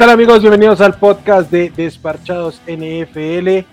[0.00, 0.40] tal amigos?
[0.40, 3.66] Bienvenidos al podcast de Desparchados NFL.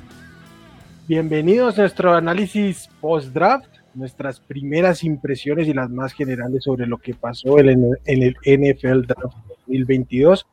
[1.07, 7.13] Bienvenidos a nuestro análisis post-draft, nuestras primeras impresiones y las más generales sobre lo que
[7.13, 9.37] pasó en el, NFL Draft
[9.67, 10.45] 2022.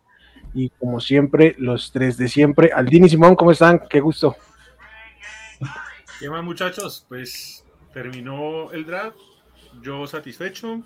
[0.54, 2.70] Y como siempre, los tres de siempre.
[2.72, 3.80] Aldín y Simón, ¿cómo están?
[3.90, 4.36] Qué gusto.
[6.20, 7.04] ¿Qué más muchachos?
[7.08, 9.18] Pues terminó el draft,
[9.82, 10.84] yo satisfecho,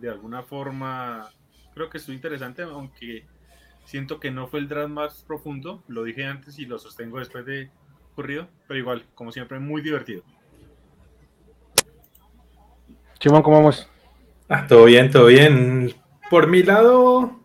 [0.00, 1.28] de alguna forma
[1.74, 3.26] creo que estuvo interesante, aunque
[3.84, 7.44] Siento que no fue el draft más profundo, lo dije antes y lo sostengo después
[7.44, 7.70] de
[8.12, 10.22] ocurrido, pero igual, como siempre, muy divertido.
[13.18, 13.88] Chimón, ¿cómo vamos?
[14.48, 15.94] Ah, todo bien, todo bien.
[16.30, 17.40] Por mi lado,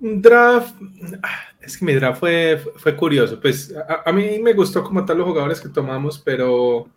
[0.00, 0.74] un draft,
[1.22, 3.40] ah, es que mi draft fue, fue curioso.
[3.40, 6.88] Pues a, mí me gustó como tal los jugadores que tomamos, pero,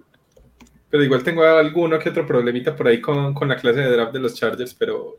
[0.90, 4.14] pero igual tengo alguno que otro problemita por ahí con, con la clase de draft
[4.14, 5.18] de los Chargers, pero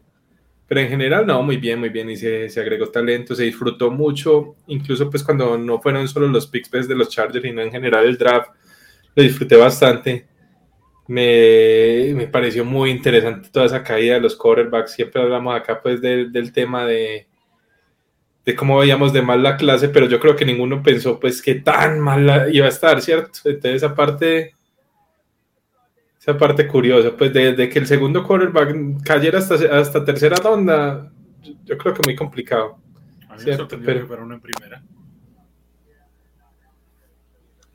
[0.73, 2.09] pero en general, no, muy bien, muy bien.
[2.09, 4.57] Y se, se, agregó talento, se disfrutó mucho.
[4.69, 8.07] Incluso, pues, cuando no fueron solo los picks pues, de los Chargers, sino en general
[8.07, 8.53] el draft,
[9.15, 10.27] lo disfruté bastante.
[11.09, 14.93] Me, me, pareció muy interesante toda esa caída de los quarterbacks.
[14.93, 17.27] Siempre hablamos acá, pues, del, del tema de,
[18.47, 21.57] de cómo veíamos de mal la clase, pero yo creo que ninguno pensó, pues, que
[21.57, 23.41] tan mal iba a estar, ¿cierto?
[23.45, 24.55] Entonces, aparte
[26.23, 31.11] esa parte curiosa, pues desde que el segundo quarterback cayera hasta, hasta tercera ronda,
[31.65, 32.79] yo, creo que muy complicado.
[33.29, 34.81] A mí me pero, en primera.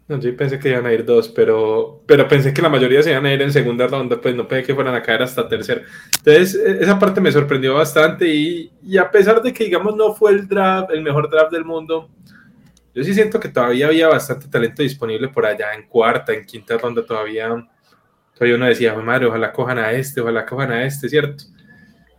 [0.07, 3.11] No, yo pensé que iban a ir dos, pero, pero pensé que la mayoría se
[3.11, 5.81] iban a ir en segunda ronda, pues no pensé que fueran a caer hasta tercera.
[6.19, 10.13] Entonces, e, esa parte me sorprendió bastante y, y, a pesar de que, digamos, no
[10.13, 12.09] fue el draft, el mejor draft del mundo,
[12.95, 16.77] yo sí siento que todavía había bastante talento disponible por allá en cuarta, en quinta
[16.77, 17.53] ronda todavía
[18.37, 21.45] Todavía uno decía, madre, ojalá cojan a este, ojalá cojan a este, ¿cierto?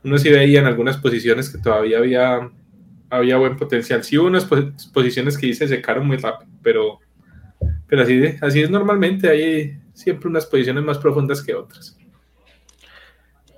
[0.03, 2.51] Uno sí veía en algunas posiciones que todavía había,
[3.09, 4.03] había buen potencial.
[4.03, 4.45] Sí hubo unas
[4.93, 6.99] posiciones que dice secaron muy rápido, pero,
[7.87, 11.97] pero así, así es normalmente, hay siempre unas posiciones más profundas que otras.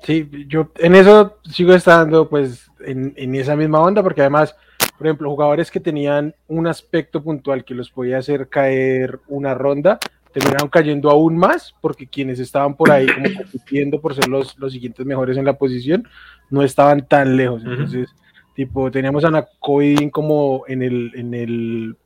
[0.02, 4.54] Sí, yo en eso sigo estando pues en esa misma onda, porque además,
[4.98, 9.98] por ejemplo, jugadores que tenían un aspecto puntual que los podía hacer caer una ronda,
[10.32, 14.72] terminaron cayendo aún más porque quienes estaban por ahí como compitiendo por ser los, los
[14.72, 16.06] siguientes mejores en la posición
[16.50, 17.62] no estaban tan lejos.
[17.64, 18.08] Entonces,
[18.54, 21.96] tipo, teníamos a Nakoidin como en el, en el,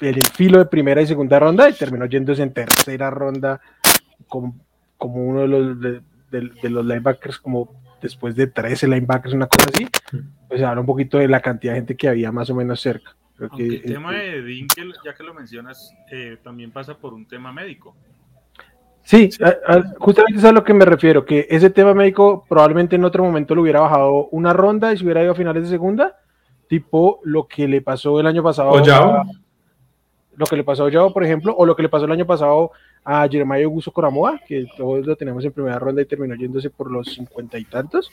[0.00, 3.60] en el filo de primera y segunda ronda y terminó yéndose en tercera ronda
[4.28, 4.56] como,
[4.96, 6.00] como uno de los, de,
[6.30, 9.86] de, los linebackers, como después de 13 linebackers, una cosa así.
[10.48, 13.17] Pues habla un poquito de la cantidad de gente que había más o menos cerca
[13.38, 17.94] el tema de Dinkel, ya que lo mencionas, eh, también pasa por un tema médico.
[19.02, 19.30] Sí,
[19.98, 23.54] justamente es a lo que me refiero, que ese tema médico probablemente en otro momento
[23.54, 26.16] lo hubiera bajado una ronda y se hubiera ido a finales de segunda,
[26.68, 28.76] tipo lo que le pasó el año pasado.
[28.76, 29.24] A,
[30.36, 32.26] lo que le pasó a Yao, por ejemplo, o lo que le pasó el año
[32.26, 32.70] pasado
[33.02, 36.90] a Jeremiah Augusto Coramoa, que todos lo tenemos en primera ronda y terminó yéndose por
[36.90, 38.10] los cincuenta y tantos.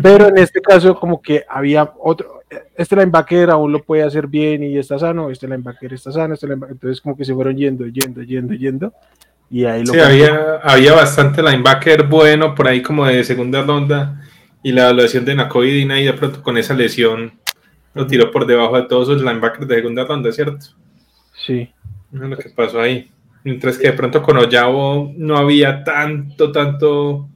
[0.00, 2.43] Pero en este caso, como que había otro,
[2.76, 6.46] este linebacker aún lo puede hacer bien y está sano, este linebacker está sano, este
[6.46, 8.92] entonces como que se fueron yendo, yendo, yendo, yendo.
[9.50, 14.20] Y ahí lo sí, había, había bastante linebacker bueno por ahí como de segunda ronda
[14.62, 17.32] y la evaluación de Nakoidina y de pronto con esa lesión
[17.92, 20.66] lo tiró por debajo de todos los linebackers de segunda ronda, ¿cierto?
[21.46, 21.70] Sí.
[22.12, 23.10] es lo que pasó ahí.
[23.44, 27.28] Mientras que de pronto con Oyavo no había tanto, tanto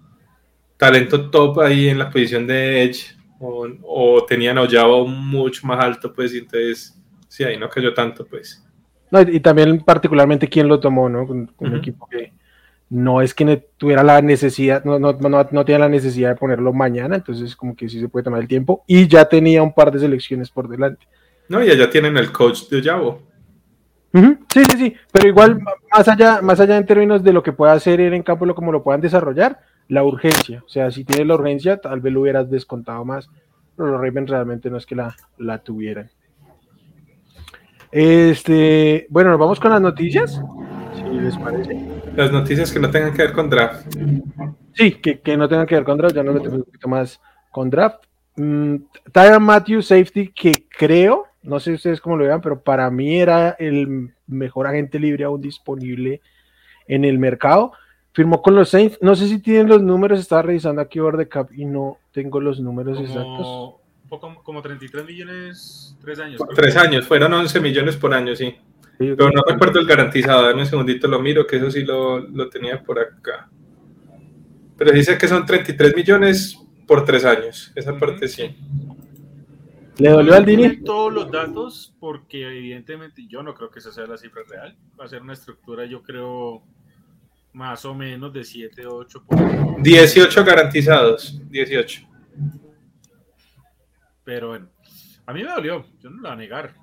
[0.79, 6.13] talento top ahí en la posición de Edge o, o tenían Oyabo mucho más alto,
[6.13, 8.65] pues, y entonces, sí, ahí no cayó tanto, pues.
[9.11, 11.27] No, y, también particularmente quién lo tomó, ¿no?
[11.27, 12.33] Con, un equipo que
[12.91, 16.73] no es que tuviera la necesidad, no, no, no, no tenía la necesidad de ponerlo
[16.73, 19.93] mañana, entonces como que sí se puede tomar el tiempo, y ya tenía un par
[19.93, 21.07] de selecciones por delante.
[21.49, 23.29] No, y allá tienen el coach de Oyabo.
[24.13, 25.61] Sí, sí, sí, pero igual
[25.93, 28.73] más allá, más allá en términos de lo que pueda hacer en campo, lo como
[28.73, 30.63] lo puedan desarrollar, la urgencia.
[30.65, 33.29] O sea, si tienes la urgencia, tal vez lo hubieras descontado más,
[33.77, 36.11] pero los Ravens realmente no es que la, la tuvieran.
[37.91, 40.41] Este, bueno, nos vamos con las noticias,
[40.95, 41.81] si les parece.
[42.15, 43.87] Las noticias que no tengan que ver con draft.
[44.75, 47.21] Sí, que, que no tengan que ver con draft, ya no metemos un poquito más
[47.51, 48.05] con draft.
[48.37, 48.77] Mm,
[49.11, 53.57] Tyron Matthew, safety, que creo, no sé ustedes cómo lo vean, pero para mí era
[53.59, 56.21] el mejor agente libre aún disponible
[56.87, 57.73] en el mercado
[58.19, 58.99] firmó con los Saints.
[59.01, 62.41] No sé si tienen los números, estaba revisando aquí over the cap y no tengo
[62.41, 63.77] los números exactos.
[64.09, 66.41] Poco como 33 millones, tres años.
[66.53, 68.57] Tres años, fueron 11 millones por año, sí.
[68.99, 72.49] Pero no recuerdo el garantizado, dame un segundito, lo miro, que eso sí lo, lo
[72.49, 73.49] tenía por acá.
[74.77, 78.57] Pero dice que son 33 millones por tres años, esa parte sí.
[79.99, 80.83] ¿Le dolió al Dini?
[80.83, 84.77] todos los datos porque evidentemente yo no creo que esa sea la cifra real.
[84.99, 86.65] Va a ser una estructura, yo creo,
[87.53, 89.25] más o menos de 7, 8.
[89.25, 89.83] Por...
[89.83, 92.09] 18 garantizados, 18.
[94.25, 94.69] Pero bueno,
[95.27, 96.75] a mí me dolió, yo no lo voy a negar.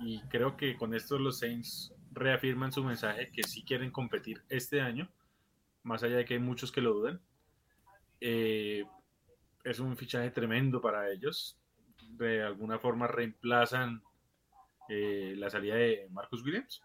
[0.00, 4.80] Y creo que con esto los Saints reafirman su mensaje que sí quieren competir este
[4.80, 5.10] año,
[5.82, 7.20] más allá de que hay muchos que lo dudan.
[8.20, 8.84] Eh,
[9.64, 11.58] es un fichaje tremendo para ellos.
[12.10, 14.02] De alguna forma reemplazan
[14.88, 16.82] eh, la salida de Marcus Williams.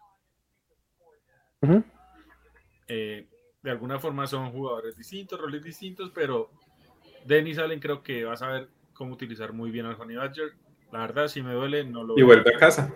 [2.92, 3.28] Eh,
[3.62, 6.50] de alguna forma son jugadores distintos, roles distintos, pero
[7.24, 10.54] Dennis Allen creo que va a saber cómo utilizar muy bien al Honey Badger.
[10.90, 12.18] La verdad, si me duele, no lo.
[12.18, 12.92] Y vuelve a casa.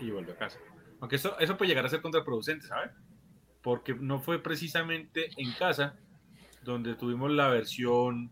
[0.00, 0.58] Y vuelve a casa.
[1.00, 2.90] Aunque eso, eso puede llegar a ser contraproducente, ¿sabes?
[3.60, 5.98] Porque no fue precisamente en casa
[6.62, 8.30] donde tuvimos la versión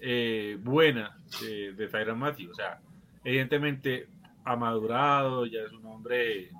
[0.00, 2.52] eh, buena de, de Tyron Matthew.
[2.52, 2.80] O sea,
[3.22, 4.08] evidentemente
[4.44, 6.50] ha madurado, ya es un hombre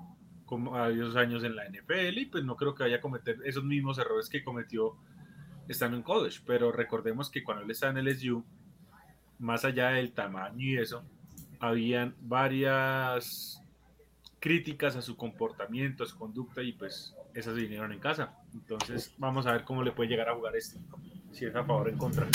[0.51, 3.63] con varios años en la NFL y pues no creo que vaya a cometer esos
[3.63, 4.97] mismos errores que cometió
[5.69, 6.41] estando en college.
[6.45, 8.43] Pero recordemos que cuando él estaba en el SU,
[9.39, 11.05] más allá del tamaño y eso,
[11.61, 13.63] habían varias
[14.41, 18.33] críticas a su comportamiento, a su conducta y pues esas vinieron en casa.
[18.53, 20.77] Entonces vamos a ver cómo le puede llegar a jugar este,
[21.31, 22.27] si es a favor o en contra.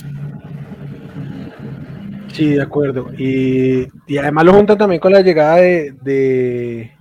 [2.32, 3.10] Sí, de acuerdo.
[3.18, 6.95] Y, y además lo juntan también con la llegada de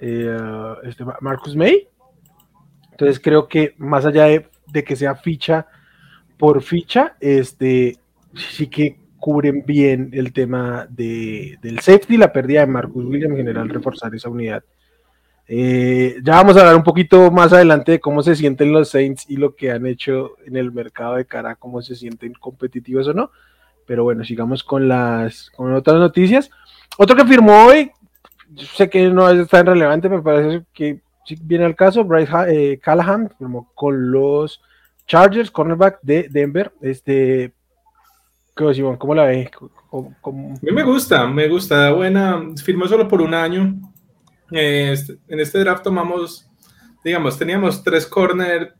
[0.00, 1.88] eh, este Marcus May.
[2.92, 5.66] Entonces creo que más allá de, de, que sea ficha
[6.36, 7.98] por ficha, este
[8.34, 13.36] sí que cubren bien el tema de, del safety, la pérdida de Marcus Williams, en
[13.36, 14.64] general reforzar esa unidad.
[15.46, 19.28] Eh, ya vamos a hablar un poquito más adelante de cómo se sienten los Saints
[19.28, 23.14] y lo que han hecho en el mercado de cara, cómo se sienten competitivos o
[23.14, 23.30] no.
[23.84, 26.50] Pero bueno, sigamos con las con otras noticias.
[26.96, 27.90] Otro que firmó hoy,
[28.56, 31.00] sé que no es tan relevante, me parece que
[31.42, 34.60] viene al caso, Bryce eh, Callahan firmó con los
[35.06, 36.72] Chargers, cornerback de Denver.
[36.80, 37.52] Este,
[38.54, 39.48] ¿Cómo la ves?
[39.92, 40.00] A
[40.30, 41.90] mí me gusta, me gusta.
[41.92, 43.74] Buena, firmó solo por un año.
[44.50, 46.48] Este, en este draft tomamos,
[47.04, 48.74] digamos, teníamos tres corner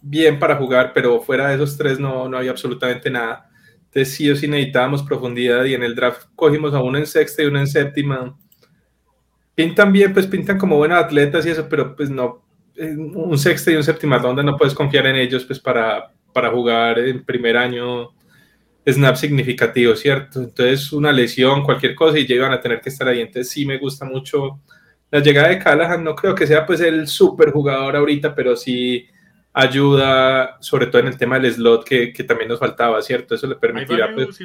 [0.00, 3.48] bien para jugar, pero fuera de esos tres no, no había absolutamente nada.
[3.84, 7.42] Entonces sí o sí necesitábamos profundidad y en el draft cogimos a uno en sexta
[7.42, 8.36] y uno en séptima.
[9.56, 12.44] Pintan bien, pues pintan como buenos atletas y eso, pero pues no,
[12.78, 17.00] un sexta y un séptima ronda no puedes confiar en ellos pues para, para jugar
[17.00, 18.10] en primer año
[18.86, 20.40] snap significativo, ¿cierto?
[20.40, 23.20] Entonces, una lesión, cualquier cosa, y ya iban a tener que estar ahí.
[23.20, 24.60] Entonces, sí me gusta mucho
[25.10, 26.04] la llegada de Callahan.
[26.04, 29.06] No creo que sea pues el super jugador ahorita, pero sí
[29.52, 33.34] ayuda, sobre todo en el tema del slot que, que también nos faltaba, ¿cierto?
[33.34, 34.14] Eso le permitirá.
[34.14, 34.38] Pues,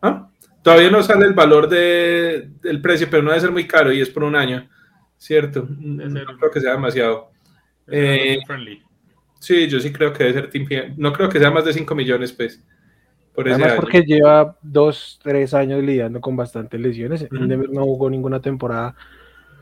[0.00, 0.30] ¿Ah?
[0.66, 4.00] Todavía no sale el valor de, del precio, pero no debe ser muy caro y
[4.00, 4.68] es por un año,
[5.16, 5.64] ¿cierto?
[5.70, 7.30] No creo que sea demasiado.
[7.86, 8.40] Eh,
[9.38, 11.94] sí, yo sí creo que debe ser team No creo que sea más de 5
[11.94, 12.60] millones, pues.
[13.38, 17.28] Además porque lleva dos, tres años lidiando con bastantes lesiones.
[17.30, 18.96] no jugó ninguna temporada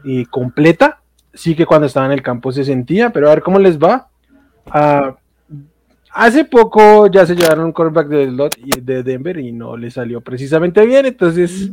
[0.05, 1.03] y completa.
[1.35, 4.09] Sí que cuando estaba en el campo se sentía, pero a ver cómo les va.
[4.71, 5.19] Ah,
[6.15, 8.51] hace poco ya se llevaron un quarterback de,
[8.83, 11.71] de Denver y no le salió precisamente bien, entonces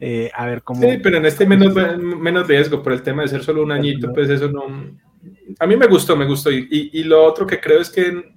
[0.00, 0.80] eh, a ver cómo...
[0.80, 4.12] Sí, pero en este menos, menos riesgo por el tema de ser solo un añito,
[4.12, 4.64] pues eso no...
[5.58, 6.50] A mí me gustó, me gustó.
[6.50, 8.34] Y, y, y lo otro que creo es que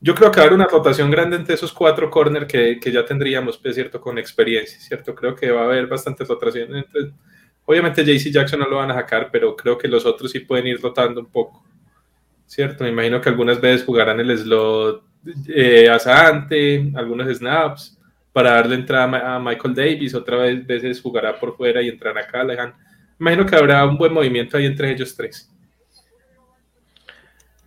[0.00, 2.92] yo creo que va a haber una rotación grande entre esos cuatro corners que, que,
[2.92, 4.02] ya tendríamos, pues, ¿cierto?
[4.02, 5.14] Con experiencia, ¿cierto?
[5.14, 6.76] Creo que va a haber bastante rotación.
[6.76, 7.12] Entre,
[7.64, 10.66] obviamente JC Jackson no lo van a sacar, pero creo que los otros sí pueden
[10.66, 11.64] ir rotando un poco,
[12.46, 12.84] ¿cierto?
[12.84, 15.02] Me imagino que algunas veces jugarán el slot
[15.48, 17.98] eh, asante, algunos snaps,
[18.32, 22.26] para darle entrada a Michael Davis, otra vez veces jugará por fuera y entrará a
[22.26, 22.74] Callahan.
[23.18, 25.50] Me imagino que habrá un buen movimiento ahí entre ellos tres.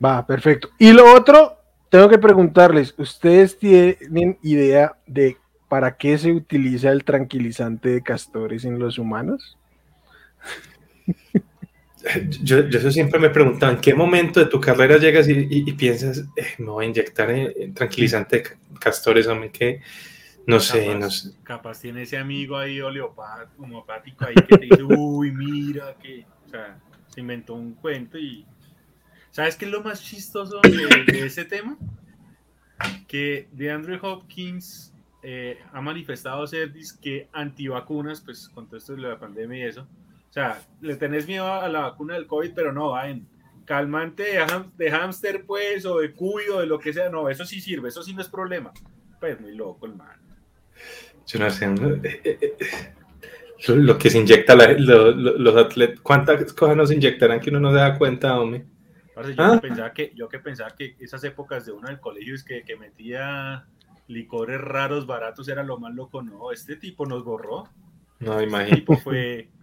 [0.04, 0.70] Va, perfecto.
[0.78, 1.58] Y lo otro,
[1.90, 5.38] tengo que preguntarles, ¿ustedes tienen idea de
[5.70, 9.58] para qué se utiliza el tranquilizante de castores en los humanos?
[12.42, 16.56] Yo, eso siempre me preguntaba, ¿en qué momento de tu carrera llegas y, piensas, eh,
[16.60, 18.44] me voy a inyectar en, tranquilizante
[18.80, 19.82] castores, hombre, que
[20.46, 21.32] no sé, no sé.
[21.44, 26.80] Capaz tiene ese amigo ahí homeopático ahí que te dice, uy, mira, que, o sea,
[27.08, 28.46] se inventó un cuento y
[29.38, 31.78] ¿Sabes qué es lo más chistoso de, ese tema?
[33.08, 39.04] Que de Andrew Hopkins eh, ha manifestado ser que antivacunas, pues con todo esto de
[39.04, 39.88] la pandemia y eso.
[40.38, 43.28] O sea, le tenés miedo a la vacuna del COVID, pero no, va en
[43.66, 44.22] calmante
[44.78, 47.10] de, hámster, pues, o de cuyo, de lo que sea.
[47.10, 48.72] No, eso sí sirve, eso sí no es problema.
[49.20, 50.16] Pues muy loco el man.
[51.26, 51.66] Yo no sé.
[52.14, 52.94] Eh,
[53.70, 56.02] lo que se inyecta los atletas.
[56.02, 58.68] ¿Cuántas cosas nos inyectarán que uno no se da cuenta, hombre?
[59.16, 59.54] yo, ¿Ah?
[59.60, 62.62] que pensaba que, yo que pensaba que esas épocas de uno del colegio es que,
[62.62, 63.66] que metía
[64.06, 66.22] licores raros, baratos, era lo más loco.
[66.22, 67.68] No, este tipo nos borró.
[68.20, 68.98] No, este imagínate.
[68.98, 69.57] fue.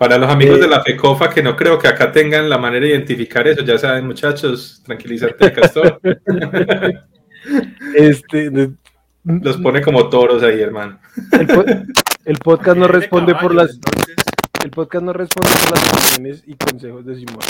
[0.00, 2.92] Para los amigos de la FECOFA que no creo que acá tengan la manera de
[2.92, 6.00] identificar eso, ya saben, muchachos, tranquilízate, Castor.
[7.94, 8.50] este,
[9.24, 10.98] los pone como toros ahí, hermano.
[12.24, 13.78] El, podcast no responde por las.
[14.64, 17.40] El podcast no responde por las opiniones y consejos de Simón.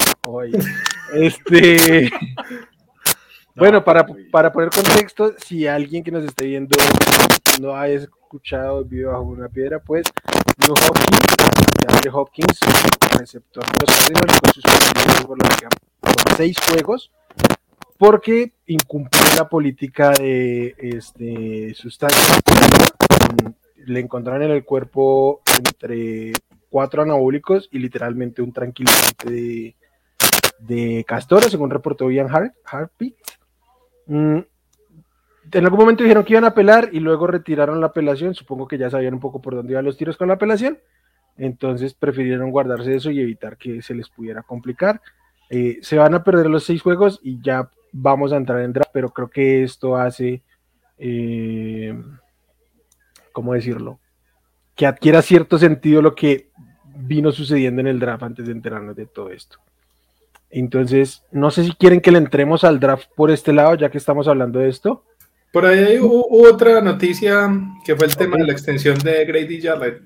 [1.13, 2.11] Este.
[3.55, 6.77] bueno, para, para poner contexto, si alguien que nos esté viendo
[7.61, 7.87] no ha
[8.31, 10.05] escuchado vive bajo una piedra, pues
[10.57, 12.61] Blue Hopkins, de Hopkins,
[13.19, 14.65] receptor de los Cardinals, con sus
[15.27, 15.39] por,
[16.15, 17.11] por seis juegos
[17.99, 22.37] porque incumplió la política de este, sustancia.
[23.85, 26.33] Le encontraron en el cuerpo entre
[26.69, 29.77] cuatro anabólicos y literalmente un tranquilizante de,
[30.61, 32.93] de castora, según reportó Ian Hart,
[34.07, 34.39] mm,
[35.53, 38.35] en algún momento dijeron que iban a apelar y luego retiraron la apelación.
[38.35, 40.79] Supongo que ya sabían un poco por dónde iban los tiros con la apelación.
[41.37, 45.01] Entonces prefirieron guardarse eso y evitar que se les pudiera complicar.
[45.49, 48.91] Eh, se van a perder los seis juegos y ya vamos a entrar en draft,
[48.93, 50.43] pero creo que esto hace,
[50.99, 51.99] eh,
[53.33, 53.99] ¿cómo decirlo?
[54.77, 56.51] Que adquiera cierto sentido lo que
[56.85, 59.59] vino sucediendo en el draft antes de enterarnos de todo esto.
[60.51, 63.99] Entonces, no sé si quieren que le entremos al draft por este lado, ya que
[63.99, 65.05] estamos hablando de esto.
[65.53, 67.51] Por ahí hubo otra noticia
[67.85, 70.03] que fue el tema de la extensión de Grady Jarrett,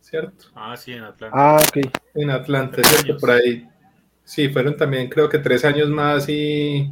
[0.00, 0.46] ¿cierto?
[0.54, 1.36] Ah, sí, en Atlanta.
[1.38, 1.90] Ah, ok.
[2.14, 3.16] En Atlanta, ¿cierto?
[3.18, 3.70] Por ahí
[4.30, 6.88] Sí, fueron también creo que tres años más y...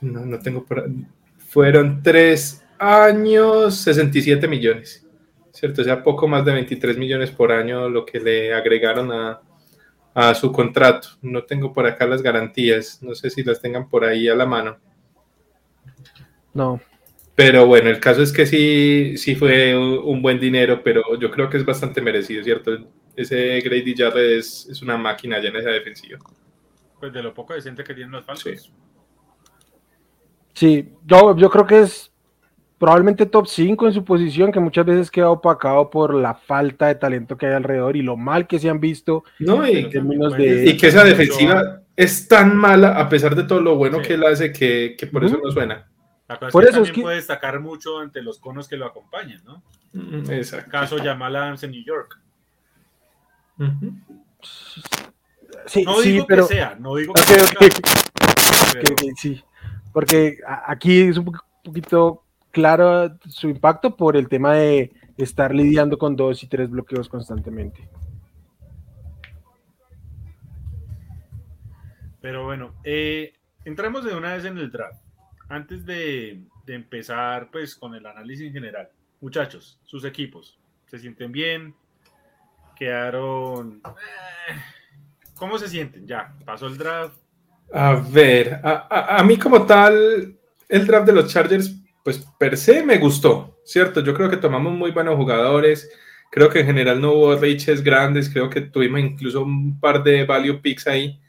[0.00, 0.88] No, no tengo por...
[1.36, 5.06] Fueron tres años, 67 millones,
[5.52, 5.82] ¿cierto?
[5.82, 9.42] O sea, poco más de 23 millones por año lo que le agregaron a,
[10.14, 11.08] a su contrato.
[11.20, 14.46] No tengo por acá las garantías, no sé si las tengan por ahí a la
[14.46, 14.78] mano.
[16.54, 16.80] No.
[17.34, 21.48] Pero bueno, el caso es que sí, sí fue un buen dinero, pero yo creo
[21.48, 22.72] que es bastante merecido, ¿cierto?
[23.16, 26.18] ese Grady Jarrett es, una máquina ya en esa defensiva.
[26.98, 28.72] Pues de lo poco decente que tienen los Falcons.
[30.54, 32.12] Sí, yo, yo creo que es
[32.78, 36.94] probablemente top 5 en su posición, que muchas veces queda opacado por la falta de
[36.94, 39.24] talento que hay alrededor y lo mal que se han visto.
[39.38, 44.14] No, y, que esa defensiva es tan mala, a pesar de todo lo bueno que
[44.14, 45.89] él hace, que, por eso no suena.
[46.52, 49.62] Por eso es que puede destacar mucho ante los conos que lo acompañan, ¿no?
[50.30, 50.70] Exacto.
[50.70, 52.20] Caso Jamal Adams en New York
[55.66, 56.46] sí, no digo pero...
[56.46, 57.44] que sea, no digo que sea.
[59.16, 59.42] sí,
[59.92, 61.32] porque aquí es un
[61.64, 67.08] poquito claro su impacto por el tema de estar lidiando con dos y tres bloqueos
[67.08, 67.88] constantemente.
[72.20, 73.34] Pero bueno, eh,
[73.64, 75.02] entramos de una vez en el draft.
[75.50, 78.88] Antes de, de, empezar pues con el análisis en general.
[79.20, 81.74] Muchachos, sus equipos, ¿se sienten bien?
[82.80, 83.82] quedaron.
[85.34, 86.06] ¿Cómo se sienten?
[86.06, 87.14] Ya, pasó el draft.
[87.72, 90.34] A ver, a, mí como tal,
[90.68, 94.00] el draft de los Chargers, pues per se me gustó, ¿cierto?
[94.00, 95.88] Yo creo que tomamos muy buenos jugadores.
[96.32, 98.30] Creo que en general no hubo reaches grandes.
[98.30, 101.20] Creo que tuvimos incluso un par de value picks ahí.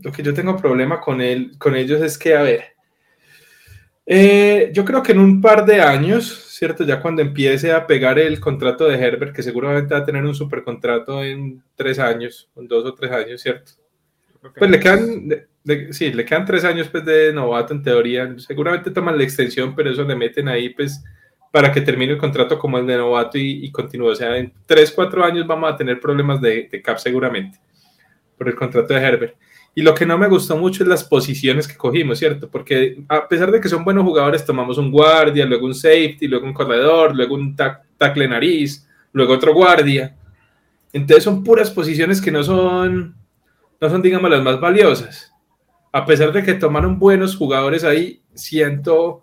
[0.00, 2.74] Lo que yo tengo problema con, él, con ellos es que, a ver,
[4.06, 6.84] eh, yo creo que en un par de años, ¿cierto?
[6.84, 10.34] Ya cuando empiece a pegar el contrato de Herbert, que seguramente va a tener un
[10.34, 13.72] super contrato en tres años, en dos o tres años, ¿cierto?
[14.56, 15.28] Pues le quedan,
[15.90, 18.34] sí, le quedan tres años pues, de novato en teoría.
[18.38, 21.02] Seguramente toman la extensión, pero eso le meten ahí pues
[21.52, 24.08] para que termine el contrato como el de novato y, continúe.
[24.08, 27.60] O sea, en tres, cuatro años vamos a tener problemas de, de cap seguramente
[28.36, 29.36] por el contrato de Herbert.
[29.74, 32.50] Y lo que no me gustó mucho es las posiciones que cogimos, ¿cierto?
[32.50, 36.44] Porque a pesar de que son buenos jugadores, tomamos un guardia, luego un safety, luego
[36.44, 40.14] un corredor, luego un tackle nariz, luego otro guardia.
[40.92, 43.16] Entonces son puras posiciones que no son,
[43.80, 45.32] no son, digamos, las más valiosas.
[45.90, 49.22] A pesar de que tomaron buenos jugadores ahí, siento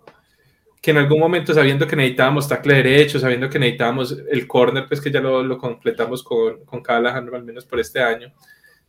[0.82, 5.00] que en algún momento, sabiendo que necesitábamos tackle derecho, sabiendo que necesitábamos el corner, pues
[5.00, 8.32] que ya lo, lo completamos con, con Callahan, al menos por este año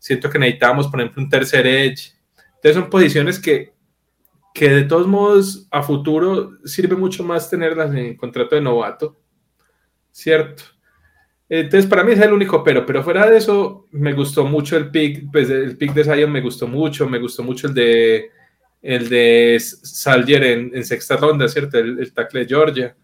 [0.01, 2.13] Siento que necesitamos, por ejemplo, un tercer edge.
[2.55, 3.71] Entonces son posiciones que,
[4.51, 9.15] que de todos modos a futuro sirve mucho más tenerlas en contrato de novato.
[10.09, 10.63] ¿Cierto?
[11.47, 14.89] Entonces, para mí es el único pero, pero fuera de eso, me gustó mucho el
[14.89, 18.31] pick, pues el pick de Zion me gustó mucho, me gustó mucho el de,
[18.81, 21.77] el de Salyer en, sexta ronda, ¿cierto?
[21.77, 22.97] El, tackle de Georgia,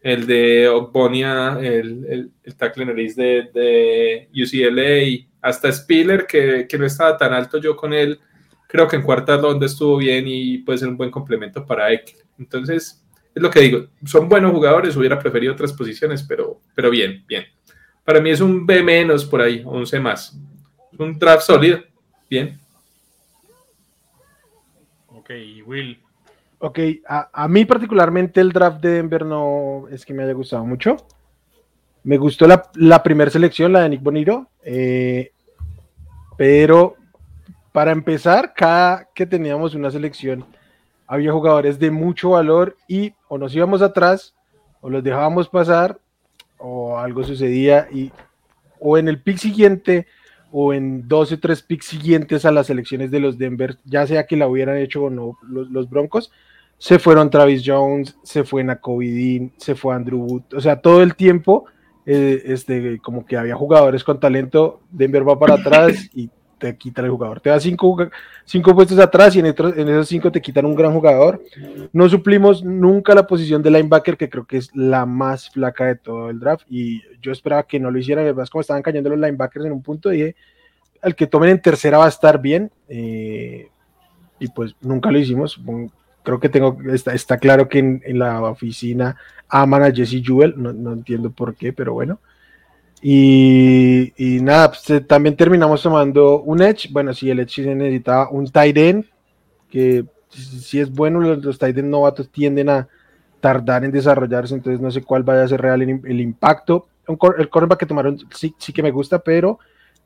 [0.00, 6.86] el de Ogbonia, el, el, tackle nariz de, de, UCLA, hasta Spiller, que, que, no
[6.86, 8.20] estaba tan alto yo con él,
[8.66, 12.24] creo que en cuarta ronda estuvo bien y puede ser un buen complemento para Eckler.
[12.38, 17.24] Entonces, es lo que digo, son buenos jugadores, hubiera preferido otras posiciones, pero, pero bien,
[17.26, 17.44] bien.
[18.04, 20.38] Para mí es un B menos por ahí, un C más.
[20.98, 21.80] Un draft sólido,
[22.30, 22.58] bien.
[25.08, 25.30] Ok,
[25.66, 26.00] Will.
[26.58, 30.96] Ok, a, mí particularmente el draft de Denver no es que me haya gustado mucho.
[32.06, 35.32] Me gustó la, primera selección, la de Nick Bonito, eh,
[36.38, 36.94] pero
[37.72, 40.44] para empezar, cada que teníamos una selección,
[41.08, 44.36] había jugadores de mucho valor y o nos íbamos atrás
[44.80, 45.98] o los dejábamos pasar
[46.58, 48.12] o algo sucedía y
[48.78, 50.06] o en el pick siguiente
[50.52, 54.28] o en dos o tres picks siguientes a las elecciones de los Denver, ya sea
[54.28, 56.30] que la hubieran hecho o no los, Broncos,
[56.78, 61.16] se fueron Travis Jones, se fue Nakovidin, se fue Andrew Wood, o sea, todo el
[61.16, 61.66] tiempo,
[62.06, 67.02] eh, este, como que había jugadores con talento, Denver va para atrás y te quita
[67.02, 67.40] el jugador.
[67.40, 67.96] Te da cinco,
[68.44, 71.42] cinco puestos atrás y en, esos cinco te quitan un gran jugador.
[71.92, 75.96] No suplimos nunca la posición de linebacker, que creo que es la más flaca de
[75.96, 76.64] todo el draft.
[76.70, 78.24] Y yo esperaba que no lo hicieran.
[78.24, 80.36] Además, como estaban cayendo los linebackers en un punto, dije,
[81.02, 82.70] el que tomen en tercera va a estar bien.
[82.88, 83.68] Eh,
[84.38, 85.60] y pues nunca lo hicimos.
[86.26, 89.16] Creo que tengo, está, está claro que en, la oficina
[89.48, 90.54] aman a Jesse Jewell.
[90.56, 92.18] No, no entiendo por qué, pero bueno.
[93.00, 96.88] Y, nada, pues, eh, también terminamos tomando un Edge.
[96.90, 99.04] Bueno, si el Edge necesitaba un tight end,
[99.70, 102.88] que si es bueno, los, los tight end novatos tienden a
[103.40, 106.88] tardar en desarrollarse, entonces no sé cuál vaya a ser real el, impacto.
[107.06, 109.60] el cornerback que tomaron sí, sí que me gusta, pero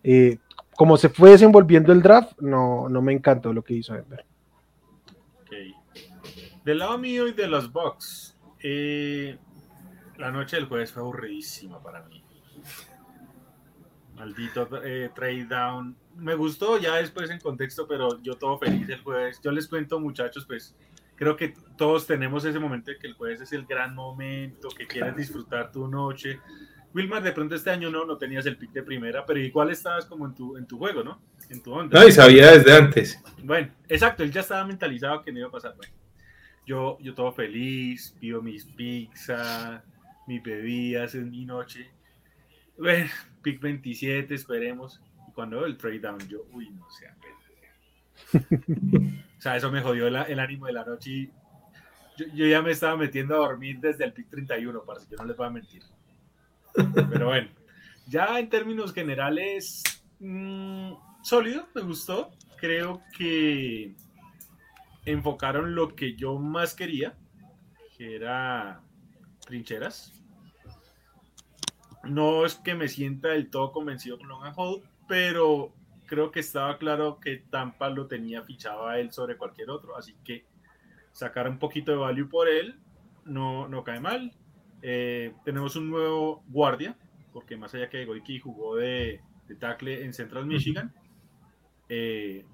[0.04, 0.36] eh,
[0.76, 4.26] como se fue desenvolviendo el draft, no, no me encantó lo que hizo Denver.
[5.46, 5.79] Okay.
[6.64, 9.38] Del lado mío y de los Bucks, eh,
[10.18, 12.22] la noche del jueves fue aburridísima para mí.
[14.14, 15.96] Maldito eh, trade down.
[16.16, 19.40] Me gustó ya después en contexto, pero yo todo feliz el jueves.
[19.42, 20.76] Yo les cuento, muchachos, pues
[21.16, 24.86] creo que todos tenemos ese momento de que el jueves es el gran momento, que
[24.86, 26.40] quieres disfrutar tu noche.
[26.92, 30.04] Wilmar, de pronto este año no, no tenías el pick de primera, pero igual estabas
[30.04, 31.22] como en tu, en tu juego, ¿no?
[31.48, 31.98] En tu onda.
[31.98, 33.22] No, y sabía desde antes.
[33.42, 35.74] Bueno, exacto, él ya estaba mentalizado que no iba a pasar.
[35.76, 35.92] Bueno,
[36.70, 39.82] yo, yo todo feliz, pido mis pizzas,
[40.28, 41.90] mis bebidas en mi noche.
[42.78, 43.10] Bueno,
[43.42, 45.02] pick 27, esperemos.
[45.28, 47.08] Y cuando veo el trade down, yo, uy, no sé.
[49.36, 51.10] o sea, eso me jodió el ánimo de la noche.
[51.10, 51.32] Y
[52.34, 55.36] yo, ya me estaba metiendo a dormir desde el pick 31, para que no les
[55.36, 55.82] voy a mentir.
[57.10, 57.48] Pero bueno,
[58.06, 59.82] ya en términos generales,
[60.20, 60.92] mmm,
[61.24, 62.30] sólido, me gustó.
[62.60, 63.96] Creo que
[65.04, 67.14] enfocaron lo que yo más quería,
[67.96, 68.82] que era
[69.46, 70.12] trincheras.
[72.04, 75.74] No es que me sienta del todo convencido con Logan Hall, pero
[76.06, 80.16] creo que estaba claro que Tampa lo tenía fichado a él sobre cualquier otro, así
[80.24, 80.44] que
[81.12, 82.78] sacar un poquito de value por él
[83.24, 84.32] no, no cae mal.
[84.82, 86.96] Eh, tenemos un nuevo guardia,
[87.32, 90.92] porque más allá que Goiki jugó de, de tackle en Central Michigan,
[91.88, 92.44] eh,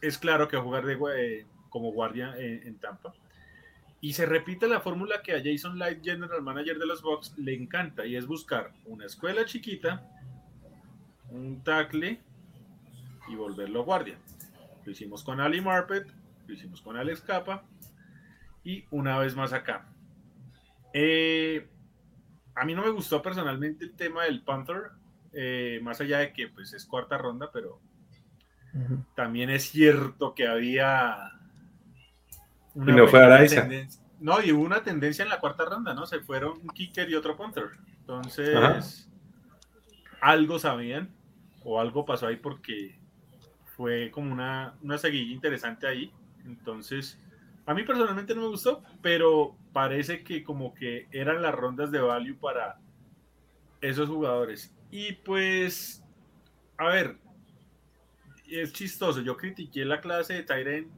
[0.00, 3.12] es claro que a jugar de, eh, como guardia en Tampa.
[4.00, 7.54] Y se repite la fórmula que a Jason Light, General Manager de los Bucks, le
[7.54, 10.08] encanta y es buscar una escuela chiquita,
[11.30, 12.20] un tackle
[13.28, 14.16] y volverlo guardia.
[14.84, 16.06] Lo hicimos con Ali Marpet,
[16.46, 17.64] lo hicimos con Alex Capa
[18.64, 19.86] y una vez más acá.
[20.94, 21.68] Eh,
[22.54, 24.92] a mí no me gustó personalmente el tema del Panther,
[25.32, 27.80] eh, más allá de que pues es cuarta ronda, pero
[29.14, 31.38] también es cierto que había
[32.86, 33.86] y no fue
[34.20, 36.06] No, y hubo una tendencia en la cuarta ronda, ¿no?
[36.06, 37.70] Se fueron un kicker y otro punter.
[38.00, 39.08] Entonces,
[40.20, 41.10] algo sabían
[41.64, 42.98] o algo pasó ahí porque
[43.76, 46.12] fue como una, una seguilla interesante ahí.
[46.44, 47.18] Entonces,
[47.66, 52.00] a mí personalmente no me gustó, pero parece que como que eran las rondas de
[52.00, 52.78] value para
[53.80, 54.74] esos jugadores.
[54.90, 56.04] Y pues,
[56.76, 57.18] a ver,
[58.50, 59.20] es chistoso.
[59.20, 60.88] Yo critiqué la clase de Tyren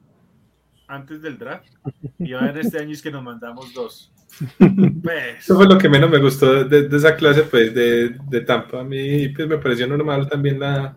[0.91, 1.73] antes del draft.
[2.19, 4.13] Y a ver este año es que nos mandamos dos.
[5.03, 8.81] Pues, Eso fue lo que menos me gustó de, esa clase pues, de, de, Tampa.
[8.81, 10.97] A mí pues, me pareció normal también la,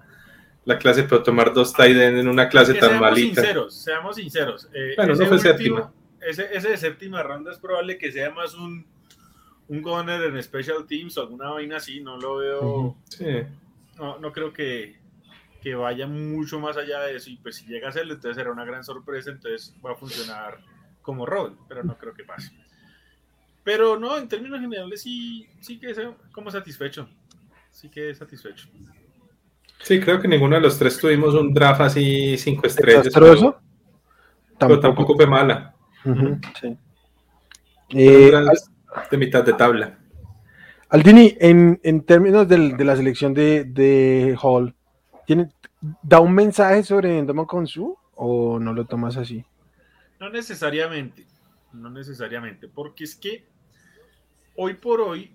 [0.66, 3.42] la clase, pero tomar dos tight en una clase tan malita.
[3.42, 4.70] Sinceros, seamos sinceros.
[4.74, 5.92] Eh, bueno, no fue séptima.
[6.22, 8.86] Ese, ese, de séptima ronda es probable que sea más un,
[9.68, 12.02] un goner en Special Teams o alguna vaina así.
[12.02, 12.98] No lo veo.
[13.10, 13.26] Sí.
[13.98, 14.96] No, no creo que,
[15.64, 17.30] que vaya mucho más allá de eso.
[17.30, 19.32] Y pues si llega a hacerlo, entonces será una gran sorpresa.
[19.32, 20.60] Entonces va a funcionar
[21.02, 22.52] como rol, pero no creo que pase.
[23.64, 26.02] Pero no, en términos generales sí, sí que es
[26.34, 27.08] como satisfecho.
[27.72, 28.68] Sí que satisfecho.
[29.82, 33.06] Sí, creo que ninguno de los tres tuvimos un draft así cinco estrellas.
[33.06, 33.58] ¿Desastroso?
[34.58, 34.82] Tampoco.
[34.82, 35.76] tampoco fue mala.
[36.60, 36.78] sí.
[37.90, 38.32] Eh,
[39.12, 39.98] de mitad de tabla.
[40.90, 44.76] Aldini, en, en términos del, de la selección de, de Hall,
[45.26, 45.50] ¿tiene,
[46.02, 49.46] ¿da un mensaje sobre Endoma Konsu o no lo tomas así?
[50.20, 51.26] No necesariamente,
[51.74, 53.46] no necesariamente, porque es que
[54.56, 55.32] hoy por hoy,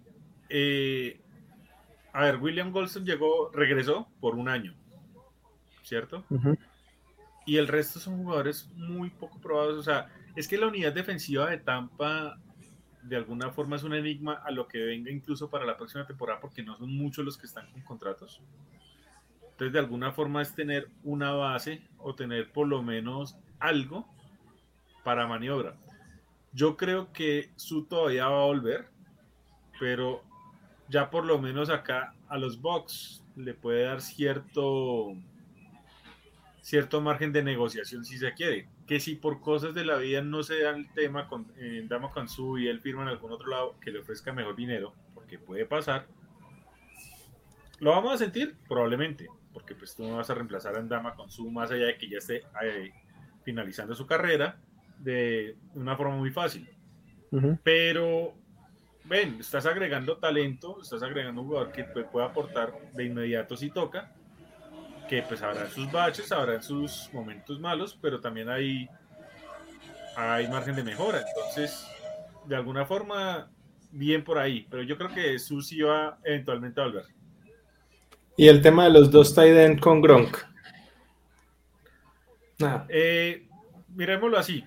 [0.48, 1.20] eh,
[2.12, 4.74] a ver, William Golson llegó, regresó por un año,
[5.82, 6.24] ¿cierto?
[7.44, 11.50] Y el resto son jugadores muy poco probados, o sea, es que la unidad defensiva
[11.50, 12.38] de Tampa
[13.02, 16.40] de alguna forma es un enigma a lo que venga incluso para la próxima temporada
[16.40, 18.40] porque no son muchos los que están con contratos.
[19.58, 24.06] Entonces, de alguna forma es tener una base o tener por lo menos algo
[25.02, 25.74] para maniobra.
[26.52, 28.88] Yo creo que su todavía va a volver,
[29.80, 30.22] pero
[30.88, 35.16] ya por lo menos acá a los Bucks le puede dar cierto
[36.60, 38.68] cierto margen de negociación si se quiere.
[38.86, 42.12] Que si por cosas de la vida no se da el tema con eh, Dama
[42.28, 45.66] Su y él firma en algún otro lado que le ofrezca mejor dinero, porque puede
[45.66, 46.06] pasar,
[47.80, 48.54] ¿lo vamos a sentir?
[48.68, 49.26] Probablemente,
[49.58, 52.18] porque pues tú no vas a reemplazar a Dama Su más allá de que ya
[52.18, 52.92] esté eh,
[53.42, 54.56] finalizando su carrera
[54.98, 56.70] de una forma muy fácil.
[57.64, 58.34] Pero,
[59.04, 64.14] ven, estás agregando talento, estás agregando un jugador que puede aportar de inmediato si toca
[65.08, 68.88] que pues habrá sus baches, habrá sus momentos malos, pero también hay,
[70.14, 71.24] hay margen de mejora.
[71.26, 71.84] Entonces,
[72.46, 73.50] de alguna forma,
[73.90, 77.17] bien por ahí, pero yo creo que Susi va eventualmente a volver.
[78.38, 80.38] ¿Y el tema de los dos tight con Gronk?
[82.60, 82.86] Nada.
[82.88, 83.48] Eh,
[83.88, 84.64] miremoslo así.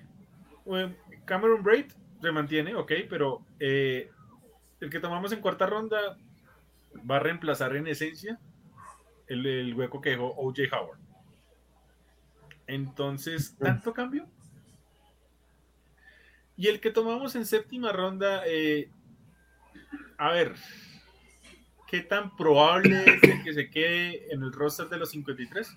[1.24, 1.86] Cameron Braid
[2.20, 4.10] se mantiene, ok, pero eh,
[4.78, 6.18] el que tomamos en cuarta ronda
[7.10, 8.38] va a reemplazar en esencia
[9.26, 10.98] el, hueco que dejó OJ Howard.
[12.66, 14.28] Entonces, ¿tanto cambio?
[16.58, 18.90] Y el que tomamos en séptima ronda, eh,
[20.18, 20.56] a ver,
[21.92, 25.76] ¿qué tan probable es que se quede en el roster de los 53?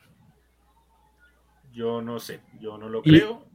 [1.73, 3.45] Yo no sé, yo no lo creo.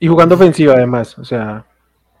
[0.00, 1.64] Y jugando ofensiva además, o sea,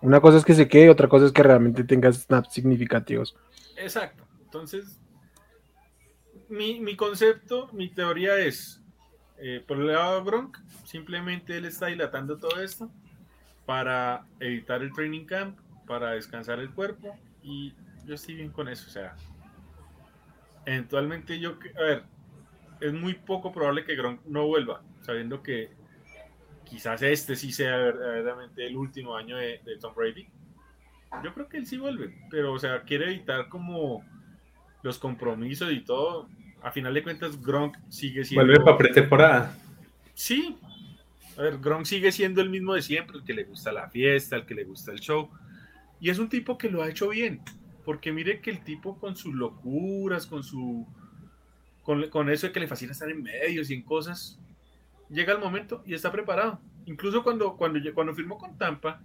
[0.00, 3.34] una cosa es que se quede, otra cosa es que realmente tenga snaps significativos.
[3.76, 5.00] Exacto, entonces
[6.48, 8.80] mi, concepto, mi teoría es,
[9.38, 12.92] eh, por el lado de Gronk, simplemente él está dilatando todo esto
[13.66, 17.74] para evitar el training camp, para descansar el cuerpo y
[18.06, 18.86] yo estoy bien con eso.
[18.88, 19.14] O sea,
[20.66, 22.02] eventualmente yo, a ver,
[22.80, 25.70] es muy poco probable que Gronk no vuelva, sabiendo que
[26.64, 30.28] quizás este sí sea verdaderamente el último año de, de Tom Brady.
[31.22, 34.02] Yo creo que él sí vuelve, pero o sea, quiere evitar como
[34.82, 36.28] los compromisos y todo,
[36.62, 38.46] a final de cuentas, Gronk sigue siendo.
[38.46, 39.58] Vuelve para pretemporada.
[40.14, 40.56] Sí.
[41.36, 44.36] A ver, Gronk sigue siendo el mismo de siempre, el que le gusta la fiesta,
[44.36, 45.30] el que le gusta el show.
[46.02, 47.40] Y es un tipo que lo ha hecho bien.
[47.84, 50.84] Porque mire que el tipo con sus locuras, con su.
[51.84, 54.38] Con, eso de que le fascina estar en medios y en cosas,
[55.08, 56.60] llega el momento y está preparado.
[56.86, 59.00] Incluso cuando, cuando, cuando firmó con Tampa,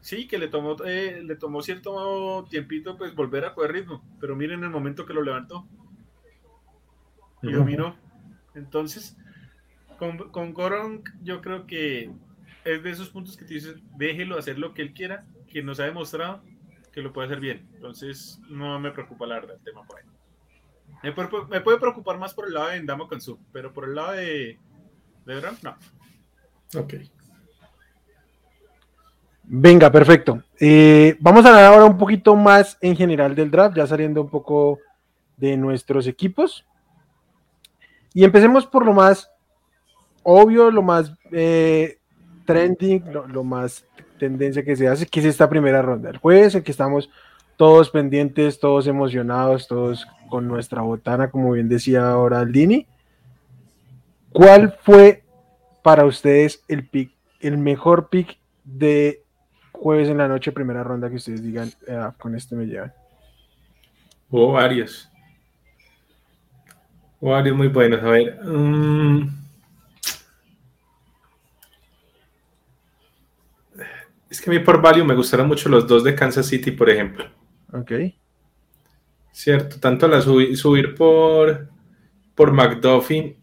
[0.00, 4.04] sí, que le tomó, eh, le tomó cierto tiempito pues volver a coger ritmo.
[4.20, 5.66] Pero miren el momento que lo levantó
[7.42, 7.96] y dominó.
[8.54, 9.16] Entonces,
[9.98, 12.12] con, con Goron yo creo que
[12.64, 15.78] es de esos puntos que te dices, déjelo hacer lo que él quiera, que nos
[15.80, 16.40] ha demostrado
[16.92, 17.68] que lo puede hacer bien.
[17.74, 20.04] Entonces, no me preocupa la verdad el tema por ahí.
[21.02, 24.58] Me puede, preocupar más por el lado de Ndamo Kansu, pero por el lado de,
[25.26, 25.76] de no.
[26.78, 26.94] Ok.
[29.44, 30.42] Venga, perfecto.
[30.60, 34.30] Eh, vamos a hablar ahora un poquito más en general del draft, ya saliendo un
[34.30, 34.78] poco
[35.36, 36.64] de nuestros equipos.
[38.14, 39.30] Y empecemos por lo más
[40.22, 41.98] obvio, lo más eh,
[42.44, 43.84] trending, lo, más
[44.22, 46.10] tendencia que se hace, que es esta primera ronda.
[46.10, 47.10] El jueves en que estamos
[47.56, 52.86] todos pendientes, todos emocionados, todos con nuestra botana, como bien decía ahora Aldini.
[54.32, 55.24] ¿Cuál fue
[55.82, 59.24] para ustedes el pick, el mejor pick de
[59.72, 62.92] jueves en la noche, primera ronda que ustedes digan, ah, con este me llevan?
[64.30, 65.10] Hubo varios.
[67.20, 68.00] Varios muy buenos.
[68.04, 68.40] A ver.
[68.44, 69.41] Mm.
[74.32, 76.88] Es que a mí por value me gustaron mucho los dos de Kansas City, por
[76.88, 77.26] ejemplo.
[77.70, 77.92] Ok.
[79.30, 81.68] Cierto, tanto la subir por,
[82.34, 83.36] por McDuffie.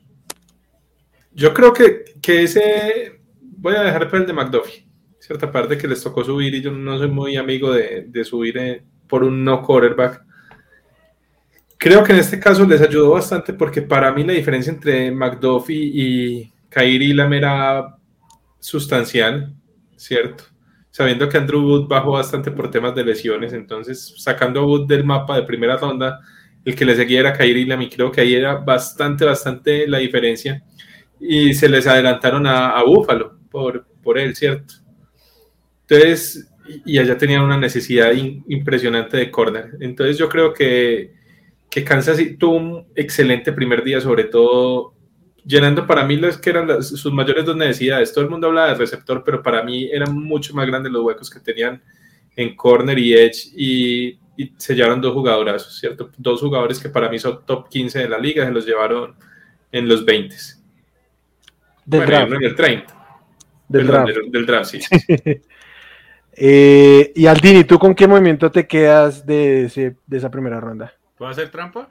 [1.32, 3.22] Yo creo que, que ese.
[3.40, 4.88] Voy a dejar por el de McDuffie.
[5.20, 8.58] Cierta parte que les tocó subir y yo no soy muy amigo de, de subir
[8.58, 10.24] eh, por un no quarterback.
[11.78, 15.92] Creo que en este caso les ayudó bastante porque para mí la diferencia entre McDuffie
[15.94, 17.96] y Kairi Lam era
[18.60, 19.54] sustancial,
[19.96, 20.46] ¿cierto?
[20.92, 25.04] Sabiendo que Andrew Wood bajó bastante por temas de lesiones, entonces sacando a Wood del
[25.04, 26.20] mapa de primera ronda,
[26.66, 30.00] el que le seguía era Kairi Lam y creo que ahí era bastante, bastante la
[30.00, 30.64] diferencia.
[31.20, 34.76] Y se les adelantaron a, a Buffalo por, por él, ¿cierto?
[35.88, 36.50] Entonces,
[36.86, 38.12] y allá tenían una necesidad
[38.48, 39.72] impresionante de corner.
[39.80, 41.14] Entonces yo creo que,
[41.70, 44.94] que Kansas tuvo un excelente primer día, sobre todo
[45.46, 48.14] llenando para mí las que eran sus mayores dos necesidades.
[48.14, 51.30] Todo el mundo habla de receptor, pero para mí eran mucho más grandes los huecos
[51.30, 51.82] que tenían
[52.36, 56.10] en corner y edge y, y se llevaron dos jugadorazos, ¿cierto?
[56.18, 59.16] Dos jugadores que para mí son top 15 de la liga, se los llevaron
[59.72, 60.36] en los 20.
[61.86, 62.32] Del draft.
[62.34, 62.94] en el 30.
[63.68, 64.20] Del Perdón, draft.
[64.20, 64.80] del, del draft, sí.
[66.42, 70.94] Eh, y Aldini, ¿tú con qué movimiento te quedas de, ese- de esa primera ronda?
[71.18, 71.90] ¿Puedo hacer trampa?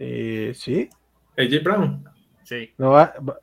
[0.00, 0.88] Eh, sí,
[1.36, 2.04] AJ Brown.
[2.44, 2.70] Sí.
[2.78, 3.38] no va, va-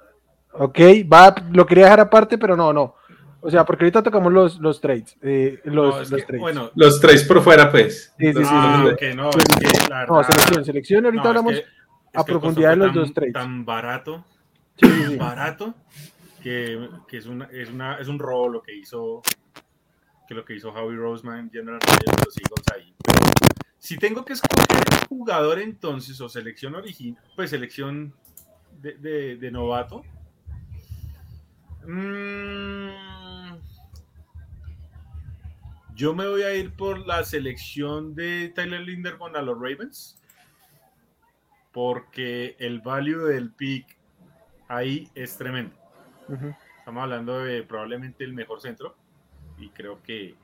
[0.53, 0.79] ok,
[1.11, 2.95] va, lo quería dejar aparte, pero no, no.
[3.41, 6.41] O sea, porque ahorita tocamos los, los trades, eh, los, No, es los que, trades.
[6.41, 8.13] bueno, Los tres por fuera, pues.
[8.19, 8.83] Sí, sí, sí, ah, sí.
[8.83, 9.15] no, es que la
[10.05, 11.63] no, verdad- selección, selección, ahorita no, hablamos es
[12.13, 13.33] a que profundidad de los dos trades.
[13.33, 14.25] Tan barato,
[14.75, 15.15] Sí, sí, sí.
[15.17, 15.73] barato,
[16.43, 19.21] que, que es, una, es, una, es un robo lo que hizo
[20.27, 22.93] que lo que hizo Howie Roseman, General de los Eagles ahí.
[23.79, 28.13] Si tengo que escoger jugador entonces, o selección original, pues selección
[28.81, 30.03] de, de- de novato.
[31.87, 32.89] mm,
[35.95, 40.15] yo me voy a ir por la selección de Tyler Linderman a los Ravens.
[41.71, 43.95] Porque el value del pick
[44.67, 45.75] ahí es tremendo.
[46.79, 48.95] Estamos hablando de probablemente el mejor centro
[49.59, 50.35] y creo que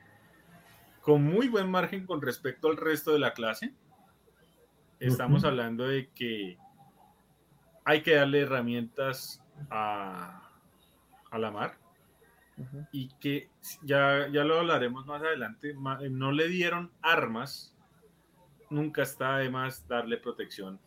[1.06, 3.72] con muy buen margen con respecto al resto de la clase.
[5.00, 6.58] Estamos hablando de que
[7.84, 9.40] hay que darle herramientas
[9.70, 10.50] a,
[11.30, 11.78] a la mar
[12.92, 13.50] y que
[13.84, 17.76] ya, ya lo hablaremos más adelante, ma- no le dieron armas,
[18.72, 20.80] nunca está de más darle protección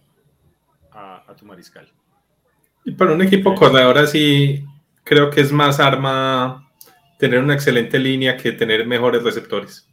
[0.90, 1.92] a, a tu mariscal.
[2.85, 4.64] Y para un equipo corredor así,
[5.04, 6.68] creo que es más arma
[7.20, 9.88] tener una excelente línea que tener mejores receptores.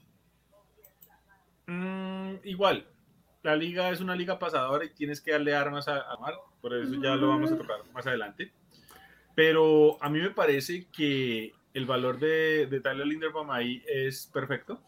[2.56, 2.88] Igual,
[3.44, 6.74] la liga es una liga pasadora y tienes que darle armas a, a Mar, por
[6.74, 8.54] eso ya lo vamos a tocar más adelante.
[9.36, 14.82] Pero a mí me parece que el valor de, de Tyler Linderbaum ahí es perfecto.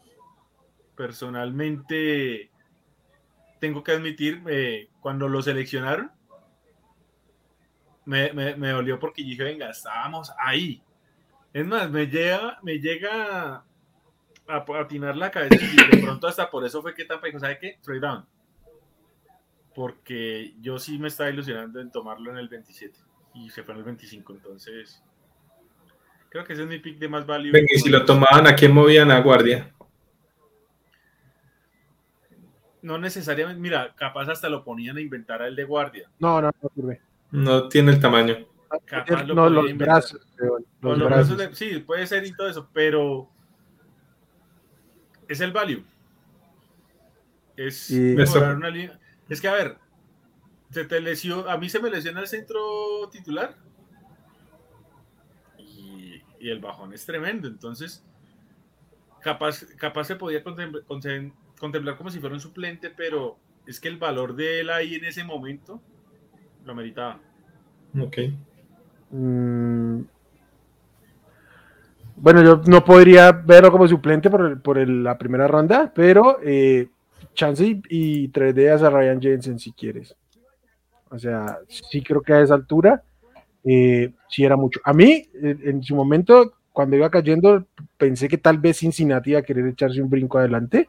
[0.96, 2.50] Personalmente,
[3.60, 6.10] tengo que admitir, eh, cuando lo seleccionaron,
[8.06, 10.82] me, me, me dolió porque dije, venga, estábamos ahí.
[11.52, 13.62] Es más, me llega, me llega
[14.48, 17.38] a a atinar la cabeza y de pronto hasta por eso fue que Tampa dijo,
[17.38, 17.78] ¿sabe qué?
[17.82, 18.26] Trade down.
[19.74, 22.98] Porque yo sí me estaba ilusionando en tomarlo en el 27
[23.34, 25.02] y se fue en el 25, entonces
[26.30, 27.52] creo que ese es mi pick de más value.
[27.52, 29.72] Venga, y si lo tomaban, ¿a quién movían a guardia?
[32.82, 36.08] No necesariamente, mira, capaz hasta lo ponían a inventar a el de guardia.
[36.20, 37.00] No, no, no sirve.
[37.30, 38.36] No tiene el tamaño.
[38.84, 39.96] Capaz lo No, los inventar.
[39.96, 41.36] brazos, los los brazos.
[41.36, 43.28] brazos de- sí, puede ser y todo eso, pero
[45.28, 45.84] es el value.
[47.56, 48.98] Es Y- mejorar una línea.
[49.28, 49.78] Es que a ver,
[50.70, 53.54] se te lesionó, a mí se me lesiona el centro titular
[55.58, 58.04] y, y el bajón es tremendo, entonces
[59.22, 64.34] capaz, capaz se podía contemplar como si fuera un suplente, pero es que el valor
[64.36, 65.82] de él ahí en ese momento
[66.64, 67.20] lo meritaba.
[67.98, 68.16] Ok.
[69.10, 70.02] Mm.
[72.20, 76.38] Bueno, yo no podría verlo como suplente por, el- por el- la primera ronda, pero
[76.42, 76.88] eh,
[77.34, 80.14] chance y, y tradeas a Ryan Jensen si quieres.
[81.10, 83.02] O sea, sí creo que a esa altura
[83.64, 84.80] eh, sí era mucho.
[84.84, 89.40] A mí, eh, en su momento, cuando iba cayendo, pensé que tal vez Cincinnati iba
[89.40, 90.88] a querer echarse un brinco adelante,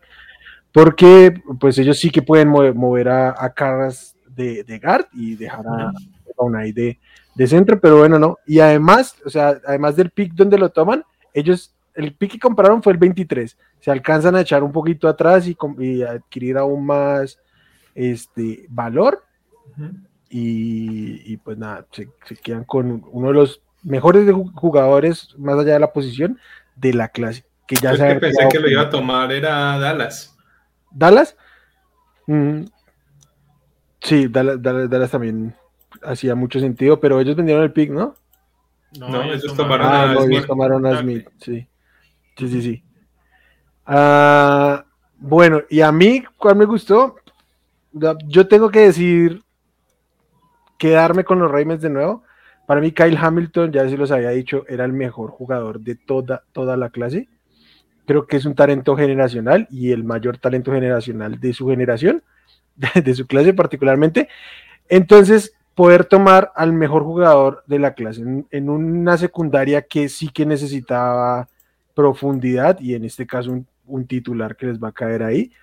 [0.72, 5.66] porque pues ellos sí que pueden mover, a, a Carras de, de guard y dejar
[5.68, 7.00] a, a Unai de,
[7.36, 8.38] de centro, pero bueno, no.
[8.46, 12.82] Y además, o sea, además del pick donde lo toman, ellos, el pick que compraron
[12.84, 13.58] fue el 23.
[13.80, 17.40] Se alcanzan a echar un poquito atrás y, adquirir aún más
[17.96, 19.24] este valor.
[20.30, 25.74] Y, y pues nada, se, se quedan con uno de los mejores jugadores, más allá
[25.74, 26.38] de la posición,
[26.76, 27.46] de la clase.
[27.68, 30.36] Que ya Yo se que pensé que lo iba a tomar era Dallas.
[30.92, 31.38] Dallas.
[32.28, 32.64] Mm.
[34.02, 35.56] Sí, Dallas, Dallas- Dallas también
[36.04, 38.16] hacía mucho sentido, pero ellos vendieron el pick, ¿no?
[38.98, 40.32] No, ellos tomaron Ah, no, Smith.
[40.38, 41.12] ellos tomaron a Exacto.
[41.12, 41.68] Smith, sí.
[42.38, 42.84] Sí, sí, sí.
[43.86, 44.86] Ah,
[45.18, 47.16] bueno, y a mí, ¿cuál me gustó?
[48.28, 49.44] Yo tengo que decir,
[50.78, 52.24] quedarme con los Ravens de nuevo.
[52.66, 56.44] Para mí, Kyle Hamilton, ya se los había dicho, era el mejor jugador de toda,
[56.54, 57.28] toda la clase.
[58.06, 62.24] Creo que es un talento generacional y el mayor talento generacional de su generación,
[62.76, 64.30] de, de su clase particularmente.
[64.88, 70.28] Entonces, poder tomar al mejor jugador de la clase en, en una secundaria que sí
[70.28, 71.48] que necesitaba
[71.94, 75.54] profundidad y en este caso un, un titular que les va a caer ahí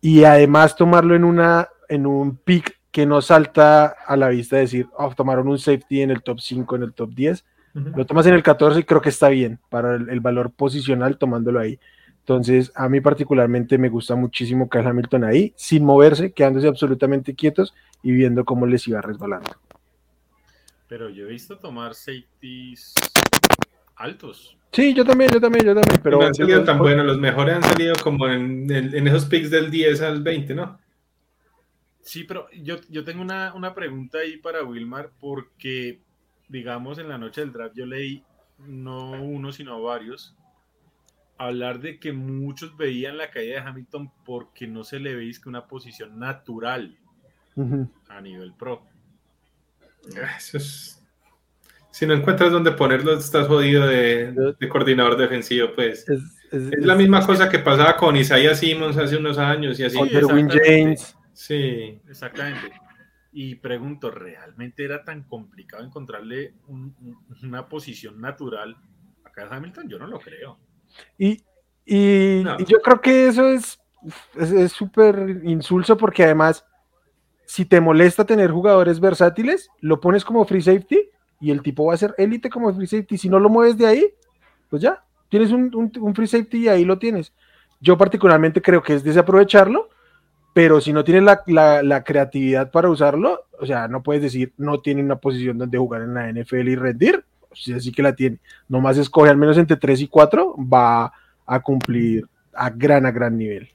[0.00, 4.86] y además tomarlo en una en un pick que no salta a la vista decir,
[4.96, 7.92] oh, tomaron un safety en el top 5, en el top 10, Ujú.
[7.96, 11.18] lo tomas en el 14 y creo que está bien para el, el valor posicional
[11.18, 11.80] tomándolo ahí.
[12.22, 17.74] Entonces, a mí particularmente me gusta muchísimo Kyle Hamilton ahí, sin moverse, quedándose absolutamente quietos
[18.02, 19.50] y viendo cómo les iba resbalando.
[20.88, 22.94] Pero yo he visto tomar safeties
[23.96, 24.56] altos.
[24.72, 27.56] Sí, yo también, yo también, yo también, pero no han salido tan buenos, los mejores
[27.56, 30.78] han salido como en, en- en esos picks del 10 al 20, ¿no?
[32.00, 36.02] Sí, pero yo, yo tengo una, una pregunta ahí para Wilmar, porque,
[36.48, 38.24] digamos, en la noche del draft yo leí,
[38.58, 40.34] no uno, sino varios,
[41.46, 45.48] hablar de que muchos veían la caída de Hamilton porque no se le veis que
[45.48, 46.96] una posición natural
[48.08, 48.82] a nivel pro.
[50.16, 50.98] Ah, Eso es-
[51.90, 56.08] Si no encuentras dónde ponerlo, estás jodido de, de coordinador defensivo, pues.
[56.08, 59.84] Es, es- Es la misma cosa que pasaba con Isaiah Simmons hace unos años y
[59.84, 59.98] así.
[59.98, 60.82] Sí, Derwin exactamente.
[60.84, 61.16] James.
[61.34, 62.00] Sí.
[62.08, 62.72] Exactamente.
[63.34, 68.76] Y pregunto, ¿realmente era tan complicado encontrarle un- un- una posición natural
[69.24, 69.88] a Kyle Hamilton?
[69.88, 70.58] Yo no lo creo.
[71.18, 71.42] Y,
[71.86, 72.56] y- No.
[72.58, 73.78] y yo creo que eso es
[74.36, 76.64] es es súper insulso porque además,
[77.46, 81.08] si te molesta tener jugadores versátiles, lo pones como free safety
[81.40, 83.16] y el tipo va a ser élite como free safety.
[83.18, 84.06] Si no lo mueves de ahí,
[84.68, 87.32] pues ya, tienes un, un- un free safety y ahí lo tienes.
[87.80, 89.88] Yo particularmente creo que es desaprovecharlo,
[90.54, 94.52] pero si no tienes la, la- la creatividad para usarlo, o sea, no puedes decir
[94.56, 98.02] no tiene una posición donde jugar en la NFL y rendir, o sea, sí que
[98.02, 98.38] la tiene.
[98.68, 101.12] Nomás escoge al menos entre 3 y 4, va
[101.46, 103.68] a cumplir a gran, a gran nivel.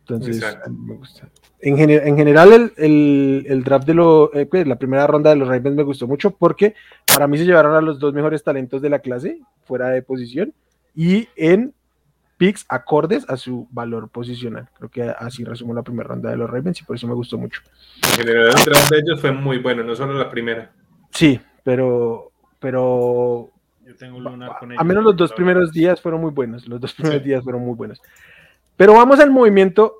[0.00, 1.28] Entonces, me gusta.
[1.60, 5.30] En, gener- en general, el, el- el draft de lo, eh, pues, la primera ronda
[5.30, 6.74] de los Ravens me gustó mucho porque
[7.06, 10.52] para mí se llevaron a los dos mejores talentos de la clase, fuera de posición,
[10.94, 11.72] y en
[12.36, 14.68] picks acordes a su valor posicional.
[14.76, 17.38] Creo que así resumo la primera ronda de los Ravens y por eso me gustó
[17.38, 17.60] mucho.
[18.02, 20.72] En general, el draft de ellos fue muy bueno, no solo la primera.
[21.12, 22.31] Sí, pero,
[22.62, 23.50] pero
[23.84, 26.66] Yo tengo un lunar con a ellos, menos los dos primeros días fueron muy buenos.
[26.66, 27.28] Los dos primeros Sí.
[27.28, 28.00] días fueron muy buenos.
[28.76, 29.96] Pero vamos al movimiento,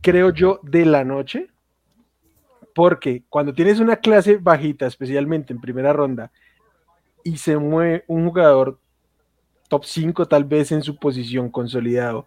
[0.00, 1.48] creo yo, de la noche.
[2.74, 6.32] Porque cuando tienes una clase bajita, especialmente en primera ronda,
[7.22, 8.78] y se mueve un jugador
[9.68, 12.26] top 5 tal vez en su posición consolidado,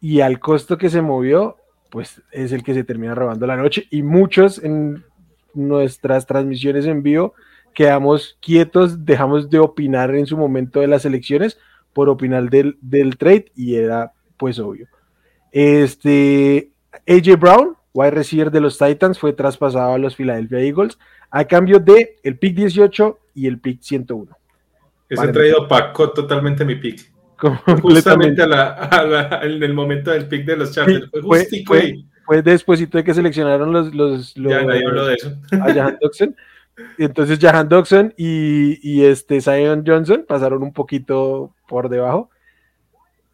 [0.00, 1.56] y al costo que se movió,
[1.90, 3.86] pues es el que se termina robando la noche.
[3.90, 5.02] Y muchos en
[5.54, 7.34] nuestras transmisiones en vivo
[7.74, 11.58] quedamos quietos, dejamos de opinar en su momento de las elecciones
[11.92, 14.88] por opinar del, del trade y era pues obvio.
[15.52, 16.70] Este
[17.08, 20.98] AJ Brown, wide receiver de los Titans, fue traspasado a los Philadelphia Eagles
[21.30, 24.36] a cambio de el pick 18 y el pick 101.
[25.08, 25.32] Ese Vale.
[25.32, 27.12] traído opacó totalmente mi pick.
[27.82, 31.04] Justamente a la, a la- en el momento del pick de los Chargers.
[31.12, 31.94] Sí, fue fue-
[32.26, 35.32] fue- despuesito de que seleccionaron los, los, los Ya nadie habló de eso.
[35.52, 35.98] a Jahan.
[36.98, 42.30] Y entonces Jahan Dodson y, y este Zion Johnson pasaron un poquito por debajo.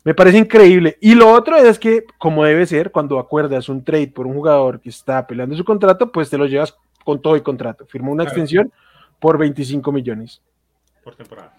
[0.05, 0.97] Me parece increíble.
[1.01, 4.81] Y lo otro es que, como debe ser, cuando acuerdas un trade por un jugador
[4.81, 6.75] que está peleando su contrato, pues te lo llevas
[7.05, 7.87] con todo y contrato.
[7.87, 8.73] Firmó una extensión
[9.19, 10.43] por 25 millones
[11.05, 11.55] Por temporada.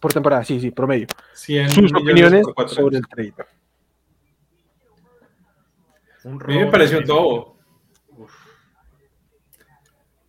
[0.00, 1.08] por temporada, sí, sí, promedio.
[1.32, 3.34] 100 Sus opiniones sobre el trade.
[6.24, 7.57] Un A mí me robo pareció un tremendo.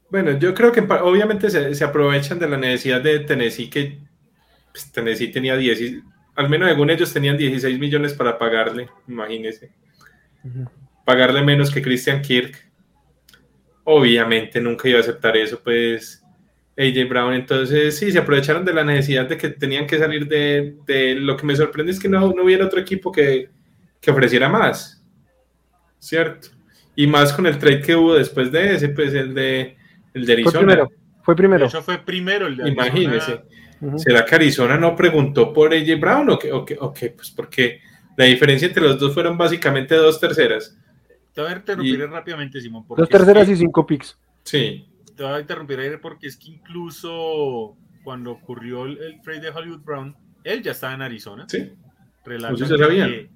[0.09, 3.99] Bueno, yo creo que obviamente se, se aprovechan de la necesidad de Tennessee, que
[4.71, 6.01] pues, Tennessee tenía 10, y-
[6.35, 9.71] al menos según ellos tenían 16 millones para pagarle, imagínense.
[11.05, 12.55] Pagarle menos que Christian Kirk.
[13.83, 16.23] Obviamente nunca iba a aceptar eso, pues
[16.77, 17.33] AJ Brown.
[17.33, 21.35] Entonces, sí, se aprovecharon de la necesidad de que tenían que salir de, de- lo
[21.35, 23.49] que me sorprende es que no, no hubiera otro equipo que,
[23.99, 25.03] que ofreciera más.
[25.99, 26.49] ¿Cierto?
[26.95, 29.75] Y más con el trade que hubo después de ese, pues el de,
[30.13, 30.59] el de Fue Arizona.
[30.59, 30.91] primero.
[31.21, 31.65] Fue De primero.
[31.65, 32.87] hecho, fue primero el de Arizona.
[32.87, 33.41] Imagínese.
[33.81, 33.99] Ujú.
[33.99, 36.51] ¿Será que Arizona no preguntó por AJ Brown o qué?
[36.51, 37.11] O qué, o qué?
[37.11, 37.81] Pues porque
[38.17, 40.77] la diferencia entre los dos fueron básicamente dos terceras.
[41.33, 42.85] te voy a interrumpir rápidamente, Simón.
[42.89, 44.17] Dos terceras y cinco picks.
[44.43, 44.85] Sí.
[45.15, 50.15] Te voy a interrumpir porque es que incluso cuando ocurrió el, trade de Hollywood Brown,
[50.43, 51.45] él ya estaba en Arizona.
[51.47, 51.71] Sí.
[52.25, 53.29] Que,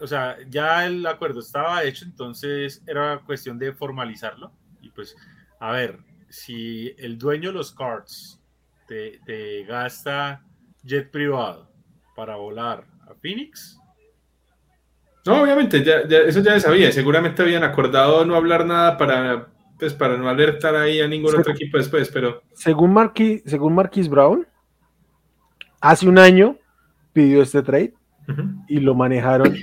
[0.00, 4.52] o sea, ya el acuerdo estaba hecho, entonces era cuestión de formalizarlo.
[4.80, 5.16] Y pues,
[5.60, 5.98] a ver,
[6.28, 8.40] si el dueño de los cards
[8.86, 10.42] te, gasta
[10.82, 11.70] jet privado
[12.16, 13.78] para volar a Phoenix.
[15.26, 16.92] No, obviamente, ya, eso ya se sabía.
[16.92, 19.48] Seguramente habían acordado no hablar nada para,
[19.78, 22.42] pues, para no alertar ahí a ningún otro equipo después, pero...
[22.52, 24.46] Según, Marquis, según Marquis Brown,
[25.80, 26.58] hace un año
[27.12, 27.94] pidió este trade
[28.68, 29.56] y lo manejaron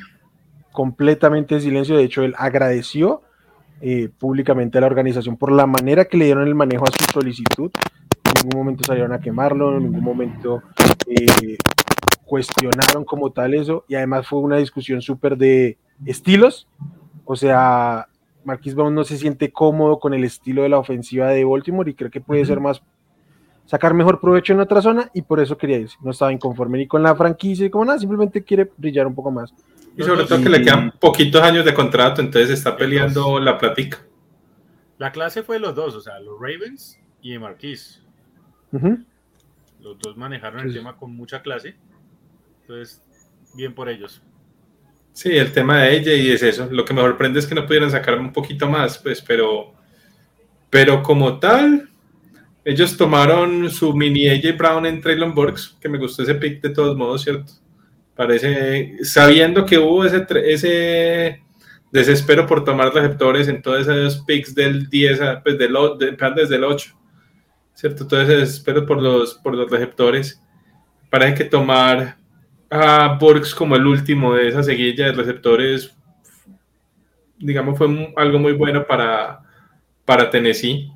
[0.72, 1.98] completamente en silencio.
[1.98, 3.24] De hecho, él agradeció
[3.82, 7.12] eh, públicamente a la organización por la manera que le dieron el manejo a su
[7.12, 7.72] solicitud.
[8.26, 10.62] En ningún momento salieron a quemarlo, en ningún momento
[11.08, 11.58] eh,
[12.26, 13.86] cuestionaron como tal eso.
[13.88, 16.68] Y además fue una discusión súper de estilos.
[17.26, 18.08] O sea,
[18.44, 21.94] Marquis Brown no se siente cómodo con el estilo de la ofensiva de Baltimore y
[21.94, 22.82] creo que puede ser más
[23.72, 25.96] sacar mejor provecho en otra zona y por eso quería irse.
[26.02, 29.32] No estaba inconforme ni con la franquicia y como nada, simplemente quiere brillar un poco
[29.32, 29.54] más.
[29.96, 34.06] Y sobre todo que le quedan poquitos años de contrato, entonces está peleando la plática.
[34.98, 38.04] La clase fue de los dos, o sea, los Ravens y Marquis.
[39.80, 41.78] Los dos manejaron el tema con mucha clase.
[42.64, 43.02] Entonces,
[43.56, 44.22] bien por ellos.
[45.14, 46.68] Sí, el tema de ella y es eso.
[46.70, 49.74] Lo que me sorprende es que no pudieran sacar un poquito más, pues, pero,
[50.70, 51.91] pero como tal,
[52.64, 56.70] ellos tomaron su mini AJ Brown en Traylon Burks, que me gustó ese pick de
[56.70, 57.54] todos modos, ¿cierto?
[58.16, 61.42] Parece, sabiendo que hubo ese, ese
[61.92, 65.76] desespero por tomar receptores en todos esos picks del 10, pues del,
[66.36, 66.94] desde el 8,
[67.74, 68.08] ¿cierto?
[68.08, 70.42] Todo ese desespero por los, por los receptores.
[71.10, 72.18] Parece que tomar
[72.70, 75.94] a Burks como el último de esa seguilla de receptores,
[77.38, 79.42] digamos, fue algo muy bueno para,
[80.06, 80.92] para Tennessee.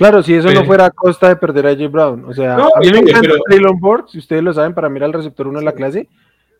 [0.00, 1.86] Claro, si eso no fuera a costa de perder a J.
[1.88, 2.24] Brown.
[2.24, 3.74] O sea, a mí me encanta pero...
[3.74, 6.08] Burks, si ustedes lo saben, para mirar el receptor 1 en la clase,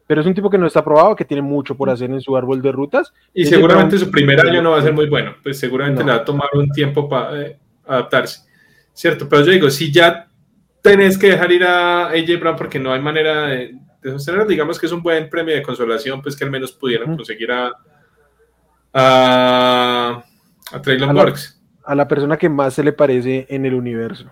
[0.06, 2.36] pero es un tipo que no está probado, que tiene mucho por hacer en su
[2.36, 3.14] árbol de rutas.
[3.32, 6.18] Y seguramente su primer año no va a ser muy bueno, pues seguramente le va
[6.18, 8.42] a tomar un tiempo para eh, adaptarse.
[8.92, 10.28] Cierto, pero yo digo, si ya
[10.82, 14.84] tenés que dejar ir a AJ Brown porque no hay manera de, sostener, digamos que
[14.84, 17.72] es un buen premio de consolación, pues que al menos pudieran conseguir a,
[18.92, 20.24] a,
[20.72, 21.59] a Traylon Burks.
[21.84, 24.30] A la persona que más se le parece en el universo.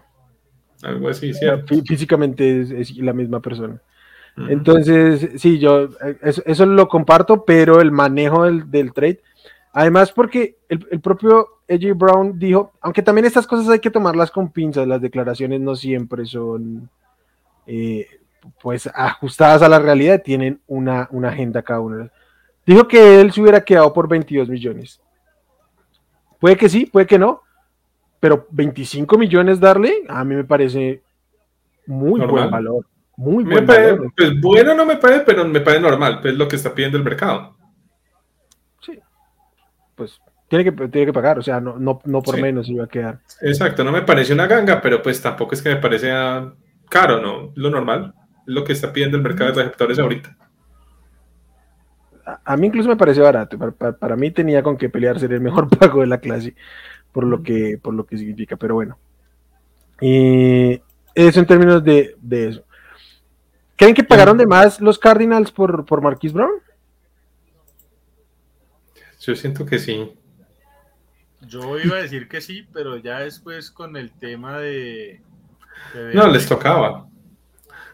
[0.82, 1.74] Algo así, cierto.
[1.84, 3.80] Físicamente es la misma persona.
[4.48, 5.88] Entonces, sí, yo
[6.22, 9.20] eso, lo comparto, pero el manejo del, trade,
[9.72, 14.52] además porque el, propio AJ Brown dijo, aunque también estas cosas hay que tomarlas con
[14.52, 16.88] pinzas, las declaraciones no siempre son
[17.66, 18.06] eh,
[18.62, 22.10] pues ajustadas a la realidad, tienen una, una agenda cada una.
[22.64, 25.00] Dijo que él se hubiera quedado por 22 millones.
[26.38, 27.42] Puede que sí, puede que no,
[28.20, 31.02] pero 25 millones darle, a mí me parece
[31.86, 32.86] muy buen valor.
[33.16, 34.12] Muy bueno.
[34.16, 37.04] Pues bueno no me parece, pero me parece normal, pues lo que está pidiendo el
[37.04, 37.56] mercado.
[38.80, 38.98] Sí.
[39.96, 42.88] Pues tiene que, tiene que pagar, o sea, no, no, no por menos iba a
[42.88, 43.20] quedar.
[43.40, 46.10] Exacto, no me parece una ganga, pero pues tampoco es que me parece
[46.88, 47.52] caro, ¿no?
[47.54, 48.14] Lo normal,
[48.46, 50.36] es lo que está pidiendo el mercado de receptores ahorita.
[52.44, 55.68] A, mí incluso me parece barato, para, mí tenía con qué pelear, ser el mejor
[55.78, 56.54] pago de la clase,
[57.12, 58.98] por lo que, por lo que significa, pero bueno.
[60.00, 60.80] Y
[61.14, 62.64] eso en términos de, de eso.
[63.76, 66.60] ¿Creen que pagaron de más los Cardinals por, por Marquis Brown?
[69.20, 70.12] Yo siento que sí.
[71.42, 75.22] Yo iba a decir que sí, pero ya después con el tema de.
[76.12, 77.06] no, les tocaba.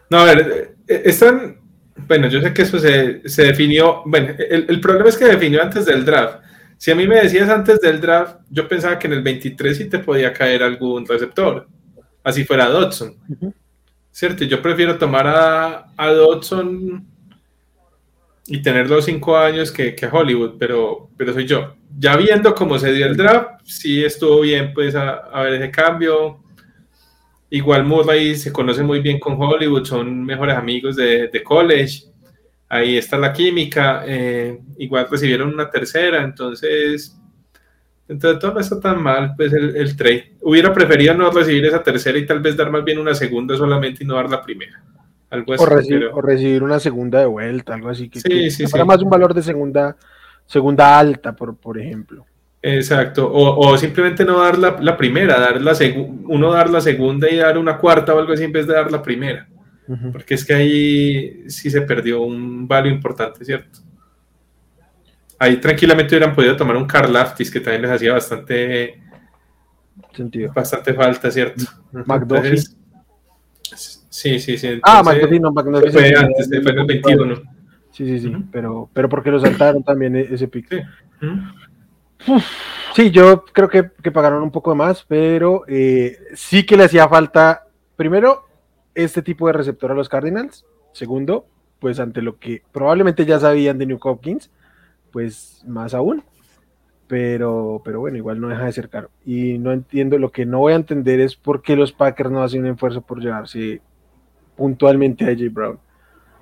[0.09, 1.59] No, a ver, eh, están.
[1.95, 4.03] Bueno, yo sé que eso se, definió.
[4.05, 6.39] Bueno, el, el, problema es que definió antes del draft.
[6.77, 9.89] Si a mí me decías antes del draft, yo pensaba que en el 23 sí
[9.89, 11.67] te podía caer algún receptor.
[12.23, 13.15] Así fuera Dodson.
[14.15, 14.45] ¿cierto?
[14.45, 17.05] Yo prefiero tomar a, a Dodson
[18.47, 21.75] y tener los cinco años que, que, Hollywood, pero, pero soy yo.
[21.99, 26.39] Ya viendo cómo se dio el draft, sí estuvo bien pues a, ver ese cambio.
[27.49, 32.05] Igual Murray se conoce muy bien con Hollywood, son mejores amigos de, de college.
[32.67, 34.03] Ahí está la química.
[34.05, 37.15] Eh, igual recibieron una tercera, entonces
[38.07, 40.33] entonces todo no está tan mal, pues el, trade.
[40.41, 44.03] Hubiera preferido no recibir esa tercera y tal vez dar más bien una segunda solamente
[44.03, 44.83] y no dar la primera.
[45.31, 45.63] Algo así,
[46.11, 48.09] o, recibir, una segunda de vuelta, algo así.
[48.09, 49.97] Que, sí, sí, para más un valor de segunda,
[50.45, 52.25] segunda alta, por, por ejemplo.
[52.67, 55.73] Exacto, o, simplemente no dar la, primera, dar la
[56.27, 58.91] uno dar la segunda y dar una cuarta o algo así en vez de dar
[58.91, 59.47] la primera.
[60.11, 63.79] Porque es que ahí sí se perdió un valor importante, ¿cierto?
[65.37, 68.99] ahí tranquilamente hubieran podido tomar un Carl Laftis, que también les hacía bastante
[70.13, 70.51] Sentido.
[70.53, 71.65] bastante falta, ¿cierto?
[71.91, 72.49] McDuffie.
[72.49, 72.77] Entonces,
[74.09, 74.79] Sí, sí, sí.
[74.81, 77.35] Ah, McDuffie no, McDuffie Fue se- antes, fue en el 21.
[77.91, 80.67] Sí, sí, sí, pero, pero porque lo saltaron también e- ese pick.
[80.69, 81.27] Sí.
[82.95, 87.09] Sí, yo creo que, que pagaron un poco más, pero eh, sí que le hacía
[87.09, 88.45] falta, primero,
[88.93, 90.65] este tipo de receptor a los Cardinals.
[90.93, 91.45] Segundo,
[91.79, 94.49] pues ante lo que probablemente ya sabían de New Hopkins,
[95.11, 96.23] pues más aún.
[97.07, 99.09] Pero, pero bueno, igual no deja de ser caro.
[99.25, 102.41] Y no entiendo, lo que no voy a entender es por qué los Packers no
[102.41, 103.81] hacen un esfuerzo por llevarse
[104.55, 105.79] puntualmente a AJ Brown.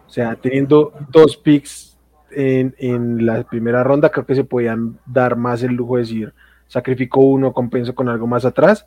[0.05, 1.92] O sea, teniendo dos picks
[2.35, 6.33] en, en la primera ronda, creo que se podían dar más el lujo de decir,
[6.67, 8.85] sacrifico uno, compenso con algo más atrás.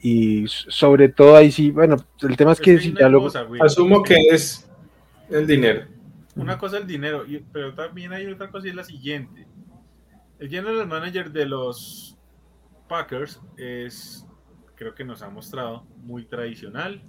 [0.00, 3.22] Y sobre todo ahí sí, bueno, el tema es que si ya lo...
[3.22, 3.60] cosa, güey.
[3.60, 4.70] Asumo que es
[5.28, 5.82] el dinero.
[6.36, 9.46] Una cosa es el dinero, y- pero también hay otra cosa y es la siguiente.
[10.38, 12.16] El general manager de los
[12.88, 14.24] Packers es,
[14.76, 17.02] creo que nos ha mostrado, muy tradicional,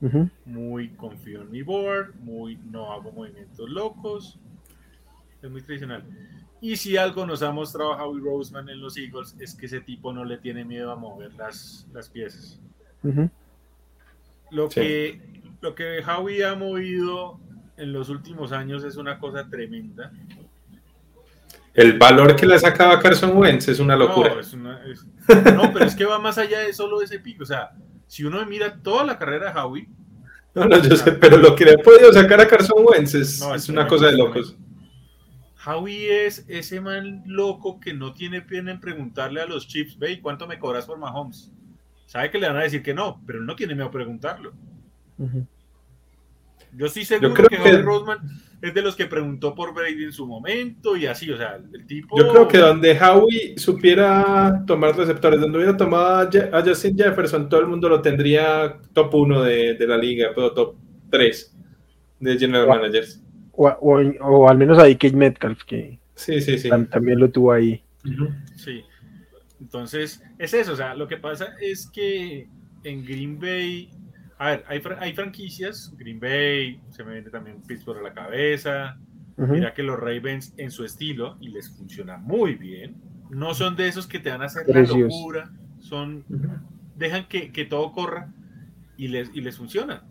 [0.00, 4.40] Ujú, muy confío en mi board, muy no hago movimientos locos,
[5.42, 6.04] es muy tradicional.
[6.60, 10.12] Y si algo nos ha mostrado Howie Roseman en los Eagles es que ese tipo
[10.12, 12.60] no le tiene miedo a mover las, las piezas.
[14.50, 14.80] Lo Sí.
[14.80, 15.20] que
[15.60, 17.38] lo que Howie ha movido
[17.76, 20.12] en los últimos años es una cosa tremenda.
[21.74, 24.34] El valor que le ha sacado a Carson Wentz es una locura.
[24.34, 25.06] No, es una- es-
[25.54, 27.44] no, pero es que va más allá de solo ese pico.
[27.44, 27.70] O sea,
[28.06, 29.88] si uno mira toda la carrera de Howie,
[30.54, 33.40] No, no, yo sé, pero lo que le ha podido sacar a Carson Wentz es,
[33.40, 34.54] No, es una cosa de locos.
[35.66, 40.12] Howie es ese man loco que no tiene pena en preguntarle a los chips, ve,
[40.12, 41.52] ¿y cuánto me cobras por Mahomes?
[42.06, 44.52] Sabe que le van a decir que no, pero no tiene miedo a preguntarlo.
[46.74, 48.18] Yo estoy seguro creo que, que- Howie Roseman
[48.62, 51.84] es de los que preguntó por Brady en su momento y así, o sea, el
[51.86, 52.16] tipo...
[52.16, 57.60] Yo creo que donde Howie supiera tomar receptores, donde hubiera tomado a Justin Jefferson, todo
[57.60, 60.76] el mundo lo tendría top 1 de, de la liga, pero top
[61.10, 61.56] 3
[62.20, 62.76] de general Wow.
[62.76, 63.20] managers.
[63.64, 66.68] O, o- o al menos ahí Kate Metcalf, que Sí, sí, sí.
[66.68, 67.82] tam- también lo tuvo ahí.
[68.56, 68.82] Sí.
[69.60, 70.72] Entonces, es eso.
[70.72, 72.48] O sea, lo que pasa es que
[72.84, 73.90] en Green Bay,
[74.38, 75.94] a ver, hay, hay franquicias.
[75.96, 78.98] Green Bay, se me viene también Pittsburgh a la cabeza.
[79.36, 82.96] Mira que los Ravens en su estilo, y les funciona muy bien,
[83.30, 85.50] no son de esos que te van a hacer la locura.
[85.80, 86.24] Son,
[86.96, 88.32] dejan que, que todo corra
[88.96, 90.04] y les, y les funciona.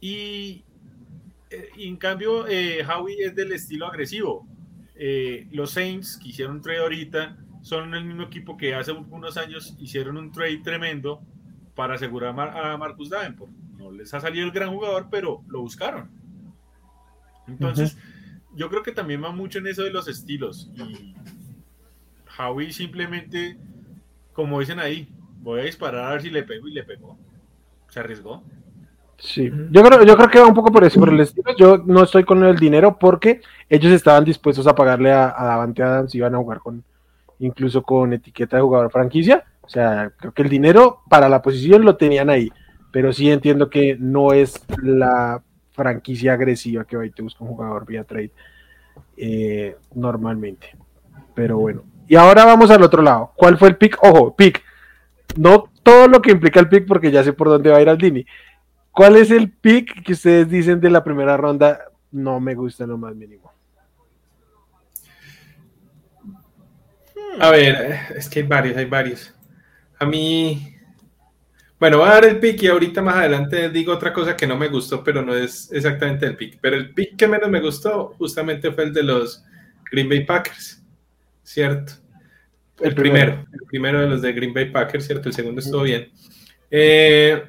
[0.00, 0.64] Y,
[1.76, 4.46] y en cambio, eh, Howie es del estilo agresivo.
[4.96, 9.36] Eh, los Saints que hicieron un trade ahorita son el mismo equipo que hace unos
[9.36, 11.22] años hicieron un trade tremendo
[11.74, 13.50] para asegurar a Marcus Davenport.
[13.76, 16.10] No les ha salido el gran jugador, pero lo buscaron.
[17.48, 17.96] Entonces,
[18.54, 20.70] yo creo que también va mucho en eso de los estilos.
[20.76, 21.14] Y
[22.38, 23.58] Howie simplemente,
[24.32, 25.08] como dicen ahí,
[25.40, 27.18] voy a disparar a ver si le pego y le pegó.
[27.88, 28.44] Se arriesgó.
[29.18, 31.54] Sí, yo creo, yo creo que va un poco por eso, por el estilo.
[31.56, 35.82] Yo no estoy con el dinero porque ellos estaban dispuestos a pagarle a, a Davante
[35.82, 36.84] Adams, iban a jugar con,
[37.38, 39.44] incluso con etiqueta de jugador franquicia.
[39.62, 42.52] O sea, creo que el dinero para la posición lo tenían ahí,
[42.90, 45.42] pero sí entiendo que no es la
[45.72, 48.30] franquicia agresiva que va y te busca un jugador vía trade
[49.16, 50.76] eh, normalmente.
[51.34, 53.32] Pero bueno, y ahora vamos al otro lado.
[53.36, 53.98] ¿Cuál fue el pick?
[54.02, 54.62] Ojo, pick.
[55.36, 57.88] No todo lo que implica el pick, porque ya sé por dónde va a ir
[57.88, 58.24] Aldini.
[58.94, 61.80] ¿Cuál es el pick que ustedes dicen de la primera ronda?
[62.12, 63.52] No me gusta lo más mínimo.
[67.40, 69.34] A ver, es que hay varios, hay varios.
[69.98, 70.76] A mí,
[71.80, 74.56] bueno, voy a dar el pick y ahorita más adelante digo otra cosa que no
[74.56, 76.58] me gustó, pero no es exactamente el pick.
[76.60, 79.44] Pero el pick que menos me gustó justamente fue el de los
[79.90, 80.80] Green Bay Packers,
[81.42, 81.94] ¿cierto?
[82.78, 83.32] El, El primero.
[83.32, 83.48] primero.
[83.52, 85.28] el primero de los de Green Bay Packers, ¿cierto?
[85.28, 86.12] El segundo estuvo bien.
[86.70, 87.42] Eh,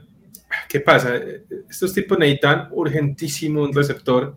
[0.75, 1.15] ¿Qué pasa?
[1.69, 4.35] Estos tipos necesitan urgentísimo un receptor.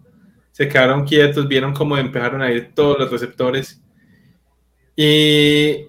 [0.53, 3.82] Se quedaron quietos, vieron cómo empezaron a ir todos los receptores.
[4.95, 5.89] Y,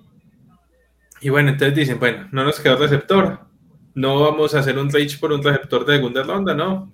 [1.22, 3.41] y bueno, entonces dicen, bueno, no nos quedó receptor.
[3.93, 6.91] No vamos a hacer un reach por un receptor de segunda ronda, ¿no?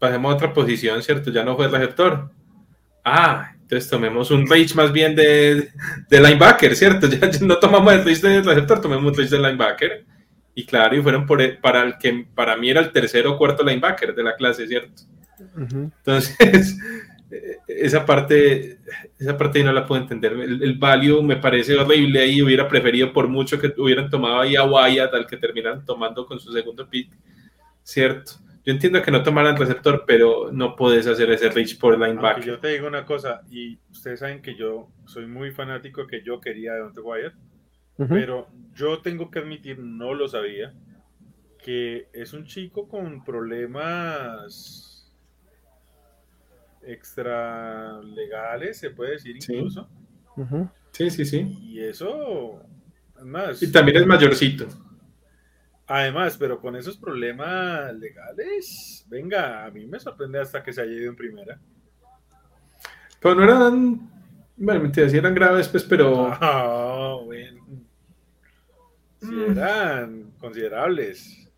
[0.00, 1.30] Pasemos a otra posición, ¿cierto?
[1.30, 2.32] Ya no fue receptor.
[3.04, 5.70] Ah, entonces tomemos un reach más bien de,
[6.08, 7.06] de linebacker, ¿cierto?
[7.08, 10.15] Ya, no tomamos el reach de receptor, tomemos un reach de linebacker.
[10.56, 13.38] Y claro, y fueron por el- para el que para mí era el tercero o
[13.38, 15.02] cuarto linebacker de la clase, ¿cierto?
[15.56, 16.78] Entonces,
[17.30, 18.78] eh, esa parte,
[19.18, 20.32] esa parte no la puedo entender.
[20.32, 22.42] El, el value me parece horrible ahí.
[22.42, 26.40] Hubiera preferido por mucho que hubieran tomado ahí a Wyatt al que terminaron tomando con
[26.40, 27.12] su segundo pick,
[27.82, 28.32] ¿cierto?
[28.64, 32.44] Yo entiendo que no tomaran receptor, pero no puedes hacer ese reach por linebacker.
[32.44, 36.40] yo te digo una cosa, y ustedes saben que yo soy muy fanático que yo
[36.40, 37.34] quería de Dante Wyatt,
[37.96, 40.74] pero yo tengo que admitir, no lo sabía,
[41.62, 45.12] que es un chico con problemas
[46.82, 49.88] extra legales, se puede decir incluso.
[50.92, 51.58] Sí, sí, sí.
[51.62, 52.62] Y eso,
[53.16, 53.62] además.
[53.62, 54.66] Y también es mayorcito.
[55.88, 60.92] Además, pero con esos problemas legales, venga, a mí me sorprende hasta que se haya
[60.92, 61.60] ido en primera.
[63.20, 64.10] Pero no eran,
[64.56, 66.32] bueno, mentira, sí eran graves, pues, pero...
[66.40, 67.85] Ah, bueno.
[69.26, 69.50] Sí mm.
[69.52, 71.50] eran considerables.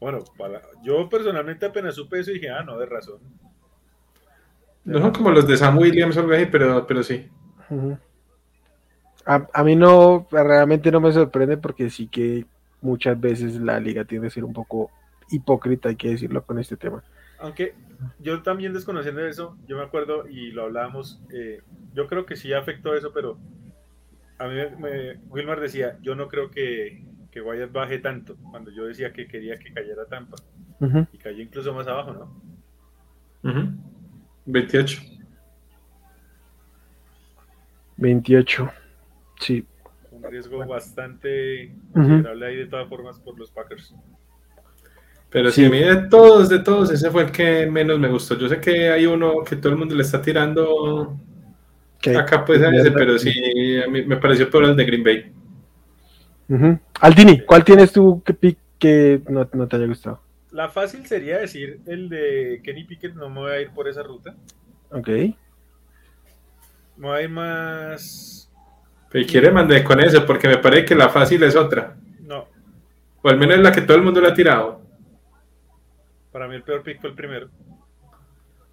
[0.00, 0.62] Bueno, para...
[0.82, 3.18] yo personalmente apenas supe eso y dije, ah, no, de razón.
[4.84, 7.28] No son como los de Sam Williams o pero, pero sí.
[9.26, 12.46] a, a, mí no, realmente no me sorprende porque sí que
[12.80, 14.90] muchas veces la liga tiende a ser un poco
[15.30, 17.02] hipócrita, hay que decirlo con este tema.
[17.38, 17.74] Aunque
[18.18, 21.62] yo también desconociendo eso, yo me acuerdo y lo hablábamos, eh,
[21.94, 23.38] yo creo que sí afectó eso, pero
[24.40, 28.86] a mí me, Wilmar decía, yo no creo que, que Wyatt baje tanto, cuando yo
[28.86, 30.36] decía que quería que cayera Tampa,
[31.12, 32.12] y cayó incluso más abajo,
[33.42, 33.74] ¿no?
[34.46, 35.00] 28.
[37.96, 38.70] 28,
[39.38, 39.66] sí
[40.28, 43.94] riesgo bastante considerable ahí de todas formas por los Packers.
[45.30, 48.36] Pero si a mí de todos, de todos, ese fue el que menos me gustó.
[48.36, 51.16] Yo sé que hay uno que todo el mundo le está tirando
[52.16, 53.32] acá, pues, a ese, pero sí,
[53.82, 55.32] a mí me pareció por el de Green Bay.
[57.00, 60.20] Aldini, ¿cuál tienes tú que, que no, no, te haya gustado?
[60.50, 64.02] La fácil sería decir el de Kenny Pickett, no me voy a ir por esa
[64.02, 64.34] ruta.
[64.90, 65.08] Ok.
[65.08, 65.36] Me
[66.96, 68.40] voy a ir más
[69.12, 71.96] y quiere mandar con eso, porque me parece que la fácil es otra.
[72.20, 72.46] No.
[73.22, 74.80] O al menos la que todo el mundo le ha tirado.
[76.30, 77.50] Para mí el peor pick fue el primero.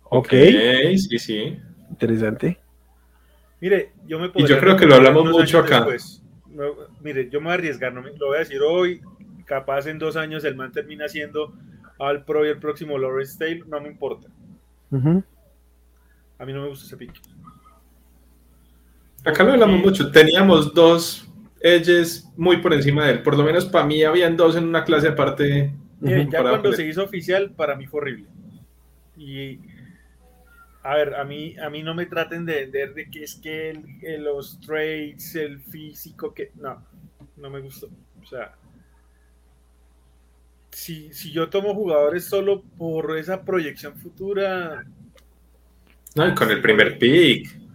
[0.03, 0.29] Ok.
[0.29, 1.59] sí, sí.
[1.89, 2.59] Interesante.
[3.59, 5.85] Mire, yo me Y yo creo que lo hablamos mucho acá.
[7.01, 9.01] mire, yo me voy a arriesgar, no me, lo voy a decir hoy.
[9.45, 11.53] Capaz en dos años el man termina siendo
[11.99, 14.27] al pro y el próximo Lawrence Taylor, no me importa.
[14.91, 17.13] A mí no me gusta ese pick.
[19.25, 20.11] Acá lo hablamos mucho.
[20.11, 21.27] Teníamos dos
[21.59, 23.23] edges muy por encima de él.
[23.23, 25.73] Por lo menos para mí habían dos en una clase aparte.
[26.01, 28.25] ya cuando se hizo oficial, para mí fue horrible.
[29.17, 29.59] Y
[30.83, 33.73] a ver, a mí, a mí no me traten de vender de que es que
[34.19, 36.85] los trades, el físico, que no,
[37.35, 37.89] no me gustó.
[38.21, 38.55] O sea,
[40.71, 44.85] si, si yo tomo jugadores solo por esa proyección futura.
[46.15, 47.67] No, y con el primer pick.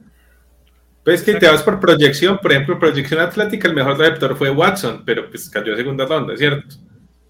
[1.05, 5.03] Pues que te vas por proyección, por ejemplo, proyección atlética, el mejor receptor fue Watson,
[5.05, 6.77] pero pues cayó a segunda ronda, ¿cierto?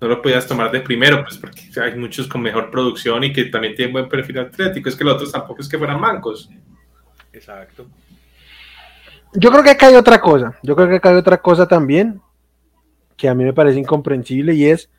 [0.03, 3.45] No lo podías tomar de primero, pues porque hay muchos con mejor producción y que
[3.45, 6.51] también tienen buen perfil atlético, es que los otros tampoco es que fueran mancos.
[7.33, 7.87] Exacto.
[9.33, 12.21] Yo creo que acá hay otra cosa, yo creo que acá hay otra cosa también
[13.17, 14.91] que a mí me parece incomprensible y es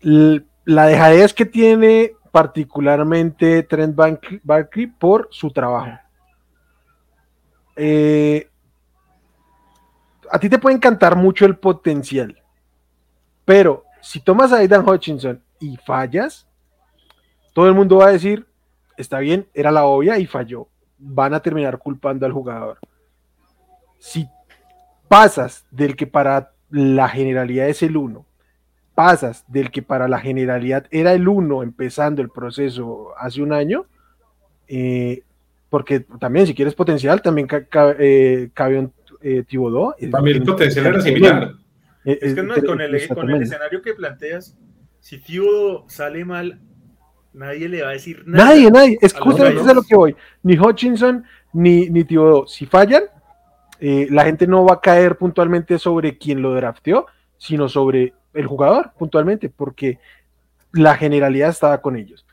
[0.00, 3.94] la dejadez que tiene particularmente Trent
[4.42, 5.98] Barkley por su trabajo.
[7.76, 8.48] Eh,
[10.30, 12.42] a ti te puede encantar mucho el potencial,
[13.44, 16.46] pero si tomas a Aidan Hutchinson y fallas,
[17.52, 18.46] todo el mundo va a decir,
[18.96, 20.68] está bien, era la obvia y falló.
[20.98, 22.78] Van a terminar culpando al jugador.
[23.98, 24.28] Si
[25.08, 28.24] pasas del que para la generalidad es el 1,
[28.94, 33.86] pasas del que para la generalidad era el 1 empezando el proceso hace un año,
[34.68, 35.22] eh,
[35.70, 37.48] porque también si quieres potencial, también
[37.98, 39.94] eh, cabe un eh, Tibodó.
[40.10, 41.54] También el potencial era similar.
[42.04, 44.56] Eh, es que con, el, escenario que planteas,
[45.00, 46.60] si Tibodó sale mal,
[47.32, 48.50] nadie le va a decir nada.
[48.50, 48.98] Nadie, nadie.
[49.00, 50.16] Es justamente eso lo que voy.
[50.42, 52.06] Ni Hutchinson ni, ni.
[52.46, 53.04] Si fallan,
[53.80, 57.06] eh, la gente no va a caer puntualmente sobre quien lo drafteó,
[57.38, 59.98] sino sobre el jugador puntualmente, porque
[60.72, 62.26] la generalidad estaba con ellos.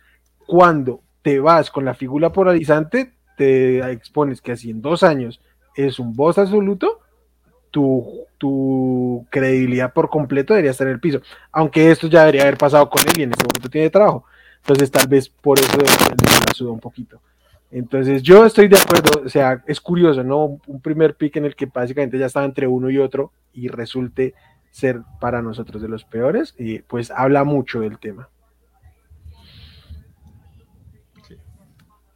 [0.45, 5.41] Cuando te vas con la figura polarizante, te expones que así en dos años
[5.75, 6.99] es un boss absoluto,
[7.71, 11.21] tu, tu, credibilidad por completo debería estar en el piso.
[11.51, 14.25] Aunque esto ya debería haber pasado con él y en este momento tiene trabajo.
[14.57, 15.85] Entonces tal vez por eso le
[16.51, 17.19] ayuda un poquito.
[17.71, 20.59] Entonces yo estoy de acuerdo, o sea, es curioso, ¿no?
[20.67, 24.33] Un primer pick en el que básicamente ya estaba entre uno y otro y resulte
[24.71, 28.29] ser para nosotros de los peores, y pues habla mucho del tema.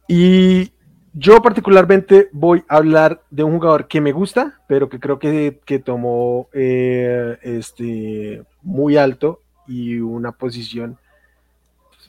[0.08, 0.72] Y
[1.18, 5.82] yo particularmente voy a hablar de un jugador que me gusta, pero que creo que,
[5.82, 10.98] tomó eh, este, muy alto y una posición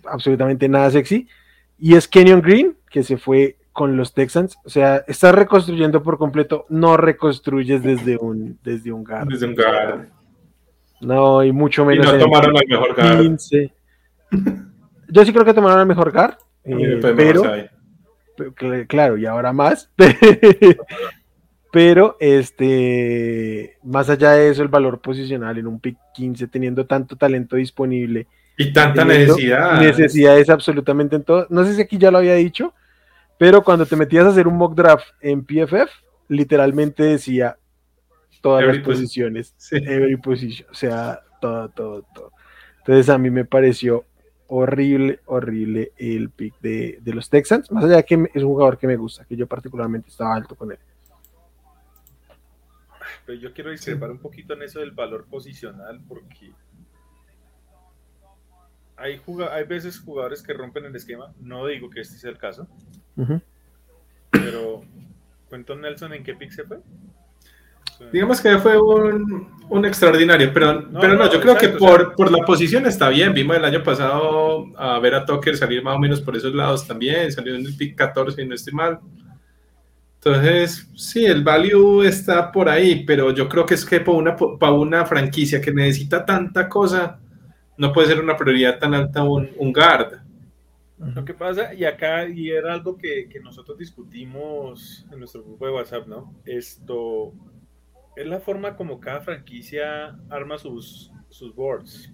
[0.06, 1.26] absolutamente nada sexy.
[1.80, 4.58] Y es Kenyon Green, que se fue con los Texans.
[4.66, 9.30] O sea, estás reconstruyendo por completo, no reconstruyes desde un, desde un guard.
[9.30, 10.08] Desde un guard.
[11.00, 12.08] No, y mucho menos.
[12.08, 13.22] Y no tomaron el mejor guard.
[13.22, 13.74] 15.
[15.08, 16.36] Yo sí creo que tomaron el mejor guard.
[16.66, 17.77] Eh, pero, pero,
[18.88, 19.90] claro, y ahora más.
[21.72, 27.16] pero este, más allá de eso, el valor posicional en un pick 15, teniendo tanto
[27.16, 28.28] talento disponible.
[28.58, 29.80] Y tanta necesidad.
[29.80, 31.46] Necesidades absolutamente en todo.
[31.50, 32.74] No sé si aquí ya lo había dicho,
[33.38, 35.92] pero cuando te metías a hacer un mock draft en PFF,
[36.30, 37.58] literalmente decía
[38.42, 42.32] todas las posiciones, every position, o sea, todo, todo, todo.
[42.80, 44.06] Entonces a mí me pareció
[44.48, 48.78] horrible, horrible el pick de, de, los Texans, más allá de que es un jugador
[48.78, 50.80] que me gusta, que yo particularmente estaba alto con él.
[53.26, 56.52] Pero yo quiero discrepar un poquito en eso del valor posicional, porque
[58.96, 59.22] hay,
[59.52, 62.68] hay veces jugadores que rompen el esquema, no digo que este sea el caso,
[64.32, 64.84] pero
[65.50, 66.80] cuento Nelson en qué pick se fue.
[68.12, 72.32] Digamos que fue un, un extraordinario, pero no, pero no, yo creo que por, por,
[72.32, 73.34] la posición está bien.
[73.34, 76.88] Vimos el año pasado a ver a Tucker salir más o menos por esos lados
[76.88, 79.00] también, salió en el pick 14 y no estoy mal.
[80.16, 84.36] Entonces, sí, el value está por ahí, pero yo creo que es que para una,
[84.36, 87.20] para una franquicia que necesita tanta cosa,
[87.78, 90.20] no puede ser una prioridad tan alta un, un guard.
[90.98, 95.68] Lo que pasa, y acá, y era algo que, que, nosotros discutimos en nuestro grupo
[95.68, 96.34] de WhatsApp, ¿no?
[96.44, 97.34] Esto
[98.18, 102.12] es la forma como cada franquicia arma sus, sus boards.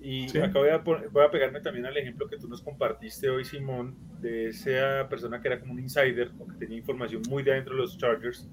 [0.00, 3.44] Y acá voy a, voy a, pegarme también al ejemplo que tú nos compartiste hoy,
[3.44, 7.50] Simón, de esa persona que era como un insider o que tenía información muy de
[7.50, 8.48] adentro de los Chargers,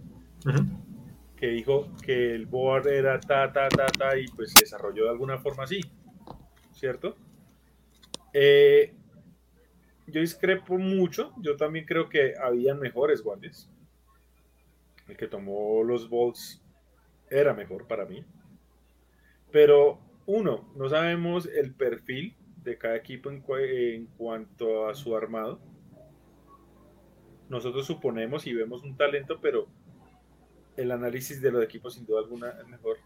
[1.37, 5.11] que dijo que el board era ta, ta, ta, ta, y pues se desarrolló de
[5.11, 5.81] alguna forma así,
[6.71, 7.15] ¿cierto?
[8.33, 8.95] Eh,
[10.07, 13.69] yo discrepo mucho, yo también creo que habían mejores guardias.
[15.07, 16.63] El que tomó los Bolts
[17.29, 18.23] era mejor para mí.
[19.51, 25.59] Pero uno, no sabemos el perfil de cada equipo en, cuanto a su armado.
[27.47, 29.67] Nosotros suponemos y vemos un talento, pero
[30.75, 32.97] el análisis de los equipos sin duda alguna es mejor.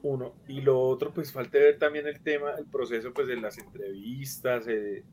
[0.00, 0.36] Uno.
[0.46, 4.68] Y lo otro, pues falta ver también el tema, el proceso pues de las entrevistas,
[4.68, 5.04] eh,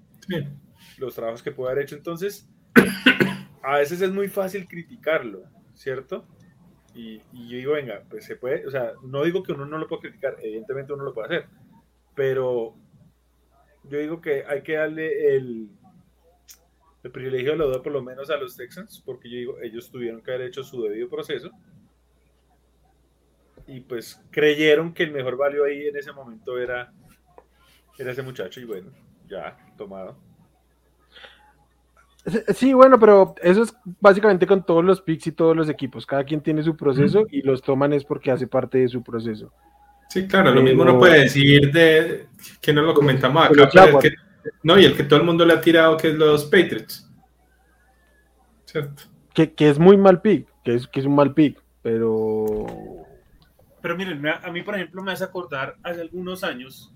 [0.99, 1.95] los trabajos que puede haber hecho.
[1.95, 2.47] Entonces,
[3.63, 5.43] a veces es muy fácil criticarlo,
[5.75, 6.25] ¿cierto?
[6.93, 9.87] Y, yo digo, venga, pues se puede, o sea, no digo que uno no lo
[9.87, 11.49] pueda criticar, evidentemente uno lo puede hacer,
[12.15, 12.75] pero
[13.83, 15.69] yo digo que hay que darle el,
[17.03, 19.91] el privilegio de la duda por lo menos a los Texans, porque yo digo, ellos
[19.91, 21.51] tuvieron que haber hecho su debido proceso
[23.67, 26.93] y pues creyeron que el mejor valio ahí en ese momento era,
[27.97, 28.91] era ese muchacho y bueno,
[29.27, 30.17] ya, tomado.
[32.55, 36.05] Sí, bueno, pero eso es básicamente con todos los picks y todos los equipos.
[36.05, 39.53] Cada quien tiene su proceso y los toman es porque hace parte de su proceso.
[40.09, 42.27] Sí, claro, lo mismo no puede decir de
[42.61, 43.91] que no lo comentamos acá,
[44.63, 47.09] no, y el que todo el mundo le ha tirado que es los Patriots.
[48.65, 49.03] ¿Cierto?
[49.33, 52.65] Que, es muy mal pick, que es, que es un mal pick, pero.
[53.81, 56.93] Pero miren, a mí, por ejemplo, me hace acordar hace algunos años,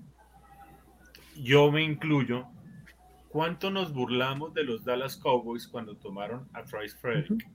[1.35, 2.45] yo me incluyo,
[3.29, 7.47] ¿Cuánto nos burlamos de los Dallas Cowboys cuando tomaron a Trice Frederick?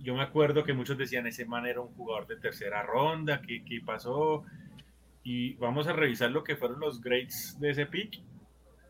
[0.00, 3.64] Yo me acuerdo que muchos decían, ese man era un jugador de tercera ronda, ¿qué,
[3.64, 4.44] qué pasó?
[5.22, 8.20] Y vamos a revisar lo que fueron los grades de ese pick.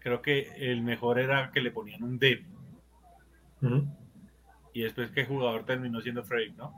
[0.01, 2.45] Creo que el mejor era que le ponían un D.
[4.73, 6.73] Y después, ¿qué jugador terminó siendo Frederick, no?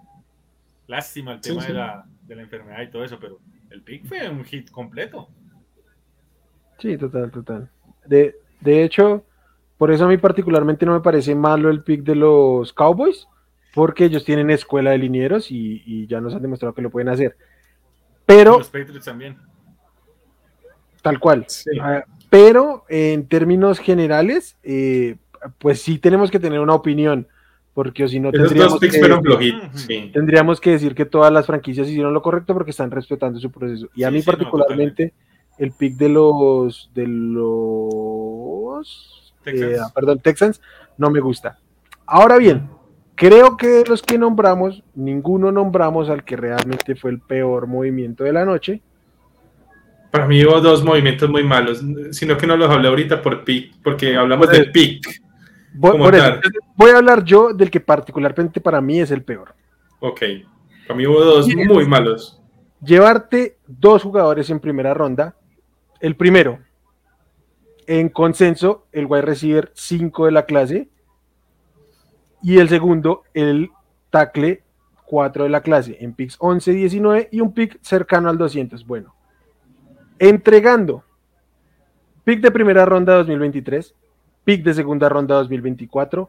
[0.87, 3.39] Lástima el tema De, la, de la enfermedad y todo eso, pero
[3.71, 5.29] el pick fue un hit completo.
[6.79, 7.71] Sí, total, total.
[8.09, 9.25] De, de hecho,
[9.77, 13.29] por eso a mí particularmente no me parece malo el pick de los Cowboys,
[13.75, 17.37] porque ellos tienen escuela de linieros y, ya nos han demostrado que lo pueden hacer.
[18.27, 18.59] Pero.
[18.59, 19.37] Los Patriots también.
[21.01, 21.47] Tal cual.
[21.81, 25.17] Ah, pero en términos generales, eh,
[25.59, 27.29] pues sí tenemos que tener una opinión,
[27.73, 32.53] porque si no tendríamos que, tendríamos que decir que todas las franquicias hicieron lo correcto
[32.53, 33.89] porque están respetando su proceso.
[33.95, 35.15] Y a mí particularmente
[35.59, 38.89] el pick de los de los
[39.43, 39.73] Texans.
[39.73, 40.61] Eh, perdón, Texans
[40.97, 41.59] no me gusta.
[42.07, 42.71] Ahora bien,
[43.15, 48.25] creo que de los que nombramos, ninguno nombramos al que realmente fue el peor movimiento
[48.25, 48.81] de la noche.
[50.11, 51.83] Para mí hubo dos movimientos muy malos,
[52.13, 55.07] sino que no los hablé ahorita por pick, porque hablamos del pick.
[55.75, 55.99] Voy,
[56.77, 59.55] voy a hablar yo del que particularmente para mí es el peor.
[60.01, 60.23] Ok,
[60.87, 62.41] para mí hubo dos muy malos.
[62.83, 65.35] Llevarte dos jugadores en primera ronda
[66.01, 66.61] El primero,
[67.87, 70.89] en consenso, el wide receiver 5 de la clase.
[72.43, 73.71] Y el segundo, el
[74.11, 74.63] tackle
[75.07, 78.87] 4 de la clase, en picks 11, 19 y un pick cercano al 200.
[78.87, 79.15] Bueno,
[80.19, 81.03] entregando
[82.25, 83.95] pick de primera ronda 2023,
[84.45, 86.29] pick de segunda ronda 2024,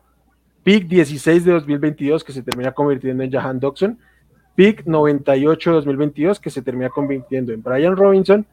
[0.63, 3.99] pick 16 de 2022 que se termina convirtiendo en Jahan Dodson,
[4.55, 8.47] pick 98 de 2022 que se termina convirtiendo en Brian Robinson,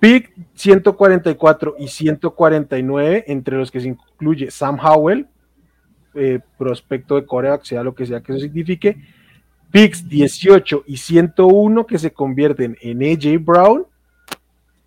[0.00, 5.26] pick 144 y 149 entre los que se incluye Sam Howell,
[6.14, 8.96] eh, prospecto de coreback, sea lo que sea que eso signifique,
[9.70, 13.86] picks 18 y 101 que se convierten en AJ Brown.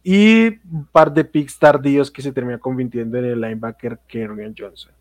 [0.01, 4.93] Y un par de picks tardíos que se termina convirtiendo en el linebacker Kerrigan Johnson.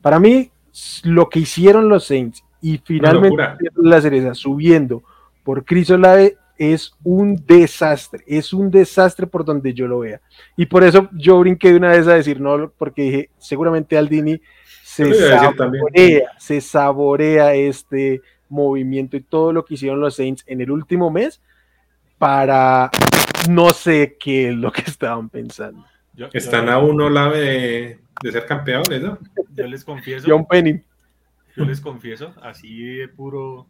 [0.00, 0.50] Para mí,
[1.02, 3.36] lo que hicieron los Saints y finalmente
[3.76, 5.02] la cereza subiendo
[5.42, 10.20] por Chris Olave es un desastre, es un desastre por donde yo lo vea.
[10.56, 14.40] Y por eso yo brinqué de una vez a decir no, porque dije, seguramente Aldini
[14.82, 20.70] se saborea, se saborea este movimiento y todo lo que hicieron los Saints en el
[20.70, 21.40] último mes
[22.18, 22.90] para
[23.48, 25.84] no sé qué es lo que estaban pensando.
[26.32, 29.18] Están a uno la de, ser campeones, ¿no?
[29.54, 30.26] Yo les confieso.
[30.28, 30.80] John Penny.
[31.54, 33.66] Yo les confieso, así de puro.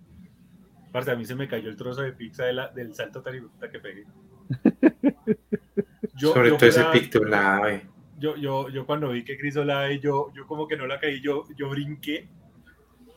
[0.96, 4.04] Parce, a mí se me cayó el trozo de pizza del salto tarifta que pegué.
[6.16, 7.86] Sobre todo ese pic de Olave.
[8.18, 11.20] Yo, yo, yo cuando vi que Chris Olave, yo, yo como que no la caí,
[11.20, 12.30] yo, yo brinqué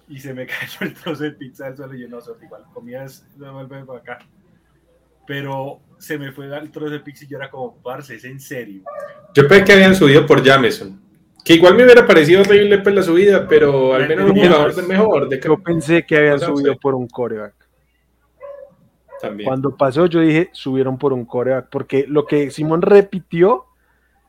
[0.09, 3.25] y se me cayó el trozo de pizza del suelo y yo no, igual comías,
[3.37, 4.19] no vuelve para acá
[5.25, 8.39] pero se me fue el trozo de Pixie y yo era como, parce, es en
[8.39, 8.81] serio.
[9.35, 10.99] Yo pensé que habían subido por Jameson.
[11.45, 14.81] Que igual me hubiera parecido horrible pues la subida, pero al menos un jugador de
[14.81, 15.29] mejor.
[15.29, 17.53] De yo pensé que habían subido por un coreback.
[19.21, 19.47] También.
[19.47, 23.65] Cuando pasó, yo dije, subieron por un coreback, porque lo que Simón repitió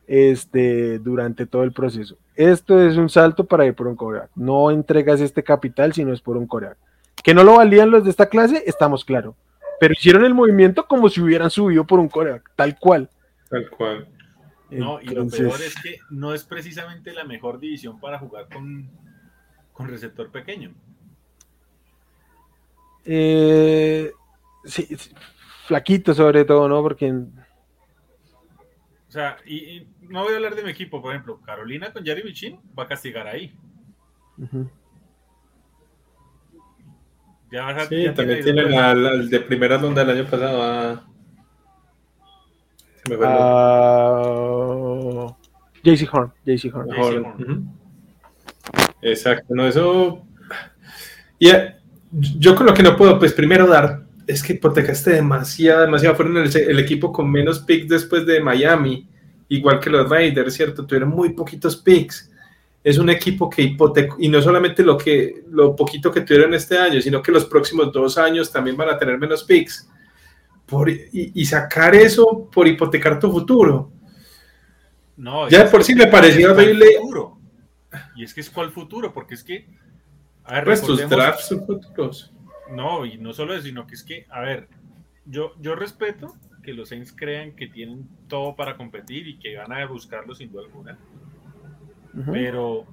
[0.06, 2.16] este, durante todo el proceso.
[2.34, 4.30] Esto es un salto para ir por un coreback.
[4.34, 6.78] No entregas este capital si no es por un coreback.
[7.22, 9.34] Que no lo valían los de esta clase, estamos claros
[9.80, 13.08] pero hicieron el movimiento como si hubieran subido por un coreback, tal cual.
[13.48, 14.06] Tal cual.
[14.68, 18.90] No, y lo peor es que no es precisamente la mejor división para jugar con,
[19.72, 20.74] con receptor pequeño.
[23.06, 24.12] Eh,
[24.64, 24.88] sí,
[25.66, 26.80] flaquito sobre todo, ¿no?
[26.82, 27.10] Porque...
[27.10, 32.22] O sea, y, no voy a hablar de mi equipo, por ejemplo, Carolina con Jerry
[32.22, 33.52] Michin va a castigar ahí.
[37.88, 40.62] sí, también tiene la, de primera ronda del año pasado.
[40.62, 41.04] Ah.
[43.02, 43.20] Se me uh,
[45.82, 46.32] JC Horn.
[46.44, 47.80] JC Horn.
[49.02, 50.26] Exacto, no, eso.
[51.38, 51.76] Y eh,
[52.12, 56.16] yo con lo que no puedo, pues primero dar, es que hipotecaste demasiado, demasiado.
[56.16, 59.08] Fueron el, el equipo con menos picks después de Miami,
[59.48, 60.86] igual que los Raiders, ¿cierto?
[60.86, 62.30] Tuvieron muy poquitos picks
[62.82, 66.78] es un equipo que hipotecó, y no solamente lo, que, lo poquito que tuvieron este
[66.78, 69.88] año, sino que los próximos dos años también van a tener menos picks.
[70.64, 73.90] Por, y, sacar eso por hipotecar tu futuro.
[75.16, 76.86] No, ya por sí me pareció horrible.
[78.14, 79.66] Y es que es cuál futuro, porque es que.
[80.44, 82.32] A ver, pues tus drafts son futuros.
[82.70, 84.68] No, y no solo eso, sino que es que, a ver,
[85.24, 89.72] yo, yo respeto que los Saints crean que tienen todo para competir y que van
[89.72, 90.98] a buscarlo sin duda alguna
[92.32, 92.86] pero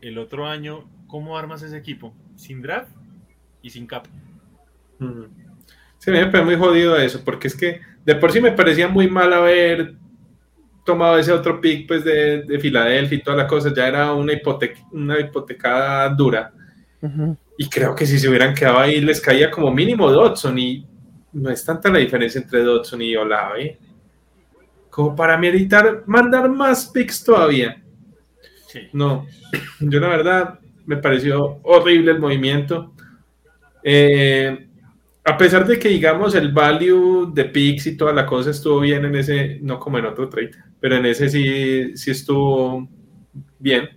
[0.00, 2.14] el otro año, ¿cómo armas ese equipo?
[2.36, 2.90] Sin draft
[3.62, 4.06] y sin cap.
[5.98, 9.08] Sí, me parece muy jodido eso, porque es que de por sí me parecía muy
[9.08, 9.94] mal haber
[10.84, 14.32] tomado ese otro pick pues, de, de Filadelfia y toda la cosa, ya era una,
[14.32, 16.52] hipoteca, una hipotecada dura.
[17.58, 20.86] Y creo que si se hubieran quedado ahí les caía como mínimo Dodson y
[21.32, 23.78] no es tanta la diferencia entre Dodson y Olave.
[24.90, 27.82] Como para meditar, mandar más picks todavía.
[28.92, 29.26] No,
[29.80, 32.92] yo la verdad me pareció horrible el movimiento.
[33.82, 34.68] Eh,
[35.24, 39.04] a pesar de que, digamos, el value de Pix y toda la cosa estuvo bien
[39.04, 40.50] en ese, no como en otro trade,
[40.80, 42.88] pero en ese sí, sí estuvo
[43.58, 43.88] bien.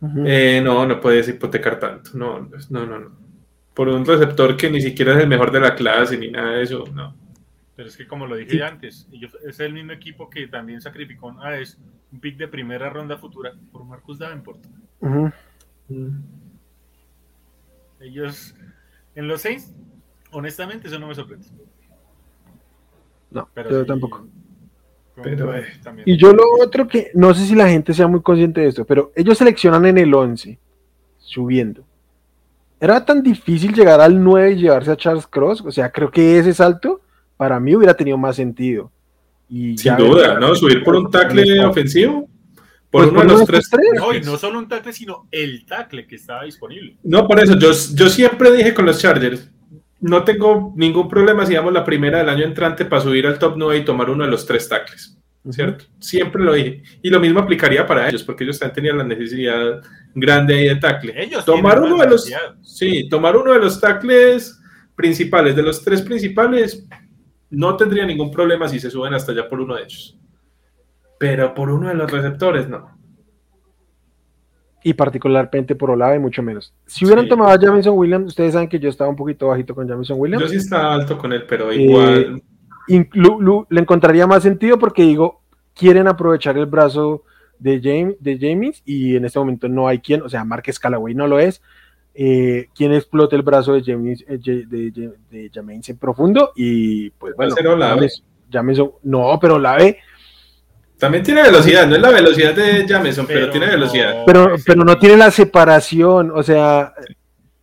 [0.00, 2.10] Eh, no, no puedes hipotecar tanto.
[2.14, 2.40] No,
[2.70, 3.16] no, no, no.
[3.74, 6.62] Por un receptor que ni siquiera es el mejor de la clase ni nada de
[6.62, 7.14] eso, no.
[7.76, 9.08] Pero es que como lo dije antes,
[9.46, 11.78] es el mismo equipo que también sacrificó a es
[12.10, 14.60] un pick de primera ronda futura por Marcus Davenport.
[18.00, 18.54] Ellos,
[19.14, 19.72] en los seis,
[20.32, 21.46] honestamente, eso no me sorprende.
[23.30, 24.26] No, pero yo tampoco.
[25.22, 25.64] Pero, eh,
[26.04, 28.84] y yo lo otro que, no sé si la gente sea muy consciente de esto,
[28.84, 30.58] pero ellos seleccionan en el 11,
[31.18, 31.84] subiendo.
[32.80, 36.38] Era tan difícil llegar al 9 y llevarse a Charles Cross, o sea, creo que
[36.38, 37.00] ese salto
[37.36, 38.90] para mí hubiera tenido más sentido.
[39.48, 40.54] Y Sin duda, ¿no?
[40.54, 42.28] Subir por un tackle ofensivo.
[42.90, 43.68] Por Pues uno de por los tres.
[43.70, 43.86] tres.
[43.96, 46.96] No, y no solo un tackle, sino el tackle que estaba disponible.
[47.02, 49.50] No, por eso, yo, yo siempre dije con los Chargers,
[50.00, 53.54] no tengo ningún problema si damos la primera del año entrante para subir al top
[53.56, 55.18] 9 y tomar uno de los tres tackles,
[55.50, 55.84] ¿cierto?
[55.98, 56.82] Siempre lo dije.
[57.02, 59.80] Y lo mismo aplicaría para ellos, porque ellos también tenían la necesidad
[60.14, 61.14] grande ahí de tackle.
[61.20, 62.56] Ellos Tomar uno de los, necesidad.
[62.62, 64.60] sí, tomar uno de los tackles
[64.94, 66.86] principales, de los tres principales,
[67.50, 70.18] no tendría ningún problema si se suben hasta allá por uno de ellos.
[71.18, 72.97] Pero por uno de los receptores, no.
[74.88, 76.72] Y particularmente por Olave, mucho menos.
[76.86, 77.28] Si hubieran Sí.
[77.28, 80.42] tomado a Jamison Williams, ustedes saben que yo estaba un poquito bajito con Jamison Williams.
[80.44, 82.42] Yo sí estaba alto con él, pero Eh, igual.
[83.12, 85.42] Lu- le encontraría más sentido porque digo,
[85.74, 87.22] quieren aprovechar el brazo
[87.58, 91.14] de, James, de James y en este momento no hay quien, o sea, Marques Callaway
[91.14, 91.60] no lo es.
[92.14, 97.10] Eh, quien explote el brazo de James, eh, de, de, de James en profundo y
[97.10, 97.54] pues bueno,
[98.50, 99.98] Jameson- no, pero Olave,
[100.98, 104.22] También tiene velocidad, no es la velocidad de Jameson, pero, Pero tiene no- velocidad.
[104.26, 106.92] pero, pero no tiene la separación, o sea,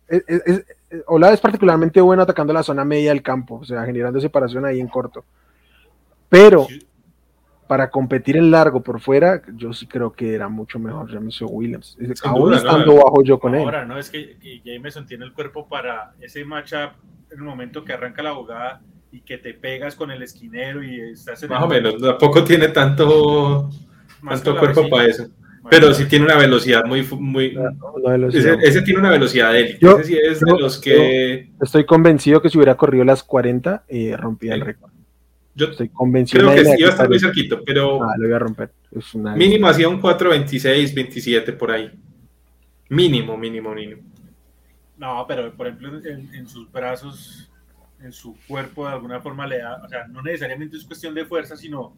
[0.08, 0.64] es- es- es-
[1.06, 4.80] Olave es particularmente bueno atacando la zona media del campo, o sea, generando separación ahí
[4.80, 5.24] en corto.
[6.28, 6.66] Pero
[7.66, 11.98] para competir en largo por fuera, yo sí creo que era mucho mejor Jameson Williams.
[12.22, 13.04] Aún duda, estando ¿no?
[13.04, 13.62] bajo yo con él.
[13.64, 16.92] Ahora, no es que Jameson tiene el cuerpo para ese matchup
[17.30, 18.80] en el momento que arranca la jugada
[19.16, 22.44] y que te pegas con el esquinero y estás en Más el- o menos, tampoco
[22.44, 23.70] tiene tanto,
[24.20, 24.96] más tanto cuerpo vecina.
[24.96, 25.28] para eso.
[25.70, 27.02] Pero sí tiene una velocidad muy...
[27.18, 27.56] muy
[28.32, 29.78] ese, ese tiene una velocidad de élite.
[29.80, 31.50] Yo- ese sí es yo- de los que...
[31.60, 34.66] Estoy convencido que si hubiera corrido las 40, eh, rompía el Sí.
[34.66, 34.90] récord.
[35.56, 36.44] Yo Estoy convencido.
[36.52, 38.70] creo que me iba a estar muy cerquito, pero Ah, lo iba a romper.
[38.96, 41.90] Es una- mínimo hacía un 4.26, 27 por ahí.
[42.90, 44.02] Mínimo, mínimo, mínimo.
[44.98, 47.50] No, pero por ejemplo, en, en sus brazos,
[48.06, 51.24] en su cuerpo, de alguna forma le da, o sea, no necesariamente es cuestión de
[51.26, 51.94] fuerza, sino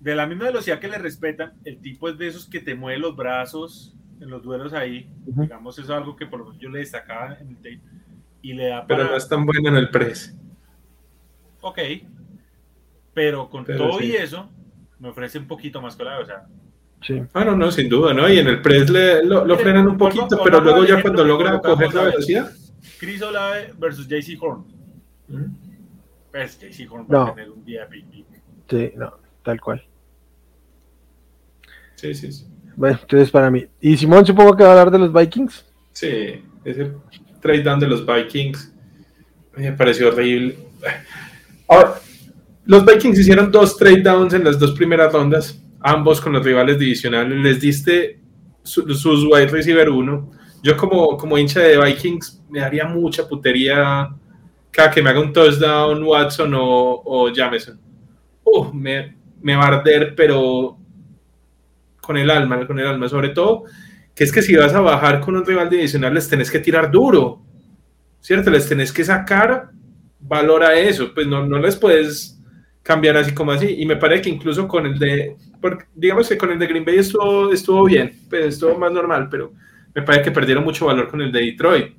[0.00, 1.54] de la misma velocidad que le respetan.
[1.64, 5.10] El tipo es de esos que te mueve los brazos en los duelos ahí.
[5.26, 7.80] Digamos, eso es algo que por lo menos yo le destacaba en el tape.
[8.42, 10.36] Y le da Pero no es tan bueno en el press.
[11.62, 11.78] Ok.
[13.14, 14.06] Pero con Pero todo sí.
[14.06, 14.48] y eso,
[14.98, 16.22] me ofrece un poquito más colado.
[16.22, 16.46] O sea,
[17.02, 17.22] Sí.
[17.34, 18.26] Ah, no, no, sin duda, ¿no?
[18.28, 21.60] Y en el press le- lo, lo frenan un poquito, pero luego ya cuando logra
[21.60, 22.50] coger la velocidad...
[22.98, 24.64] Chris Olave versus JC Horn.
[25.28, 25.44] ¿Mm?
[26.30, 27.22] Pues JC Horn va No.
[27.28, 28.04] a tener un día pick.
[28.68, 29.84] Sí, no, tal cual.
[31.94, 32.46] Sí, sí, sí.
[32.76, 33.64] Bueno, entonces para mí.
[33.80, 35.64] Y Simón, supongo que va a hablar de los Vikings.
[35.92, 36.92] Sí, ese
[37.40, 38.72] trade down de los Vikings
[39.56, 40.56] me pareció horrible.
[41.68, 41.94] Ahora,
[42.66, 46.78] los Vikings hicieron dos trade downs en las dos primeras rondas, ambos con los rivales
[46.78, 47.38] divisionales.
[47.42, 48.20] Les diste
[48.62, 50.30] su- sus wide receiver uno.
[50.62, 54.10] Yo como, como hincha de Vikings me daría mucha putería
[54.76, 57.80] cada que me haga un touchdown Watson o, o Jameson.
[58.44, 60.76] Uh, me, me va a arder, pero
[62.02, 63.08] con el alma, con el alma.
[63.08, 63.64] Sobre todo
[64.14, 66.90] que es que si vas a bajar con un rival divisional les tenés que tirar
[66.90, 67.42] duro,
[68.20, 68.50] ¿cierto?
[68.50, 69.70] Les tenés que sacar
[70.20, 72.38] valor a eso, pues no, no les puedes
[72.82, 73.76] cambiar así como así.
[73.78, 75.36] Y me parece que incluso con el de,
[75.94, 79.54] digamos que con el de Green Bay estuvo, estuvo bien, pues estuvo más normal, pero
[79.94, 81.94] me parece que perdieron mucho valor con el de Detroit,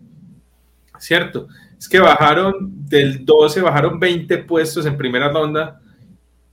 [1.00, 1.48] ¿cierto?
[1.78, 2.56] Es que bajaron
[2.88, 5.80] del 12, bajaron 20 puestos en primera ronda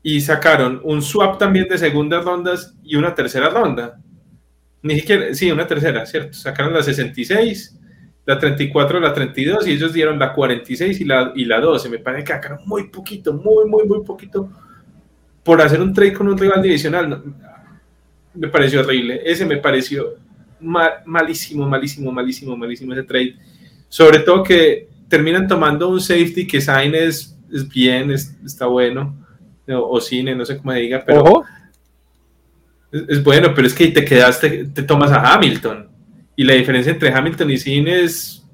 [0.02, 3.98] y sacaron un swap también de segundas rondas y una tercera ronda.
[4.82, 6.34] Ni siquiera, sí, una tercera, ¿cierto?
[6.34, 7.80] Sacaron la 66,
[8.26, 11.88] la 34, la 32 y ellos dieron la 46 y la, y la 12.
[11.88, 14.50] Me parece que sacaron muy poquito, muy, muy, muy poquito
[15.42, 17.22] por hacer un trade con un rival divisional.
[18.34, 19.22] Me pareció horrible.
[19.24, 20.16] Ese me pareció
[20.60, 23.36] ma- malísimo, malísimo, malísimo, malísimo ese trade.
[23.88, 29.14] Sobre todo que terminan tomando un safety que Sign es, es bien, es- está bueno,
[29.68, 31.44] o, o cine, no sé cómo diga, pero Ojo,
[32.92, 35.88] es, es bueno, pero es que te quedaste, te tomas a Hamilton.
[36.36, 38.44] Y la diferencia entre Hamilton y Cine es,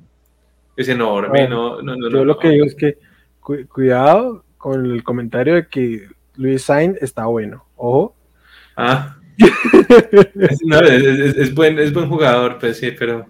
[0.77, 1.29] es enorme.
[1.31, 2.99] Bueno, no, no, no, yo lo que digo es que
[3.41, 7.65] cu- cuidado con el comentario de que Luis Sainz está bueno.
[7.77, 8.15] Ojo.
[8.77, 9.17] Ah.
[10.65, 13.27] No, es buen, es buen jugador, pues sí, pero.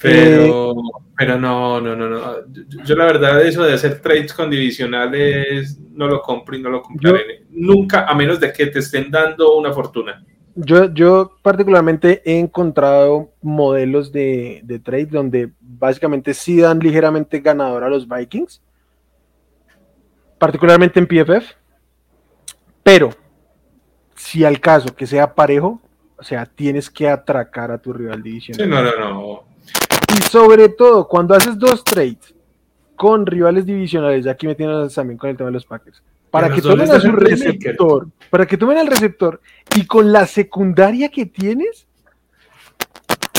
[0.00, 0.76] Pero,
[1.16, 2.46] pero no, no, no, no.
[2.52, 6.70] Yo, yo la verdad, eso de hacer trades con divisionales, no lo compro y no
[6.70, 7.44] lo compraré.
[7.50, 10.24] Nunca, a menos de que te estén dando una fortuna.
[10.54, 17.84] Yo, yo particularmente he encontrado modelos de, de trade donde básicamente sí dan ligeramente ganador
[17.84, 18.60] a los Vikings,
[20.38, 21.54] particularmente en PFF,
[22.82, 23.10] pero
[24.14, 25.80] si al caso que sea parejo,
[26.16, 28.64] o sea, tienes que atracar a tu rival divisional.
[28.64, 29.47] Sí, no, no, no.
[30.16, 32.34] Y sobre todo, cuando haces dos trades
[32.96, 36.52] con rivales divisionales, ya aquí me tienes también con el tema de los Packers, para
[36.52, 39.40] que tomen a su receptor, para que tomen al receptor
[39.76, 41.86] y con la secundaria que tienes.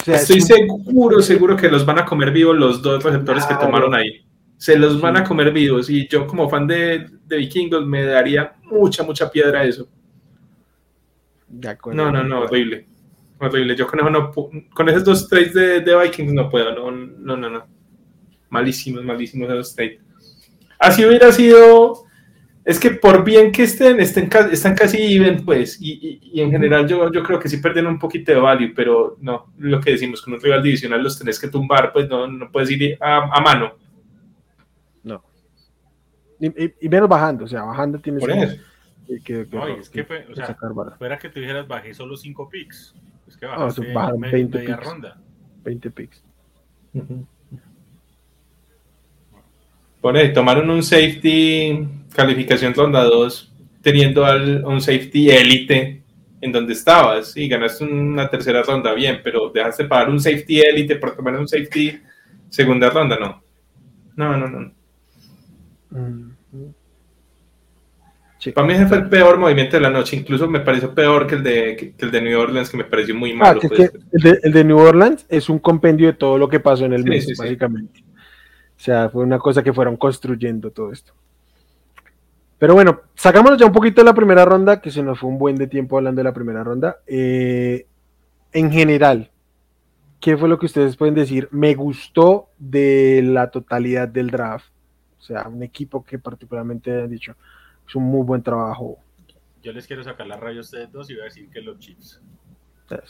[0.05, 4.25] Estoy seguro, seguro que los van a comer vivos los dos receptores que tomaron ahí.
[4.57, 8.53] Se los van a comer vivos y yo como fan de, de Vikingos me daría
[8.63, 9.87] mucha, mucha piedra eso.
[11.93, 12.87] no, no, no, horrible.
[13.39, 13.75] Horrible.
[13.75, 16.73] Yo con, eso no, con esos dos trades de, de, Vikings no puedo.
[16.73, 17.67] No, no, no, no.
[18.49, 19.99] Malísimos, malísimos esos trades.
[20.77, 22.09] Así hubiera sido
[22.69, 26.87] es que por bien que estén, estén están casi even, pues, y, y, en general
[26.87, 30.21] yo, yo creo que sí pierden un poquito de value, pero no, lo que decimos,
[30.21, 33.41] con un rival divisional los tenés que tumbar, pues no, no puedes ir a, a
[33.41, 33.73] mano.
[35.03, 35.23] No.
[36.39, 38.61] Y, y, menos bajando, o sea, bajando tienes por eso.
[39.07, 40.55] Que, que, no, es que, fue, o sea,
[40.99, 42.93] fuera que tú dijeras bajé solo 5 picks,
[43.29, 45.17] es que bajaste no, 20 media picks, ronda.
[45.63, 46.23] 20 picks.
[46.93, 47.25] Uh -huh.
[50.01, 56.01] Por ahí, tomaron un safety calificación ronda 2, teniendo al, un safety élite
[56.41, 60.95] en donde estabas y ganaste una tercera ronda, bien, pero dejaste pagar un safety élite
[60.95, 61.99] por tomar un safety
[62.49, 63.43] segunda ronda, no.
[64.15, 64.71] No, no, no.
[68.53, 71.35] Para mí ese fue el peor movimiento de la noche, incluso me pareció peor que
[71.35, 73.59] el de, que, el de New Orleans, que me pareció muy ah, malo.
[73.59, 73.91] pues.
[74.11, 76.93] el, de, el, de, New Orleans es un compendio de todo lo que pasó en
[76.93, 77.99] el sí, mes, sí, básicamente.
[77.99, 78.05] Sí.
[78.79, 81.13] O sea, fue una cosa que fueron construyendo todo esto.
[82.59, 85.37] Pero bueno, sacámonos ya un poquito de la primera ronda, que se nos fue un
[85.37, 86.97] buen de tiempo hablando de la primera ronda.
[87.07, 87.87] Eh,
[88.53, 89.31] en general,
[90.19, 91.47] ¿qué fue lo que ustedes pueden decir?
[91.51, 94.67] Me gustó de la totalidad del draft.
[95.17, 97.35] O sea, un equipo que particularmente han dicho,
[97.89, 98.99] es un muy buen trabajo.
[99.63, 101.79] Yo les quiero sacar la raya a ustedes dos y voy a decir que los
[101.79, 102.21] chips.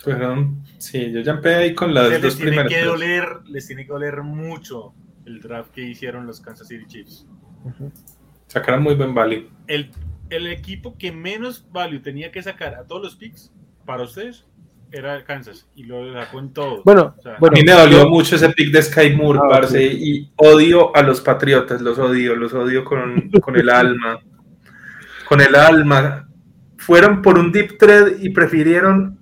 [0.04, 3.86] Perdón, sí, yo ya empecé ahí con las les dos tiene Que doler, les tiene
[3.86, 4.94] que doler mucho
[5.26, 7.26] el draft que hicieron los Kansas City Chiefs.
[7.64, 7.92] Uh -huh.
[8.48, 9.50] Sacaron muy buen value.
[9.68, 9.92] El,
[10.30, 13.54] el, equipo que menos value tenía que sacar a todos los picks
[13.86, 14.46] para ustedes
[14.92, 16.82] era Kansas y lo sacó en todo.
[16.84, 19.48] Bueno, o sea, bueno a mí me dolió mucho ese pick de Sky Moore, ah,
[19.50, 24.20] parce, y odio a los Patriotas, los odio, los odio con, con el alma.
[25.30, 26.28] Con el alma.
[26.78, 29.18] Fueron por un deep thread y prefirieron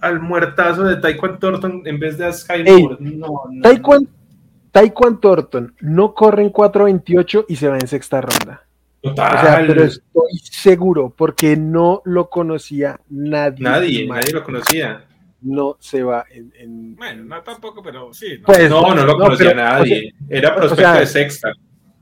[0.00, 2.96] al muertazo de Taekwondo Thornton en vez de a Sky Moore.
[2.98, 3.62] No, no.
[3.62, 4.10] Taekwondo
[4.72, 8.66] Taekwon Thornton no corre en 4.28 y se va en sexta ronda.
[9.02, 9.36] Total.
[9.36, 13.64] O sea, pero estoy seguro porque no lo conocía nadie.
[13.64, 15.04] Nadie, nadie lo conocía.
[15.42, 16.52] No se va en.
[16.56, 16.96] en...
[16.96, 18.38] Bueno, no tampoco, pero sí.
[18.38, 20.12] No, pues, no, no, lo no, conocía pero, nadie.
[20.14, 21.52] O sea, Era prospecto o sea, de sexta.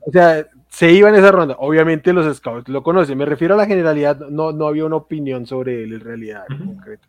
[0.01, 0.45] O sea,
[0.79, 1.57] se iba en esa ronda.
[1.59, 3.17] Obviamente los scouts lo conocen.
[3.17, 6.53] Me refiero a la generalidad, no, no había una opinión sobre él en realidad uh
[6.53, 6.65] -huh.
[6.67, 7.05] concreta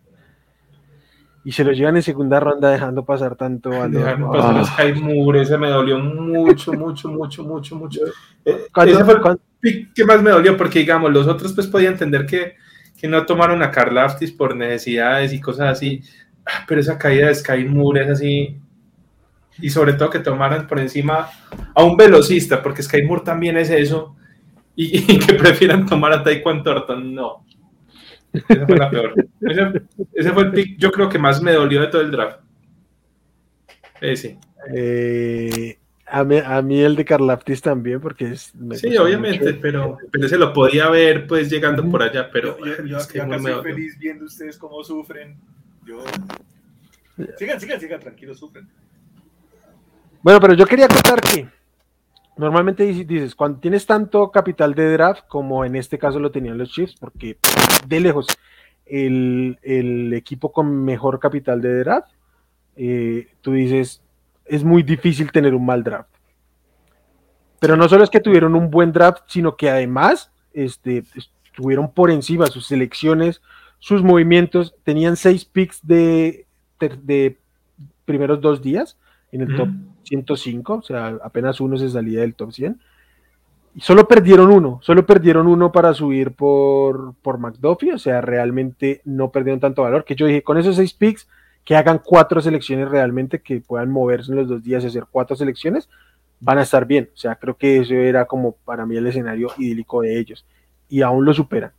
[1.44, 5.00] y se lo llevan en segunda ronda dejando pasar tanto a Dejando pasar a Sky
[5.00, 8.00] Moore, ese me dolió mucho, mucho, mucho, mucho, mucho.
[8.74, 11.88] ¿Cuándo, ese fue el pick que más me dolió, porque digamos, los otros pues podía
[11.88, 12.56] entender que,
[12.98, 16.02] que no tomaron a Carl Aftis por necesidades y cosas así,
[16.44, 18.60] ah, pero esa caída de Sky Moore es así,
[19.60, 21.28] y sobre todo que tomaran por encima
[21.74, 24.16] a un velocista, porque Sky Moore también es eso,
[24.74, 27.44] y, y que prefieran tomar a Taekwondo Thornton, no.
[28.32, 29.14] Esa fue la peor.
[29.40, 29.82] Ese,
[30.14, 32.40] ese, fue el pick, yo creo que más me dolió de todo el draft.
[34.00, 34.38] Ese.
[34.72, 38.52] Eh, a, mí, a mí el de Carlaptis también, porque es.
[38.74, 42.56] sí, obviamente, pero, pero ese lo podía ver pues llegando por allá, pero.
[42.58, 45.36] Yo, yo, yo es que acá estoy feliz viendo ustedes cómo sufren.
[45.84, 46.04] Yo...
[47.36, 48.66] Sigan, sigan, sigan, tranquilos, sufren.
[50.22, 51.48] Bueno, pero yo quería contar que
[52.36, 56.70] normalmente dices, cuando tienes tanto capital de draft, como en este caso lo tenían los
[56.70, 57.38] Chiefs, porque
[57.86, 58.26] de lejos
[58.84, 62.12] el, equipo con mejor capital de draft,
[62.76, 64.02] eh, tú dices,
[64.44, 66.10] es muy difícil tener un mal draft.
[67.58, 72.10] Pero no solo es que tuvieron un buen draft, sino que además este, estuvieron por
[72.10, 73.40] encima sus selecciones,
[73.78, 76.46] sus movimientos, tenían seis picks de,
[78.04, 78.98] primeros dos días
[79.32, 79.68] en el top
[80.04, 82.80] 105, o sea, apenas uno se salía del top 100.
[83.74, 89.00] Y solo perdieron uno, solo perdieron uno para subir por, por McDuffie, o sea, realmente
[89.04, 91.28] no perdieron tanto valor, que yo dije, con esos seis picks,
[91.64, 95.36] que hagan cuatro selecciones realmente, que puedan moverse en los dos días y hacer cuatro
[95.36, 95.88] selecciones,
[96.40, 97.10] van a estar bien.
[97.14, 100.44] O sea, creo que eso era como para mí el escenario idílico de ellos.
[100.88, 101.72] Y aún lo superan.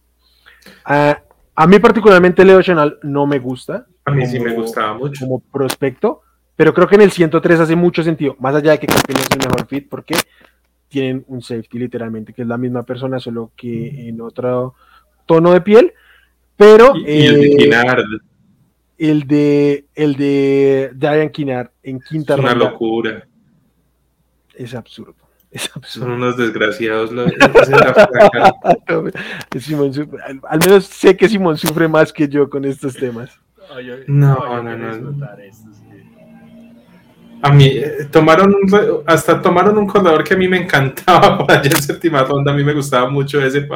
[0.88, 1.16] Uh,
[1.56, 3.86] a mí particularmente Leo Chanel no me gusta.
[4.06, 5.26] A mí como, sí me gustaba mucho.
[5.26, 6.22] Como prospecto.
[6.62, 9.14] Pero creo que en el 103 hace mucho sentido, más allá de que creo que
[9.14, 10.14] no es el mejor fit, porque
[10.90, 14.76] tienen un safety literalmente, que es la misma persona, solo que en otro
[15.26, 15.92] tono de piel.
[16.56, 16.96] Pero.
[16.96, 18.00] Y, y el de Kinnard.
[18.00, 18.20] Eh,
[19.00, 22.54] el de, el de Diane Kinnard en quinta es ronda.
[22.54, 23.28] Una locura.
[24.54, 25.16] Es absurdo.
[25.82, 27.12] Son unos desgraciados.
[27.12, 27.26] Los,
[30.48, 33.32] al, menos sé que Simón sufre más que yo con estos temas.
[34.06, 35.16] no, no, no.
[37.42, 38.56] A mí, eh, tomaron
[39.06, 42.52] hasta tomaron un corredor que a mí me encantaba para allá en séptima ronda.
[42.52, 43.68] A mí me gustaba mucho ese.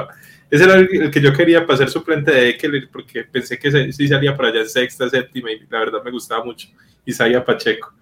[0.49, 4.07] Ese era el, que yo quería para ser suplente de Eckler porque pensé que sí
[4.07, 6.67] salía para allá en sexta, séptima y la verdad me gustaba mucho.
[7.05, 7.93] Isaiah Pacheco.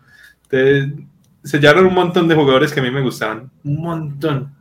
[0.44, 1.06] Entonces,
[1.44, 3.50] sellaron un montón de jugadores que a mí me gustaban.
[3.64, 4.54] Un montón.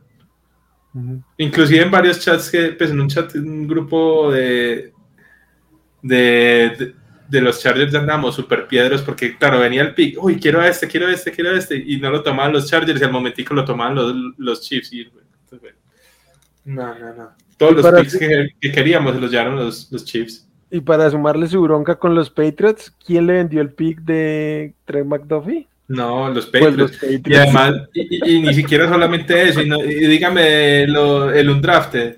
[1.37, 4.93] Inclusive en varios chats que, pues en un chat, un grupo de,
[6.01, 6.15] de,
[6.77, 6.95] de,
[7.29, 11.31] los Chargers andamos super piedros porque, claro, venía el pick, uy, quiero este, quiero este,
[11.31, 14.61] quiero este, y no lo tomaban los Chargers y al momentico lo tomaban los, los
[14.61, 14.93] Chiefs.
[14.93, 15.09] Y,
[16.65, 17.31] no, no, no.
[17.57, 20.47] Todos los picks que, que, queríamos los llevaron los, los Chiefs.
[20.71, 25.03] Y para sumarle su bronca con los Patriots, ¿quién le vendió el pick de Trey
[25.03, 25.67] McDuffie?
[25.87, 26.99] No, los pues Patriots.
[27.03, 32.17] Y además, y, ni siquiera solamente eso, y, dígame el undrafted,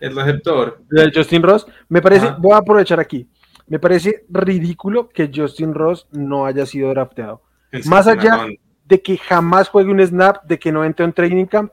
[0.00, 0.82] el receptor.
[0.90, 3.26] El Justin Ross, me parece, voy a aprovechar aquí,
[3.68, 7.42] me parece ridículo que Justin Ross no haya sido drafteado.
[7.86, 8.46] Más allá
[8.84, 11.72] de que jamás juegue un snap, de que no entre en training camp,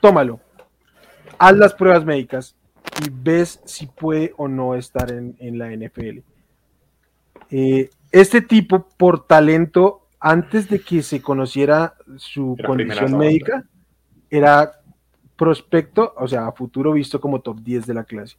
[0.00, 0.40] tómalo.
[1.38, 2.56] Haz las pruebas médicas
[3.04, 6.18] y ves si puede o no estar en, la NFL.
[7.50, 13.64] Eh, este tipo, por talento, antes de que se conociera su condición médica,
[14.28, 14.72] era
[15.36, 18.36] prospecto, o sea, a futuro visto como top 10 de la clase.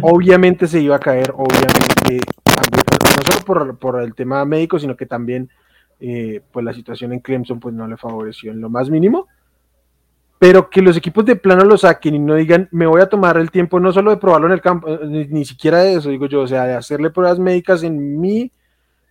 [0.00, 5.50] Obviamente se iba a caer, obviamente, no solo por, el tema médico, sino que también
[5.98, 9.26] eh, pues la situación en Clemson pues no le favoreció en lo más mínimo.
[10.38, 13.36] Pero que los equipos de plano lo saquen y no digan, me voy a tomar
[13.36, 16.10] el tiempo no solo de probarlo en el campo, eh, ni, ni siquiera de eso,
[16.10, 18.50] digo yo, o sea, de hacerle pruebas médicas en mi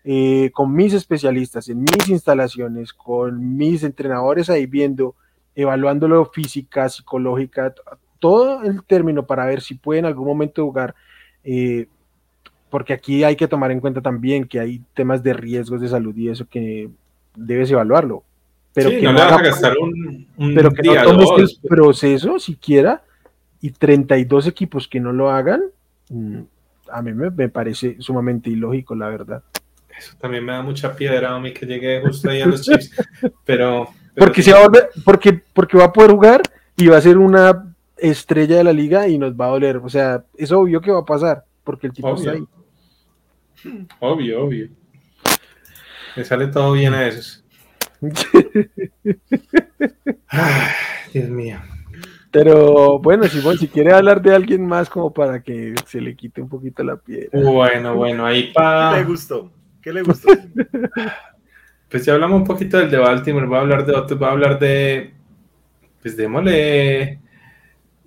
[0.04, 5.16] eh, con mis especialistas, en mis instalaciones, con mis entrenadores ahí viendo,
[5.54, 7.76] evaluándolo física, psicológica,
[8.22, 10.96] todo el término para ver si puede en algún momento jugar.
[11.44, 11.88] Eh,
[12.70, 16.16] porque aquí hay que tomar en cuenta también que hay temas de riesgos de salud
[16.16, 16.90] y eso que
[17.36, 18.24] debes evaluarlo.
[18.74, 23.04] Pero que no, gastar un, pero que no tomes el proceso siquiera
[23.60, 25.64] y 32 equipos que no lo hagan,
[26.10, 26.40] mm,
[26.90, 29.44] a mí me parece sumamente ilógico, la verdad.
[29.98, 32.92] Eso también me da mucha piedra a mí que llegue justo ahí a los Chiefs.
[33.44, 33.90] Pero.
[34.16, 34.70] porque, se va a
[35.04, 36.42] porque, porque va a poder jugar
[36.78, 37.71] y va a ser una
[38.02, 39.78] estrella de la liga y nos va a doler.
[39.78, 42.44] O sea, es obvio que va a pasar porque el tipo está ahí.
[44.00, 44.70] Obvio, obvio.
[46.18, 47.46] Me sale todo bien a esos.
[51.14, 51.60] Dios mío.
[52.32, 56.42] Pero bueno, Simón, si quiere hablar de alguien más como para que se le quite
[56.42, 57.30] un poquito la piedra.
[57.34, 58.98] Bueno, bueno, ahí para.
[58.98, 59.52] Me gustó.
[59.82, 60.30] ¿Qué le gustó?
[61.90, 64.32] pues ya hablamos un poquito del de Baltimore, voy a hablar de otro, voy a
[64.32, 65.14] hablar de,
[66.02, 67.20] pues démosle,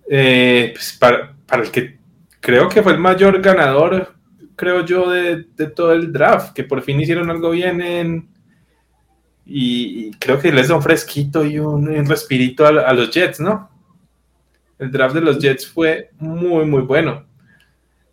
[0.09, 1.99] eh, pues para, el que
[2.41, 4.15] creo que fue el mayor ganador,
[4.57, 5.45] creo yo, de,
[5.75, 8.29] todo el draft, que por fin hicieron algo bien en,
[9.47, 13.71] y, creo que les da un fresquito y un, respirito a los Jets, ¿no?
[14.79, 17.25] El draft de los Jets fue muy, muy bueno.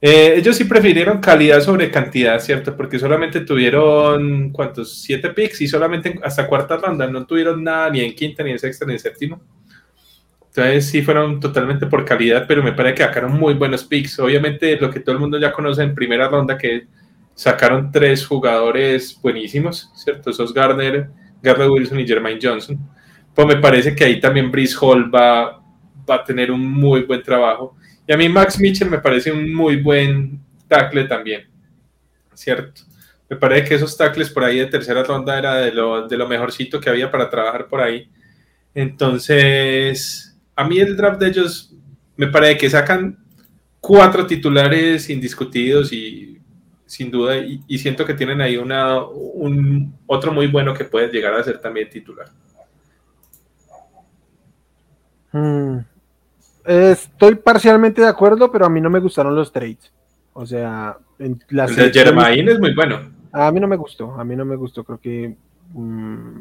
[0.03, 2.75] Eh, ellos sí prefirieron calidad sobre cantidad, ¿cierto?
[2.75, 5.01] Porque solamente tuvieron, ¿cuántos?
[5.01, 7.07] Siete picks y solamente hasta cuarta ronda.
[7.07, 9.41] No tuvieron nada ni en quinta, ni en sexta, ni en séptimo.
[10.53, 14.19] Entonces sí fueron totalmente por calidad, pero me parece que sacaron muy buenos picks.
[14.19, 16.87] Obviamente lo que todo el mundo ya conoce en primera ronda, que
[17.33, 20.29] sacaron tres jugadores buenísimos, ¿cierto?
[20.29, 21.09] Esos Garner,
[21.41, 22.77] Garner Wilson y Jermaine Johnson.
[23.33, 25.63] Pues me parece que ahí también Brice Hall va,
[26.09, 27.77] va a tener un muy buen trabajo.
[28.05, 30.37] Y a mí Max Mitchell me parece un muy buen
[30.67, 31.47] tackle también,
[32.33, 32.81] ¿cierto?
[33.29, 36.27] Me parece que esos tackles por ahí de tercera ronda era de lo, de lo
[36.27, 38.09] mejorcito que había para trabajar por ahí.
[38.75, 41.75] Entonces, a mí el draft de ellos
[42.17, 43.17] me parece que sacan
[43.79, 46.31] cuatro titulares indiscutidos y
[46.91, 51.33] sin duda, y, siento que tienen ahí una, un otro muy bueno que puede llegar
[51.33, 52.27] a ser también titular.
[55.31, 55.77] Hmm.
[56.65, 59.89] Estoy parcialmente de acuerdo, pero a mí no me gustaron los trades.
[60.33, 63.09] O sea, en la el de Jermaine es muy bueno.
[63.31, 65.33] A mí no me gustó, a mí no me gustó, creo que
[65.71, 66.39] mm,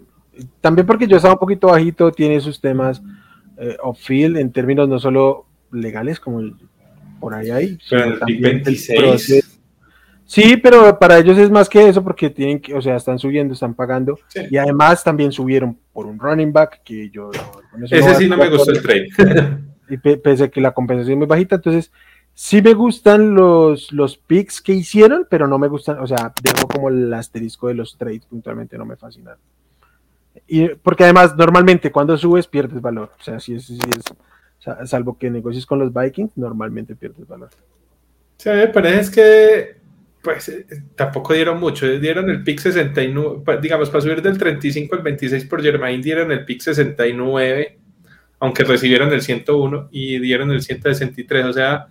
[0.60, 3.00] también porque yo estaba un poquito bajito, tiene sus temas
[3.60, 6.42] eh, off-field en términos no solo legales como
[7.20, 9.60] por ahí hay, pero el 26.
[10.24, 13.52] Sí, pero para ellos es más que eso porque tienen que, o sea, están subiendo,
[13.52, 14.18] están pagando
[14.48, 17.30] y además también subieron por un running back que yo...
[17.90, 19.08] Ese sí no me gustó el trade.
[19.90, 21.90] y pese a que la compensación es muy bajita, entonces
[22.32, 26.68] sí me gustan los, los picks que hicieron, pero no me gustan, o sea, dejo
[26.68, 29.36] como el asterisco de los trades puntualmente, no me fascinan.
[30.46, 33.12] Y, porque además, normalmente cuando subes pierdes valor.
[33.18, 37.50] O sea, si es, si es salvo que negocies con los Vikings, normalmente pierdes valor.
[38.36, 39.80] Sí, me parece que
[40.22, 45.02] pues eh, tampoco dieron mucho, dieron el pick 69, digamos, para subir del 35 al
[45.02, 47.78] 26 por Germain, dieron el pick 69,
[48.40, 51.86] aunque recibieron el 101 y dieron el 163, o sea,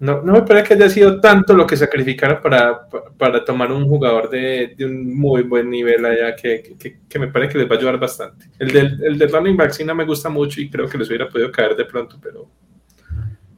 [0.00, 3.88] no, no me parece que haya sido tanto lo que sacrificaron para, para tomar un
[3.88, 7.70] jugador de, de, un muy buen nivel allá que, que, que, me parece que les
[7.70, 8.48] va a ayudar bastante.
[8.60, 11.08] El del, el de running back sí no me gusta mucho y creo que les
[11.08, 12.48] hubiera podido caer de pronto, pero,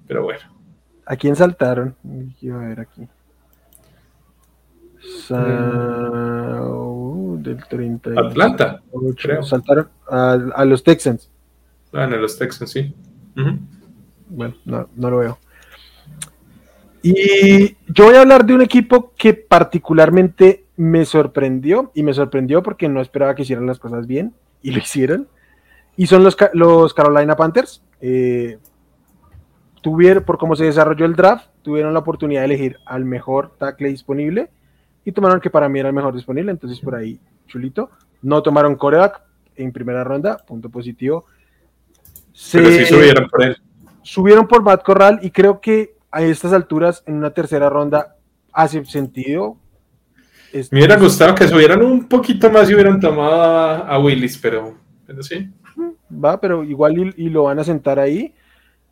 [0.07, 0.41] pero bueno.
[1.05, 1.95] ¿A quién saltaron?
[2.39, 3.07] Quiero ver aquí.
[5.31, 8.19] Uh, del 30.
[8.19, 8.83] Atlanta.
[9.21, 9.43] Creo.
[9.43, 11.31] Saltaron a, a, los Texans.
[11.93, 12.95] Ah, en los Texans, sí.
[13.37, 13.59] Uh -huh.
[14.29, 15.39] Bueno, no, no lo veo.
[17.03, 22.63] Y yo voy a hablar de un equipo que particularmente me sorprendió, y me sorprendió
[22.63, 25.29] porque no esperaba que hicieran las cosas bien, y lo hicieron,
[25.97, 27.83] y son los, los Carolina Panthers.
[28.01, 28.59] Eh,
[29.83, 33.89] tuvieron, por cómo se desarrolló el draft, tuvieron la oportunidad de elegir al mejor tackle
[33.89, 34.51] disponible,
[35.05, 37.91] y tomaron que para mí era el mejor disponible, entonces por ahí, chulito.
[38.23, 39.23] No tomaron coreback
[39.57, 41.25] en primera ronda, punto positivo.
[42.35, 43.57] Se, Pero sí subieron por él.
[44.03, 48.17] Subieron por Matt Corral, y creo que a estas alturas, en una tercera ronda,
[48.53, 49.57] hace sentido.
[50.53, 54.75] Este, Me hubiera gustado que subieran un poquito más y hubieran tomado a, Willis, pero,
[55.07, 55.49] pero, sí.
[56.13, 58.35] Va, pero igual y, y lo van a sentar ahí.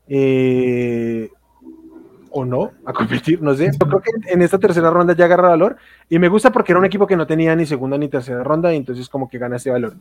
[0.08, 1.28] Eh,
[2.30, 3.70] o no, a competir, no sé.
[3.72, 5.76] Yo creo que en esta tercera ronda ya agarra valor.
[6.08, 8.72] Y me gusta porque era un equipo que no tenía ni segunda ni tercera ronda,
[8.72, 9.94] y entonces como que gana ese valor.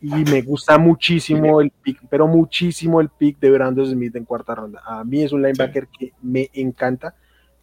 [0.00, 4.54] Y me gusta muchísimo el pick, pero muchísimo el pick de Brandon Smith en cuarta
[4.54, 4.82] ronda.
[4.84, 7.14] A mí es un linebacker que me encanta,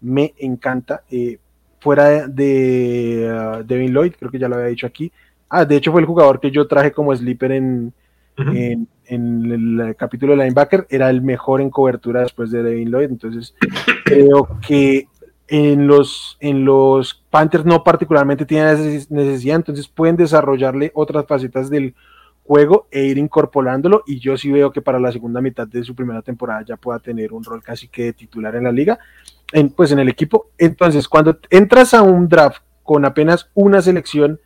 [0.01, 1.03] me encanta.
[1.09, 1.39] Eh,
[1.79, 5.11] fuera de uh, Devin Lloyd, creo que ya lo había dicho aquí.
[5.49, 7.93] Ah, de hecho fue el jugador que yo traje como sleeper en,
[8.37, 8.57] uh -huh.
[8.57, 10.87] en, en, el capítulo de linebacker.
[10.89, 13.09] Era el mejor en cobertura después de Devin Lloyd.
[13.09, 13.53] Entonces
[14.05, 15.07] creo que
[15.47, 21.93] en los, en los Panthers no particularmente tienen necesidad, entonces pueden desarrollarle otras facetas del
[21.93, 22.12] juego
[22.91, 26.21] e ir incorporándolo y yo sí veo que para la segunda mitad de su primera
[26.21, 28.99] temporada ya pueda tener un rol casi que de titular en la liga,
[29.53, 30.49] en, pues en el equipo.
[30.57, 34.39] Entonces, cuando entras a un draft con apenas una selección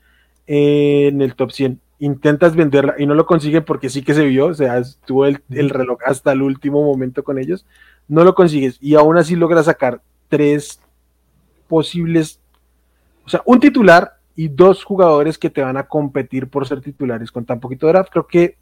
[0.45, 4.25] eh, en el top 100, intentas venderla y no lo consiguen porque sí que se
[4.25, 7.65] vio, o sea, estuvo el, el reloj hasta el último momento con ellos,
[8.07, 10.79] no lo consigues y aún así logras sacar tres
[11.67, 12.39] posibles,
[13.25, 17.31] o sea, un titular y dos jugadores que te van a competir por ser titulares
[17.31, 18.55] con tan poquito draft, creo que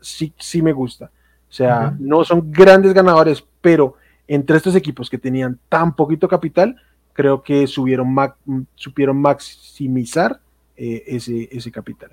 [0.00, 1.06] sí, sí me gusta.
[1.48, 1.96] O sea, uh -huh.
[2.00, 3.94] no son grandes ganadores, pero
[4.26, 6.74] entre estos equipos que tenían tan poquito capital,
[7.12, 8.14] creo que subieron,
[8.74, 10.40] supieron maximizar
[10.76, 12.10] eh, ese, ese capital.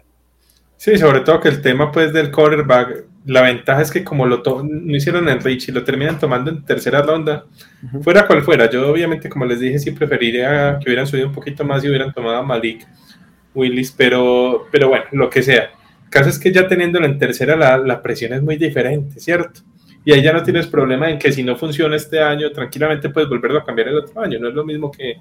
[0.78, 4.42] Sí, sobre todo que el tema pues del quarterback, la ventaja es que como lo
[4.64, 7.46] no hicieron en Rich y lo terminan tomando en tercera ronda,
[7.84, 8.04] uh -huh.
[8.04, 11.64] fuera cual fuera, yo obviamente como les dije sí preferiría que hubieran subido un poquito
[11.64, 12.88] más y hubieran tomado a Malik
[13.54, 15.72] Willis, pero, pero bueno, lo que sea.
[16.06, 19.62] El caso es que ya teniéndolo en tercera la, la presión es muy diferente, ¿cierto?
[20.06, 23.30] Y ahí ya no tienes problema en que si no funciona este año, tranquilamente puedes
[23.30, 25.18] volverlo a cambiar el otro año, no es lo mismo que,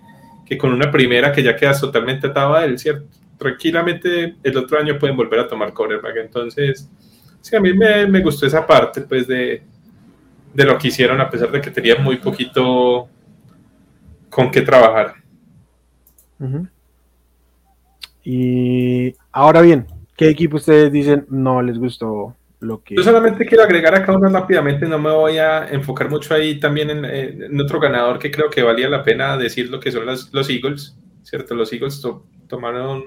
[0.46, 3.06] que con una primera que ya quedas totalmente atado a él, ¿cierto?
[3.38, 6.16] tranquilamente el otro año pueden volver a tomar quarterback.
[6.16, 6.90] Entonces,
[7.48, 9.62] sí, a mí me, me gustó esa parte pues de,
[10.52, 13.08] de, lo que hicieron, a pesar de que tenía muy poquito
[14.28, 15.14] con qué trabajar.
[16.38, 16.70] Uh -huh.
[18.24, 22.94] Y ahora bien, ¿qué equipo ustedes dicen no les gustó lo que...
[22.96, 26.90] Yo solamente quiero agregar acá uno rápidamente, no me voy a enfocar mucho ahí también
[26.90, 30.32] en, en otro ganador que creo que valía la pena decir lo que son los,
[30.34, 31.54] los Eagles, ¿cierto?
[31.54, 33.04] Los Eagles to tomaron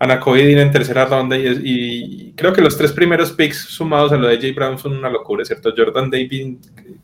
[0.00, 4.16] a Nakobe en tercera ronda y, y, creo que los tres primeros picks sumados a
[4.16, 5.74] lo de Jay Brown son una locura, ¿cierto?
[5.76, 6.56] Jordan David,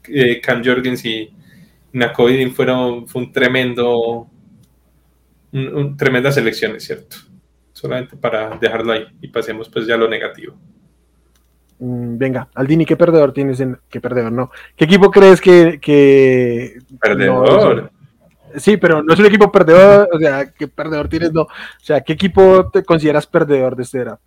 [0.08, 1.30] eh, Cam Jorgens y
[1.92, 4.26] Nakobe fueron fue un tremendo
[5.52, 7.16] un, un, tremendas selecciones, ¿cierto?
[7.74, 10.56] Solamente para dejarlo ahí y pasemos pues ya a lo negativo.
[11.78, 14.32] Mm, venga, Aldini, ¿qué perdedor tienes en qué perdedor?
[14.32, 17.76] No, ¿qué equipo crees que, que perdedor?
[17.76, 17.90] No,
[18.56, 21.32] Sí, pero no es un equipo perdedor, o sea, ¿qué perdedor tienes?
[21.32, 21.42] No.
[21.42, 21.48] O
[21.82, 24.22] sea, ¿qué equipo te consideras perdedor de este draft?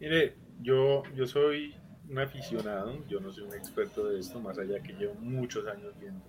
[0.00, 1.74] Mire, yo, yo soy
[2.08, 5.94] un aficionado, yo no soy un experto de esto, más allá que llevo muchos años
[5.98, 6.22] viendo,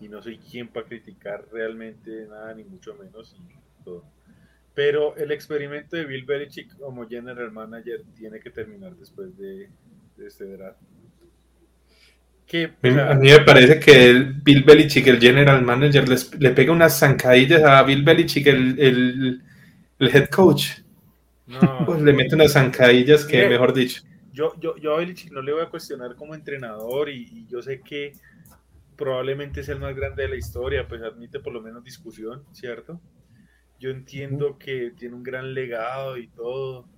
[0.00, 4.04] y no soy quien para criticar realmente nada, ni mucho menos, y todo.
[4.74, 9.68] Pero el experimento de Bill Belichick como general manager tiene que terminar después de,
[10.16, 10.80] de este draft.
[12.48, 16.72] Que, a mí me parece que el Bill Belichick, el general manager, les, le pega
[16.72, 19.42] unas zancadillas a Bill Belichick, el, el,
[19.98, 20.80] el head coach.
[21.46, 21.60] No.
[21.86, 24.02] Pues le mete unas zancadillas que, mejor dicho.
[24.32, 27.80] Yo, yo, yo a Belichick no le voy a cuestionar como entrenador y, yo sé
[27.82, 28.12] que
[28.96, 32.98] probablemente es el más grande de la historia, pues admite por lo menos discusión, ¿cierto?
[33.78, 36.88] Yo entiendo que tiene un gran legado y todo,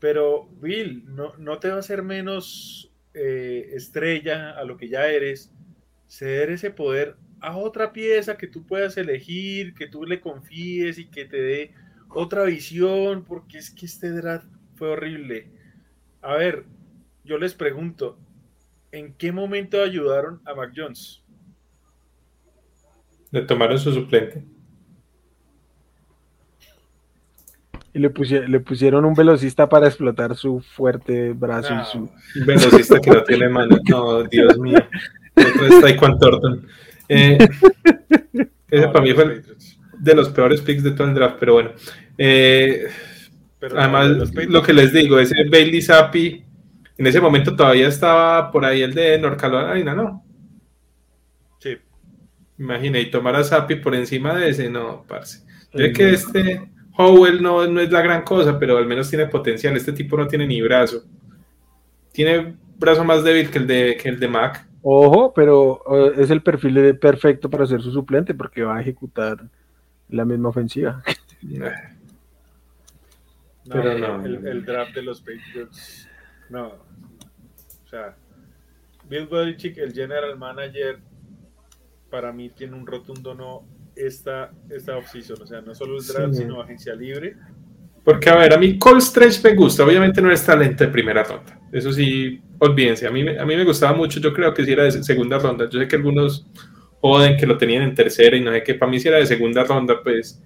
[0.00, 5.06] pero Bill, no, no te va a hacer menos eh, estrella a lo que ya
[5.06, 5.52] eres,
[6.06, 11.06] ceder ese poder a otra pieza que tú puedas elegir, que tú le confíes y
[11.06, 11.74] que te dé
[12.08, 15.50] otra visión, porque es que este draft fue horrible.
[16.20, 16.64] A ver,
[17.24, 18.18] yo les pregunto,
[18.92, 21.24] ¿en qué momento ayudaron a Mac Jones?
[23.30, 24.44] Le tomaron su suplente.
[27.94, 28.10] Y le,
[28.48, 31.98] le pusieron un velocista para explotar su fuerte brazo y su.
[32.40, 33.76] Un velocista que no tiene mano.
[33.88, 34.78] No, Dios mío.
[35.34, 36.66] Otro es Thornton.
[37.08, 37.38] Eh,
[38.70, 39.42] ese para mí fue
[39.98, 41.70] de los peores picks de todo el draft, pero bueno.
[42.16, 42.86] Eh,
[43.76, 46.44] además, lo que les digo, ese Bailey Zappi,
[46.96, 50.24] en ese momento todavía estaba por ahí el de North Carolina, ¿no?
[51.58, 51.76] Sí.
[52.58, 55.44] Imagina, y tomar a Zappi por encima de ese, no, parce.
[55.74, 59.76] Yo que este Howell no, no es la gran cosa, pero al menos tiene potencial.
[59.76, 61.04] Este tipo no tiene ni brazo.
[62.12, 64.66] Tiene brazo más débil que el de, que el de Mac.
[64.82, 69.38] Ojo, pero eh, es el perfil perfecto para ser su suplente porque va a ejecutar
[70.08, 71.02] la misma ofensiva.
[73.70, 76.08] pero no, el, draft de los Patriots,
[76.50, 76.66] no.
[76.66, 78.16] O sea,
[79.08, 80.98] Bill Belichick, el general manager,
[82.10, 83.64] para mí tiene un rotundo no
[83.96, 85.42] esta, esta offseason.
[85.42, 87.36] O sea, no solo el draft, sino agencia libre.
[88.04, 89.84] Porque, a ver, a mí Cole Strange me gusta.
[89.84, 91.60] Obviamente no es talento de primera ronda.
[91.70, 93.06] Eso sí, olvídense.
[93.06, 94.20] A mí, a mí me gustaba mucho.
[94.20, 95.68] Yo creo que si era de segunda ronda.
[95.68, 96.46] Yo sé que algunos
[97.00, 98.74] joden que lo tenían en tercera y no sé qué.
[98.74, 100.42] Para mí si era de segunda ronda, pues...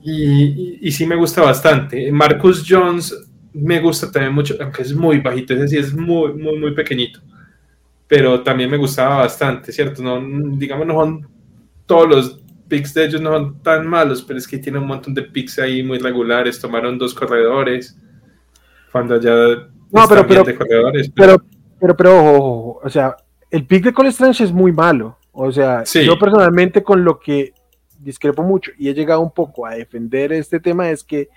[0.00, 2.10] Y, y, sí me gusta bastante.
[2.12, 5.54] Marcus Jones me gusta también mucho, aunque es muy bajito.
[5.54, 7.20] Ese sí es muy, muy, muy pequeñito.
[8.06, 10.02] Pero también me gustaba bastante, ¿cierto?
[10.02, 11.37] No, digamos, no son
[11.88, 15.14] todos los picks de ellos no son tan malos, pero es que tiene un montón
[15.14, 16.60] de picks ahí muy regulares.
[16.60, 17.98] Tomaron dos corredores.
[18.92, 19.32] Cuando ya
[19.90, 21.42] no, pero, pero, corredores, pero,
[21.80, 23.16] pero, pero, ojo, o sea,
[23.50, 25.16] el pick de Cole Strange es muy malo.
[25.32, 27.54] O sea, yo personalmente con lo que
[27.98, 31.28] discrepo mucho y he llegado un poco a defender este tema es que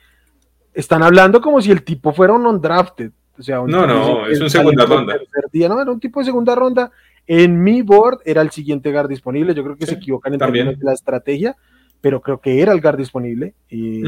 [0.74, 3.12] están hablando como si el tipo fuera un undrafted.
[3.38, 5.18] O sea, no, no, es un segunda ronda.
[5.52, 6.92] Día, no, era un tipo de segunda ronda
[7.34, 9.54] en mi board era el siguiente guard disponible.
[9.54, 11.56] Yo creo que se equivocan en términos de la estrategia,
[12.02, 13.54] pero creo que era el guard disponible.
[13.70, 14.04] Y,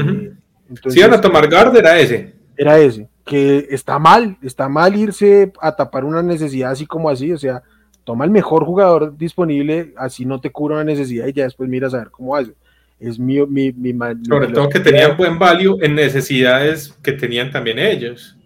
[0.88, 2.34] si iban a tomar guard, era ese.
[2.54, 3.08] Era ese.
[3.24, 7.32] Que está mal, está mal irse a tapar una necesidad así como así.
[7.32, 7.62] O sea,
[8.04, 11.94] toma el mejor jugador disponible, así no te cubra una necesidad y ya después miras
[11.94, 12.52] a ver cómo hace.
[13.00, 13.94] Es mi, mi, mi,
[14.28, 18.36] Sobre todo que tenían buen value en necesidades que tenían también ellos.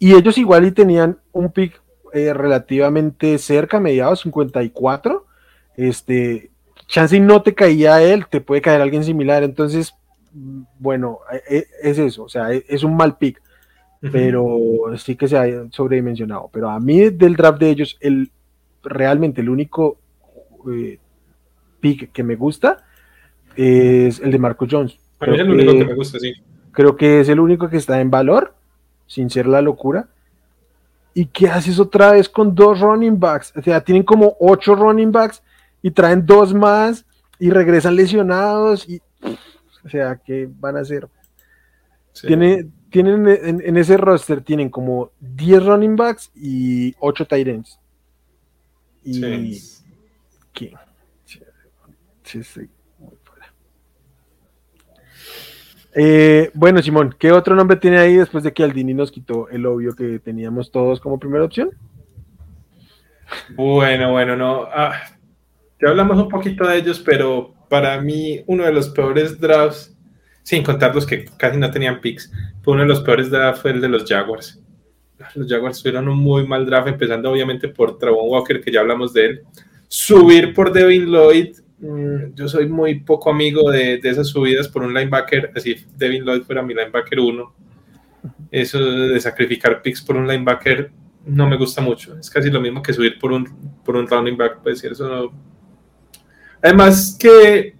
[0.00, 1.80] Y ellos igual y tenían un pick
[2.12, 5.26] eh, relativamente cerca, mediados 54.
[5.76, 6.50] Este,
[6.86, 9.42] chance no te caía él, te puede caer alguien similar.
[9.42, 9.94] Entonces,
[10.78, 13.40] bueno, e, e, es eso, o sea, e, es un mal pick,
[14.12, 14.58] pero
[14.96, 16.50] sí que se ha sobredimensionado.
[16.52, 18.30] Pero a mí del draft de ellos, el
[18.82, 19.98] realmente el único
[20.72, 20.98] eh,
[21.80, 22.84] pick que me gusta
[23.56, 24.98] es el de Marco Jones.
[25.18, 26.32] Creo es el único que, que me gusta, sí.
[26.72, 28.54] Creo que es el único que está en valor,
[29.06, 30.08] sin ser la locura.
[31.18, 33.52] ¿Y qué haces otra vez con dos running backs?
[33.56, 35.42] O sea, tienen como ocho running backs
[35.82, 37.04] y traen dos más
[37.40, 38.88] y regresan lesionados.
[38.88, 39.02] Y,
[39.84, 41.08] o sea, ¿qué van a hacer?
[42.12, 47.80] tienen en, ese roster tienen como 10 running backs y 8 tight ends.
[49.02, 49.54] Y.
[49.54, 49.84] Sí.
[50.52, 50.74] ¿Qué?
[52.22, 52.70] Sí, sí.
[56.00, 59.66] Eh, bueno, Simón, ¿qué otro nombre tiene ahí después de que Aldini nos quitó el
[59.66, 61.70] obvio que teníamos todos como primera opción?
[63.56, 64.68] Bueno, bueno, no.
[64.72, 64.94] Ah,
[65.82, 69.92] ya hablamos un poquito de ellos, pero para mí uno de los peores drafts,
[70.44, 72.30] sin contar los que casi no tenían picks,
[72.62, 74.62] fue uno de los peores drafts fue el de los Jaguars.
[75.34, 79.12] Los Jaguars tuvieron un muy mal draft, empezando obviamente por Travon Walker, que ya hablamos
[79.12, 79.42] de él.
[79.88, 84.82] Subir por Devin Lloyd, Mm, yo soy muy poco amigo de, de, esas subidas por
[84.82, 87.54] un linebacker, así Devin Lloyd fuera mi linebacker 1.
[88.50, 90.90] Eso de sacrificar picks por un linebacker
[91.28, 92.18] no me gusta mucho.
[92.18, 93.46] Es casi lo mismo que subir por un,
[93.84, 95.32] por un running back, pues eso no.
[96.62, 97.74] Además que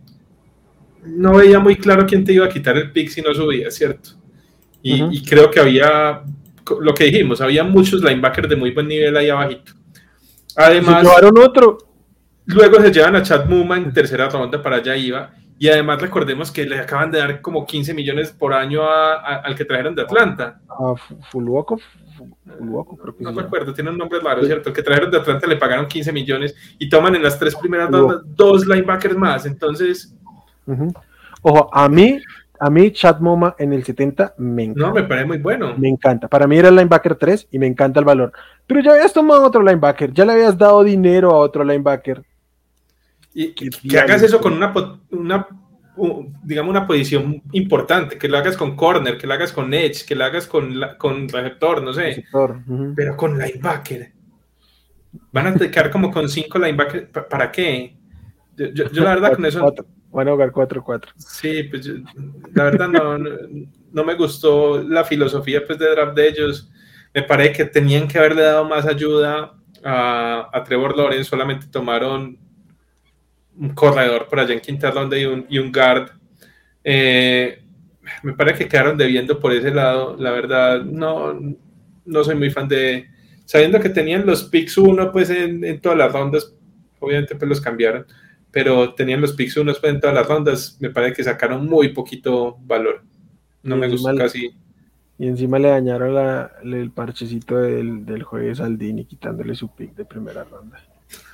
[1.05, 4.11] no veía muy claro quién te iba a quitar el pick si no subía, ¿cierto?
[4.83, 6.23] Y, y creo que había,
[6.81, 9.73] lo que dijimos, había muchos linebackers de muy buen nivel ahí abajito.
[10.55, 11.79] Además, llevaron otro.
[12.49, 15.31] Luego se llevan a Chad Muma en tercera ronda, para allá iba.
[15.59, 19.65] Y además recordemos que le acaban de dar como 15 millones por año al que
[19.65, 20.61] trajeron de Atlanta.
[20.69, 21.15] A que
[23.21, 24.71] No me acuerdo, tiene un nombre raro, ¿cierto?
[24.71, 27.91] El que trajeron de Atlanta le pagaron 15 millones y toman en las tres primeras
[27.91, 29.45] rondas dos linebackers más.
[29.45, 30.15] Entonces.
[31.43, 32.19] Ojo, a mí,
[32.61, 34.89] a mí Chad Moma en el 70 me encanta.
[34.89, 35.75] No, me parece muy bueno.
[35.77, 36.29] Me encanta.
[36.29, 38.33] Para mí era el linebacker 3 y me encanta el valor.
[38.67, 42.23] Pero ya habías tomado otro linebacker, ya le habías dado dinero a otro linebacker.
[43.41, 44.75] Y que, hagas eso con una,
[45.13, 45.47] una
[46.43, 50.17] digamos, una posición importante, que lo hagas con corner, que lo hagas con edge, que
[50.17, 52.25] lo hagas con, con receptor, no sé.
[52.97, 54.11] Pero con linebacker.
[55.31, 57.11] Van a quedar como con cinco linebackers.
[57.31, 57.97] ¿Para qué?
[58.57, 59.75] Yo, la verdad con eso...
[60.11, 61.05] Van a jugar 4-4.
[61.19, 61.87] Sí, pues
[62.55, 66.73] la verdad no, no, me gustó la filosofía pues, de draft de ellos.
[67.15, 69.55] Me parece que tenían que haberle dado más ayuda
[69.85, 72.48] a, a Trevor Lawrence, solamente tomaron
[73.59, 76.11] un corredor por allá en quinta ronda y un, y un guard.
[76.85, 77.63] Eh,
[78.23, 80.17] me parece que quedaron debiendo por ese lado.
[80.19, 81.39] La verdad, no,
[82.05, 83.09] no soy muy fan de.
[83.45, 86.55] Sabiendo que tenían los picks uno, pues en, en, todas las rondas,
[86.99, 88.07] obviamente pues los cambiaron,
[88.51, 91.89] pero tenían los picks uno pues, en todas las rondas, me parece que sacaron muy
[91.95, 93.03] poquito valor.
[93.63, 94.51] No me gustó casi.
[95.19, 99.95] Y encima le dañaron la, el parchecito del, del jueves al Dini, quitándole su pick
[99.95, 100.81] de primera ronda.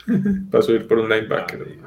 [0.51, 1.79] Para subir por un linebacker.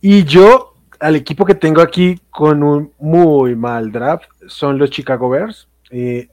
[0.00, 5.28] Y yo, al equipo que tengo aquí con un muy mal draft, son los Chicago
[5.28, 5.68] Bears.
[5.90, 6.28] Eh,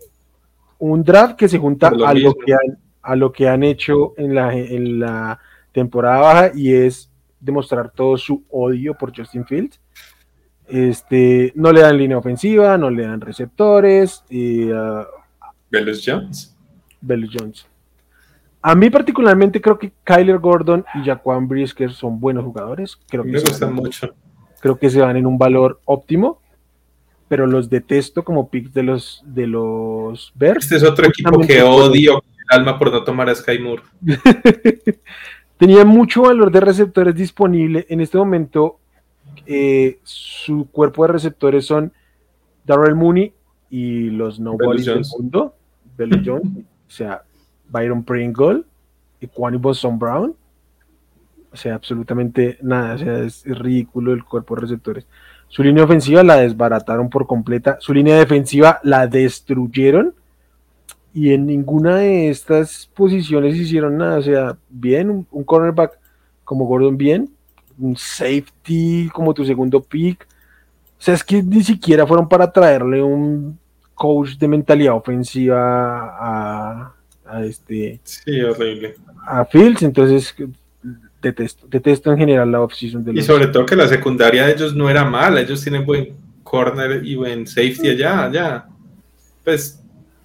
[0.79, 4.35] un draft que se junta a lo que, han, a lo que han hecho en
[4.35, 5.39] la, en la
[5.71, 9.79] temporada baja y es demostrar todo su odio por Justin Fields.
[10.67, 14.23] Este, no le dan línea ofensiva, no le dan receptores.
[14.29, 15.05] Y, uh,
[16.05, 16.55] Jones.
[17.01, 17.67] Belus Jones.
[18.67, 22.99] A mí particularmente creo que Kyler Gordon y Jaquan Brisker son buenos jugadores.
[23.07, 24.13] Creo que Me gustan mucho.
[24.59, 26.41] Creo que se van en un valor óptimo,
[27.29, 30.65] pero los detesto como picks de los de los Bears.
[30.65, 33.83] Este es otro equipo que odio el alma por no tomar a Sky Moore.
[35.57, 37.85] Tenía mucho valor de receptores disponible.
[37.87, 38.79] En este momento,
[39.45, 41.93] eh, su cuerpo de receptores son
[42.65, 43.31] Darrell Mooney
[43.69, 45.55] y los Nobodies del mundo.
[45.95, 46.65] Belly Jones.
[46.65, 47.23] o sea,
[47.69, 48.63] Byron Pringle
[49.19, 50.35] y Kwani Boston Brown.
[51.51, 52.95] O sea, absolutamente nada.
[52.95, 55.07] O sea, es ridículo el cuerpo de receptores.
[55.49, 57.77] Su línea ofensiva la desbarataron por completa.
[57.79, 60.13] Su línea defensiva la destruyeron.
[61.13, 64.17] Y en ninguna de estas posiciones hicieron nada.
[64.17, 65.97] O sea, bien, un, cornerback
[66.43, 67.29] como Gordon, bien.
[67.79, 70.27] Un safety como tu segundo pick.
[70.99, 73.57] O sea, es que ni siquiera fueron para traerle un
[73.95, 76.93] coach de mentalidad ofensiva a,
[77.29, 78.95] a este sí, horrible.
[79.25, 80.35] a Fields, entonces
[81.21, 83.23] detesto, detesto en general la offseason de los...
[83.23, 87.05] Y sobre todo que la secundaria de ellos no era mala, ellos tienen buen corner
[87.05, 88.65] y buen safety allá, allá.
[89.43, 89.81] Pues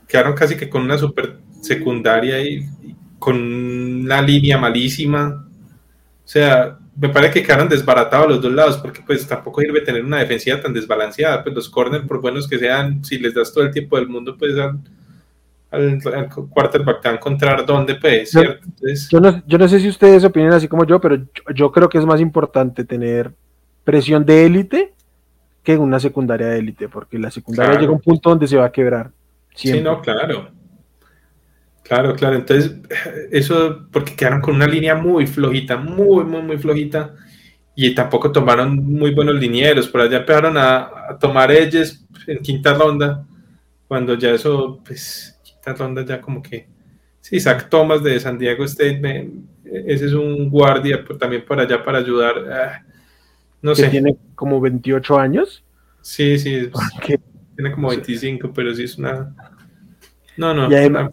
[0.06, 2.68] quedaron casi que con una super secundaria y,
[3.18, 5.46] con una línea malísima.
[6.24, 10.04] O sea, me parece que quedaron desbaratados los dos lados, porque pues tampoco sirve tener
[10.04, 11.42] una defensiva tan desbalanceada.
[11.42, 14.36] Pues los corners, por buenos que sean, si les das todo el tiempo del mundo,
[14.36, 14.54] pues
[15.72, 18.66] al, quarterback te va a encontrar dónde, pues, ¿cierto?
[19.10, 21.18] yo, no, yo no sé si ustedes opinan así como yo, pero
[21.54, 23.32] yo, creo que es más importante tener
[23.82, 24.92] presión de élite
[25.62, 28.66] que una secundaria de élite, porque la secundaria llega a un punto donde se va
[28.66, 29.12] a quebrar.
[29.54, 30.50] Sí, no, claro.
[31.82, 32.36] Claro, claro.
[32.36, 32.76] Entonces,
[33.30, 37.14] eso porque quedaron con una línea muy flojita, muy, muy, muy flojita.
[37.74, 39.88] Y tampoco tomaron muy buenos linieros.
[39.88, 43.24] Por allá empezaron a, a tomar ellos en quinta ronda.
[43.88, 45.31] Cuando ya eso, pues,
[45.62, 46.66] esta ronda ya como que,
[47.20, 49.30] sí, Zach Thomas de San Diego State,
[49.64, 52.34] ese es un guardia también para allá para ayudar.
[52.52, 52.82] Ah,
[53.62, 53.88] no sé.
[53.88, 55.62] Tiene como 28 años.
[56.00, 56.68] Sí, sí,
[57.56, 59.32] tiene como 25, pero sí es una...
[60.36, 60.68] No, no.
[60.68, 61.12] Y además,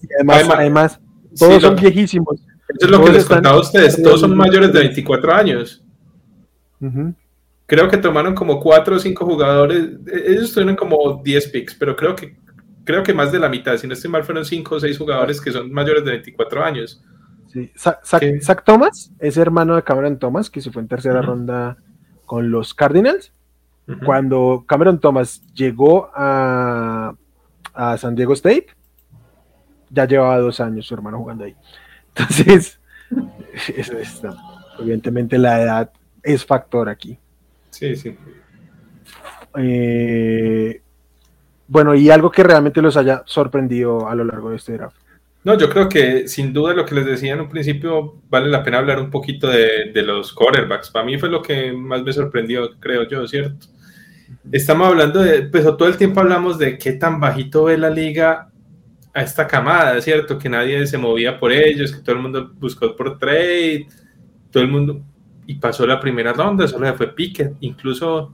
[0.49, 0.99] además,
[1.37, 2.41] todos son viejísimos.
[2.69, 5.83] Eso es lo que les contaba a ustedes, todos son mayores de 24 años.
[7.67, 11.95] Creo que tomaron como 4 o 5 jugadores, e-, ellos tuvieron como 10 picks, pero
[11.95, 12.35] creo que
[12.89, 15.39] creo que más de la mitad, si no estoy mal, fueron 5 o 6 jugadores
[15.39, 16.99] que son mayores de 24 años.
[17.45, 17.71] Sí.
[17.75, 21.77] Zach, Thomas es hermano de Cameron Thomas, que se fue en tercera ronda
[22.25, 23.31] con los Cardinals.
[24.03, 27.13] Cuando Cameron Thomas llegó a,
[27.75, 28.65] a, San Diego State,
[29.91, 31.55] ya llevaba dos años su hermano jugando ahí.
[32.15, 32.79] Entonces,
[34.79, 35.91] evidentemente la edad
[36.23, 37.19] es factor aquí.
[37.69, 38.17] Sí, sí.
[39.57, 40.81] Eh,
[41.69, 44.97] bueno, y algo que realmente los haya sorprendido a lo largo de este draft.
[45.43, 48.63] No, yo creo que sin duda lo que les decía en un principio vale la
[48.63, 50.89] pena hablar un poquito de, los quarterbacks.
[50.89, 53.67] Para mí fue lo que más me sorprendió, creo yo, ¿cierto?
[54.51, 58.49] Estamos hablando de, pues todo el tiempo hablamos de qué tan bajito ve la liga
[59.13, 60.39] a esta camada, ¿cierto?
[60.39, 63.87] Que nadie se movía por ellos, que todo el mundo buscó por trade,
[64.51, 65.01] todo el mundo,
[65.45, 68.33] y pasó la primera ronda, solo fue pique, incluso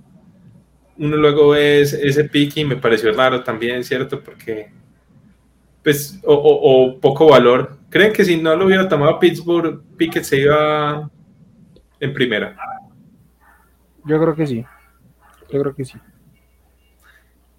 [0.97, 4.21] uno luego ve ese pique y me pareció raro también, ¿cierto?
[4.21, 4.71] Porque
[5.85, 7.77] pues, o, poco valor.
[7.89, 11.09] ¿Creen que si no lo hubiera tomado Pittsburgh, Pickett se iba
[11.99, 12.57] en primera?
[14.03, 14.65] Yo creo que sí.
[15.51, 15.99] Yo creo que sí.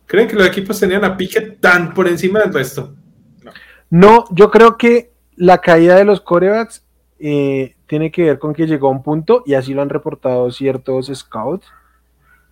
[0.06, 2.96] ¿Creen que los equipos tenían a Pickett tan por encima del resto?
[3.44, 3.52] No,
[3.90, 6.84] no yo creo que la caída de los corebacks
[7.18, 10.50] eh, tiene que ver con que llegó a un punto, y así lo han reportado
[10.50, 11.66] ciertos scouts,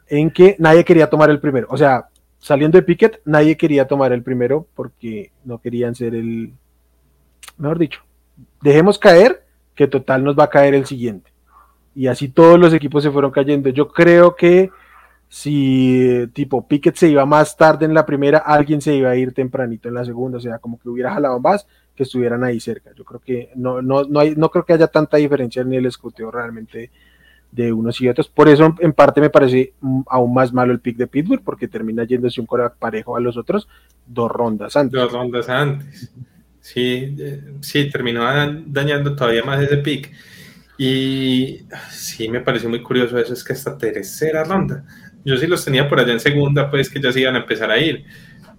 [0.09, 1.67] en que nadie quería tomar el primero.
[1.71, 2.09] O sea,
[2.39, 6.53] saliendo de Pickett, nadie quería tomar el primero porque no querían ser el,
[7.57, 8.01] mejor dicho,
[8.61, 9.45] dejemos caer
[9.75, 11.33] que total nos va a caer el siguiente.
[11.95, 13.71] Y así todos los equipos se fueron cayendo.
[13.71, 14.71] Yo creo que
[15.29, 19.33] si tipo Pickett se iba más tarde en la primera, alguien se iba a ir
[19.33, 22.93] tempranito en la segunda, o sea, como que hubiera jalado más que estuvieran ahí cerca.
[22.95, 25.87] Yo creo que no, no, no, hay, no creo que haya tanta diferencia en el
[25.87, 26.91] escruteo realmente
[27.55, 28.29] de unos y otros.
[28.29, 29.75] Por eso, en parte, me parece
[30.09, 33.37] aún más malo el pick de Pittsburgh, porque termina yéndose un coreback parejo a los
[33.37, 33.69] otros
[34.07, 35.01] dos rondas antes.
[35.01, 36.13] Dos rondas antes.
[36.61, 38.25] Sí, eh, sí, terminó
[38.67, 40.11] dañando todavía más ese pick.
[40.77, 41.61] Y
[41.91, 44.85] sí, me pareció muy curioso eso, es que esta tercera ronda,
[45.25, 47.71] yo sí los tenía por allá en segunda, pues que ya se iban a empezar
[47.71, 48.05] a ir.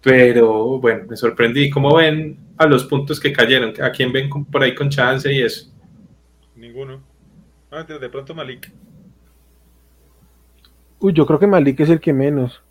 [0.02, 1.70] Pero bueno, me sorprendí.
[1.70, 3.74] ¿Cómo ven a los puntos que cayeron?
[3.82, 5.70] ¿A quién ven por ahí con chance y eso?
[6.56, 7.15] Ninguno.
[7.72, 8.72] Ah, de pronto Malik.
[11.00, 12.62] Uy, yo creo que Malik es el que menos.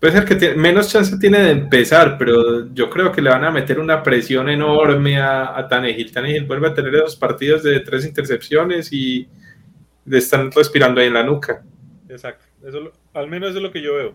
[0.00, 3.52] Puede ser que menos chance tiene de empezar, pero yo creo que le van a
[3.52, 6.10] meter una presión enorme a, a Tanegil.
[6.10, 9.28] Tanegil vuelve a tener esos partidos de tres intercepciones y
[10.04, 11.62] le están respirando ahí en la nuca.
[12.08, 12.44] Exacto.
[12.66, 14.14] Eso, al menos eso es lo que yo veo.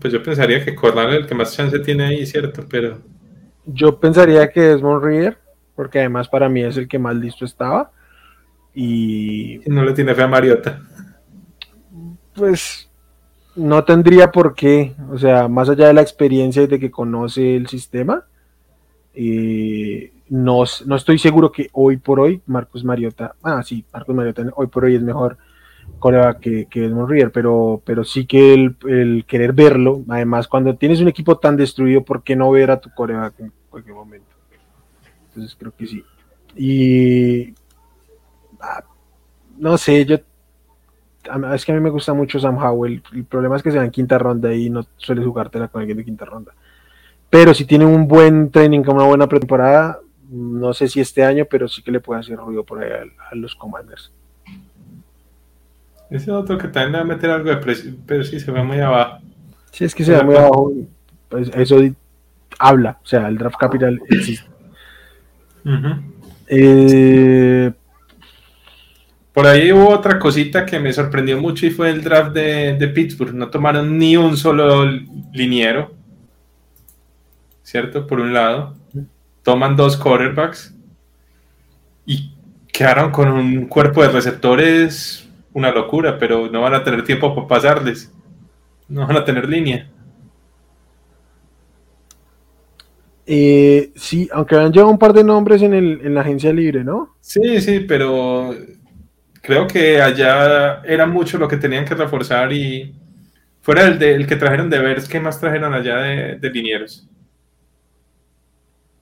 [0.00, 2.64] Pues yo pensaría que Corral es el que más chance tiene ahí, ¿cierto?
[2.68, 3.00] Pero.
[3.66, 5.38] Yo pensaría que es Reader,
[5.74, 7.90] porque además para mí es el que más listo estaba.
[8.74, 9.60] Y.
[9.66, 10.80] No le tiene fe a Mariota.
[12.34, 12.90] Pues
[13.54, 14.94] no tendría por qué.
[15.10, 18.24] O sea, más allá de la experiencia y de que conoce el sistema,
[19.14, 23.34] eh, no, no, estoy seguro que hoy por hoy Marcus Mariota.
[23.42, 25.36] Ah, sí, Marcus Mariota hoy por hoy es mejor
[25.98, 31.08] coreback que, que Edmund pero, pero sí que el, querer verlo, además, cuando tienes un
[31.08, 34.31] equipo tan destruido, ¿por qué no ver a tu coreback en cualquier momento?
[35.34, 36.04] Entonces creo que sí.
[36.56, 37.54] Y
[39.58, 40.18] no sé, yo
[41.54, 43.02] es que a mí me gusta mucho Sam Howell.
[43.12, 46.04] El problema es que se en quinta ronda y no suele jugártela con alguien de
[46.04, 46.52] quinta ronda.
[47.30, 51.68] Pero si tiene un buen training, una buena pretemporada, no sé si este año, pero
[51.68, 54.12] sí que le puede hacer ruido por ahí a, los Commanders.
[56.10, 58.80] Ese otro que también va a meter algo de precio, pero sí se ve muy
[58.80, 59.18] abajo.
[59.70, 60.72] Sí, es que se ve muy abajo.
[61.28, 61.78] Pues eso
[62.58, 64.51] habla, o sea, el draft capital existe.
[66.46, 67.72] Eh,
[69.32, 73.34] por ahí hubo otra cosita que me sorprendió mucho y fue el draft de, Pittsburgh.
[73.34, 74.84] No tomaron ni un solo
[75.32, 75.94] liniero.
[77.62, 78.06] ¿Cierto?
[78.06, 78.74] Por un lado.
[79.42, 80.74] Toman dos quarterbacks.
[82.04, 82.34] Y
[82.72, 87.48] quedaron con un cuerpo de receptores una locura, pero no van a tener tiempo para
[87.48, 88.12] pasarles.
[88.88, 89.88] No van a tener línea.
[93.26, 96.82] Eh, sí, aunque han llevado un par de nombres en, el, en la agencia libre,
[96.82, 97.16] ¿no?
[97.20, 98.54] Sí, sí, pero
[99.40, 102.94] creo que allá era mucho lo que tenían que reforzar y
[103.60, 107.08] fuera el, de, que trajeron de Bears, ¿qué más trajeron allá de, de linieros?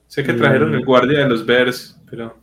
[0.07, 0.85] Sé que trajeron el mm.
[0.85, 2.35] guardia de los Bears, pero...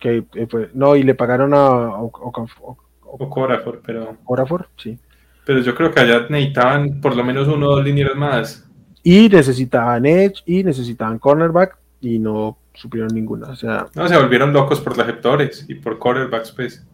[0.00, 4.18] Que, eh, no, y le pagaron a Ocorafor, pero...
[4.24, 4.98] Ocorafor, sí.
[5.46, 8.68] Pero yo creo que allá necesitaban por lo menos uno o dos linieros más.
[9.04, 13.48] Y necesitaban Edge, y necesitaban cornerback, y no supieron ninguna.
[13.48, 13.86] O sea...
[13.94, 16.84] No, se volvieron locos por receptores y por cornerbacks, pues.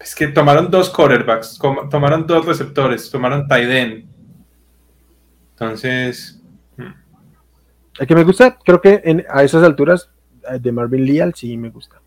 [0.00, 1.58] Es que tomaron dos quarterbacks,
[1.90, 4.08] tomaron dos receptores, tomaron Taiden.
[5.52, 6.40] Entonces.
[6.78, 6.94] Hmm.
[7.98, 10.10] El que me gusta, creo que a esas alturas
[10.50, 12.00] eh, de Marvin Leal sí me gusta.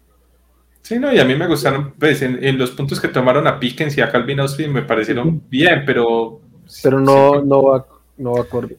[0.82, 3.98] Sí, no, y a mí me gustaron, pues en, los puntos que tomaron a Pickens
[3.98, 6.42] y a Calvin Austin me parecieron bien, pero.
[6.82, 7.86] Pero no, no va,
[8.18, 8.78] no va acorde.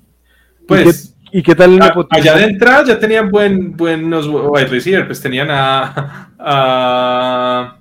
[0.66, 1.10] Pues.
[1.32, 1.80] ¿Y qué, tal
[2.10, 5.48] Allá de entrada ya tenían buen, buenos wide receivers, pues tenían
[6.38, 7.78] a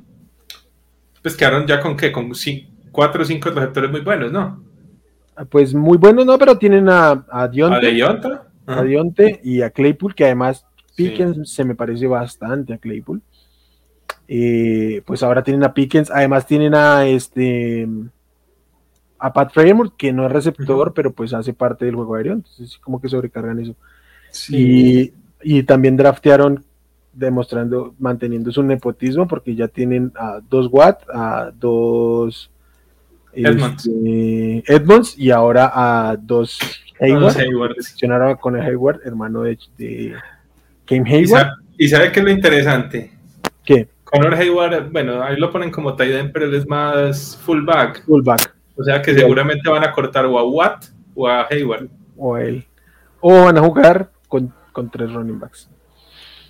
[1.24, 2.32] pues quedaron ya con qué, con
[2.92, 4.62] cuatro o cinco receptores muy buenos, ¿no?
[5.50, 7.88] Pues muy buenos, no, pero tienen a, a ¿A Dionte,
[8.68, 8.84] a Ajá.
[8.84, 10.66] Dionte y a Claypool, que además
[10.96, 11.10] Sí.
[11.10, 13.20] Pickens se me parece bastante a Claypool.
[14.28, 17.88] Eh, pues ahora tienen a Pickens, además tienen a este
[19.26, 22.78] a Pat Fremont, que no es receptor, pero pues hace parte del juego aéreo, entonces
[22.78, 23.74] como que sobrecargan eso.
[24.32, 25.14] Sí.
[25.42, 26.62] Y, y también draftearon
[27.14, 32.52] demostrando, manteniendo su nepotismo, porque ya tienen a dos Watt, a dos
[33.32, 33.88] Edmonds.
[33.88, 36.60] este, Edmonds y ahora a dos
[37.00, 37.38] Hayward.
[37.38, 37.74] Hayward.
[37.76, 40.16] Seleccionaron con el Hayward, hermano de, de
[40.86, 41.30] Cam ¿Y Hayward.
[41.30, 43.14] sabe, y sabe qué es lo interesante?
[43.64, 43.88] ¿Qué?
[44.04, 48.04] Conor Hayward, bueno, ahí lo ponen como tight end, pero él es más fullback.
[48.06, 48.54] Fullback.
[48.76, 49.20] O sea que Sí.
[49.20, 50.86] seguramente van a cortar o a Watt
[51.16, 51.88] o a Hayward.
[52.18, 52.66] O él.
[53.20, 55.70] O van a jugar con, con tres running backs.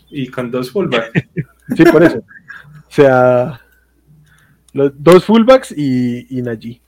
[0.09, 1.11] Y con dos fullback.
[1.77, 2.17] Sí, por eso.
[2.19, 3.61] o sea,
[4.73, 6.81] los dos fullbacks y, y Najee.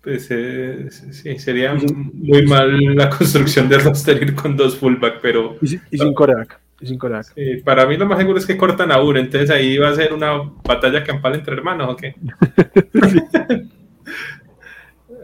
[0.00, 5.56] Pues eh, sí, sería muy mal la construcción de roster ir con dos fullback, pero
[5.60, 6.60] Y, y sin coreback.
[6.80, 6.98] Y sin
[7.36, 9.94] eh, para mí lo más seguro es que cortan a Ur, entonces ahí va a
[9.94, 10.32] ser una
[10.64, 12.14] batalla campal entre hermanos, ¿o qué?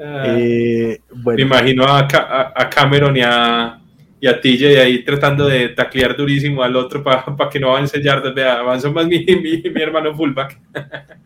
[0.03, 1.01] Ah, Eh,
[1.35, 3.81] Me imagino a, a- a Cameron y a,
[4.21, 8.35] y a TJ ahí tratando de taclear durísimo al otro para que no avance yardas.
[8.35, 10.59] Vea, avanzó más mi, mi, mi hermano fullback.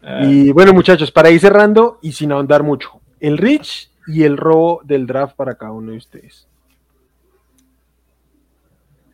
[0.00, 4.36] Ah, y bueno, muchachos, para ir cerrando y sin ahondar mucho, el Rich y el
[4.36, 6.46] robo del draft para cada uno de ustedes.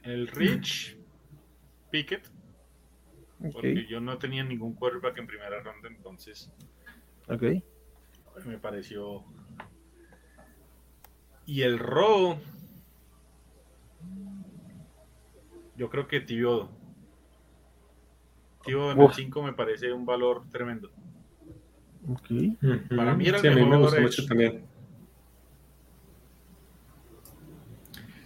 [0.05, 0.97] El Rich
[1.90, 2.28] Pickett,
[3.52, 6.51] porque yo no tenía ningún quarterback en primera ronda, entonces
[7.28, 7.43] ok.
[8.47, 9.24] Me pareció.
[11.47, 12.39] Y el robo,
[15.77, 16.70] yo creo que Tibiodo.
[18.65, 19.15] Tibiodo en el Uf.
[19.15, 20.90] 5 me parece un valor tremendo.
[22.09, 22.31] ok.
[22.62, 22.97] ujú.
[22.97, 24.02] para mí era el Sí, a mí me mejor gustó edge.
[24.02, 24.65] mucho también.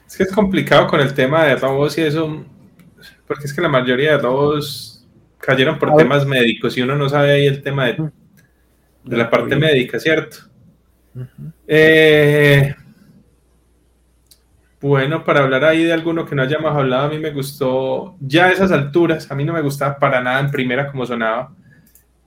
[0.07, 2.45] Es que es complicado con el tema de robos y eso,
[3.27, 5.07] porque es que la mayoría de robos
[5.39, 6.05] cayeron por A ver.
[6.05, 8.11] temas médicos y uno no sabe ahí el tema de,
[9.09, 10.39] de la parte médica, ¿cierto?
[11.67, 12.75] Eh,
[14.81, 18.47] bueno, para hablar ahí de alguno que no hayamos hablado, a mí me gustó ya
[18.47, 21.53] a esas alturas, a mí no me gustaba para nada en primera como sonaba,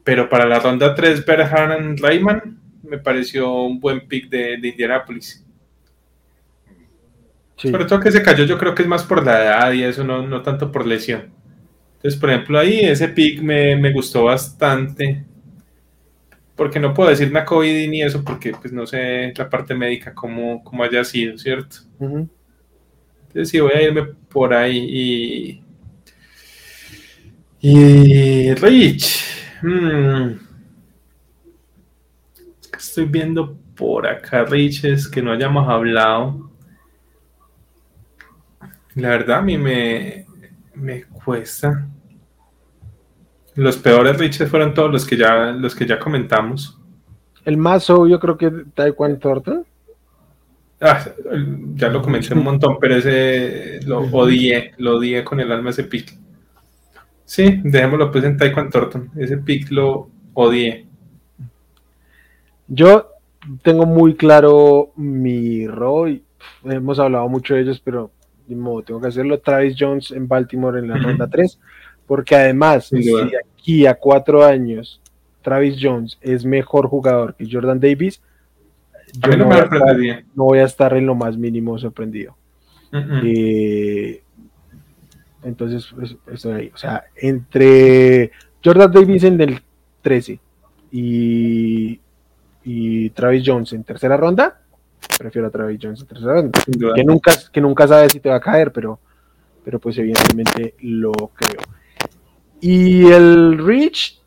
[0.04, 5.46] pero para la ronda 3, Berhan Rayman me pareció un buen pick de, de Indianapolis.
[7.56, 7.70] Sí.
[7.70, 10.04] Sobre todo que se cayó, yo creo que es más por la edad y eso,
[10.04, 11.32] no, no tanto por lesión.
[11.98, 15.24] Entonces, por ejemplo, ahí ese pick me, me gustó bastante.
[16.62, 20.14] Porque no puedo decir una COVID ni eso, porque pues no sé la parte médica
[20.14, 21.78] cómo, cómo haya sido, ¿cierto?
[22.00, 25.64] Entonces sí, voy a irme por ahí y...
[27.62, 29.26] Y Rich.
[29.64, 30.34] hmm.
[32.62, 36.52] Es que Estoy viendo por acá Riches que no hayamos hablado.
[38.94, 40.28] La verdad a mí me,
[40.76, 41.88] me cuesta.
[43.56, 46.78] Los peores Riches fueron todos los que ya, los que ya comentamos.
[47.44, 49.66] El más obvio creo que Taekwondo Thornton.
[50.80, 51.06] Ah,
[51.76, 55.84] ya lo comenté un montón, pero ese lo odié, lo odié con el alma ese
[55.84, 56.18] pick.
[57.26, 59.12] Sí, dejémoslo pues en Taekwondo Thornton.
[59.18, 60.88] Ese pick lo odié.
[62.68, 63.10] Yo
[63.64, 66.12] tengo muy claro mi rol.
[66.12, 68.12] y, pff, Hemos hablado mucho de ellos, pero
[68.48, 69.40] de modo, tengo que hacerlo.
[69.40, 71.60] Travis Jones en Baltimore en la ronda 3.
[72.12, 75.00] Porque además, Sin si de aquí a cuatro años
[75.42, 78.22] Travis Jones es mejor jugador que Jordan Davis,
[79.14, 80.26] yo no no, me voy a estar, sorprendería.
[80.36, 82.36] no voy a estar en lo más mínimo sorprendido.
[82.92, 84.24] Eh,
[85.44, 86.72] entonces, pues, estoy ahí.
[86.74, 88.32] O sea, entre
[88.62, 89.62] Jordan Davis en el
[90.02, 90.38] 13
[90.92, 91.98] y,
[92.66, 94.60] y Travis Jones en tercera ronda,
[95.18, 96.60] prefiero a Travis Jones en tercera ronda.
[96.94, 99.00] Que nunca, que nunca sabes si te va a caer, pero,
[99.64, 101.62] pero pues evidentemente lo creo.
[102.62, 104.22] Y el Rich,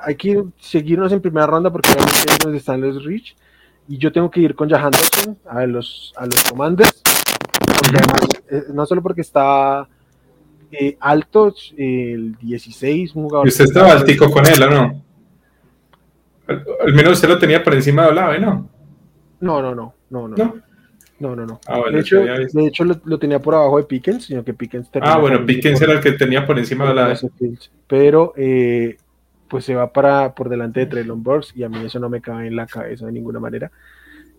[0.00, 3.36] hay que seguirnos en primera ronda porque obviamente es donde están los Rich.
[3.88, 6.36] Y yo tengo que ir con Jahan Dotson a los, a los.
[6.44, 9.88] Porque además, eh, no solo porque está
[10.70, 13.46] eh, alto, el 16, un jugador.
[13.46, 15.04] Y usted estaba altico con él, ¿o no?
[16.46, 18.68] Al, al menos usted lo tenía por encima de Olave, ¿no?
[19.40, 20.36] No, no, no, no, no.
[20.36, 20.71] ¿No?
[21.22, 21.60] No, no, no.
[21.68, 24.54] Ah, bueno, de hecho, de hecho lo, lo tenía por abajo de Pickens, sino que
[24.54, 27.16] Pickens Ah, bueno, Pickens era el que tenía por encima de Olave.
[27.86, 28.96] Pero eh,
[29.46, 32.20] pues se va para por delante de Traylon Burks y a mí eso no me
[32.20, 33.70] cabe en la cabeza de ninguna manera.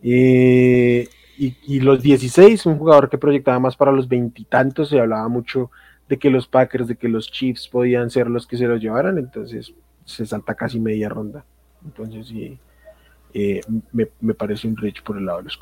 [0.04, 1.08] Eh,
[1.38, 5.72] y, y los 16, un jugador que proyectaba más para los veintitantos, se hablaba mucho
[6.10, 9.18] de que los Packers, de que los Chiefs podían ser los que se los llevaran,
[9.18, 9.74] entonces
[10.04, 11.46] se salta casi media ronda.
[11.86, 12.60] Entonces sí,
[13.34, 13.62] eh,
[13.92, 15.58] me, parece un reach por el lado de los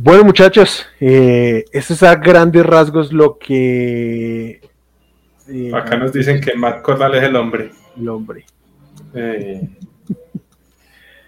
[0.00, 4.60] Bueno, muchachos, eh, eso es a grandes rasgos lo que.
[5.48, 7.72] Eh, Acá nos dicen que Matt Cordal es el hombre.
[7.96, 8.46] El hombre.
[9.12, 9.68] Eh,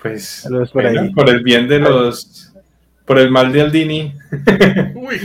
[0.01, 2.55] pues, por, por el bien de los.
[3.05, 4.15] Por el mal de Aldini.
[4.95, 5.20] Uy.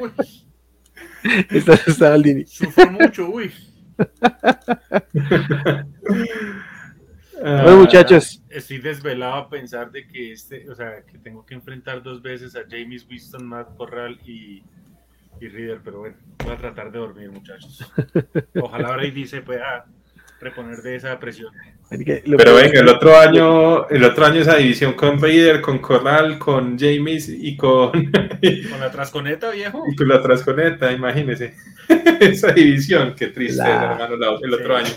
[0.00, 0.10] uy.
[1.50, 2.46] Está, está Aldini.
[2.46, 3.52] Sufro mucho, uy.
[7.44, 8.42] bueno, ah, muchachos.
[8.48, 12.56] Estoy desvelado a pensar de que este, o sea, que tengo que enfrentar dos veces
[12.56, 14.62] a James Winston, Matt Corral y,
[15.40, 17.84] y Reader, pero bueno, voy a tratar de dormir, muchachos.
[18.60, 19.84] Ojalá Brady se pueda
[20.40, 21.52] reponer de esa presión.
[21.90, 26.78] Pero venga, el otro año, el otro año esa división con Reader, con Corral, con
[26.78, 27.90] James y con.
[28.70, 29.84] con la trasconeta, viejo.
[29.90, 31.54] Y con la trasconeta, imagínese.
[32.20, 34.88] esa división, qué triste, hermano, el otro año.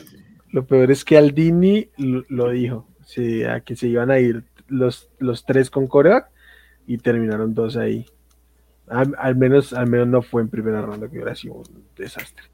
[0.58, 5.08] Lo peor es que Aldini lo, dijo, sí, a que se iban a ir los,
[5.20, 6.30] los tres con Corea
[6.88, 8.08] y terminaron dos ahí.
[8.88, 12.46] Al, menos, al menos no fue en primera ronda, que hubiera sido un desastre.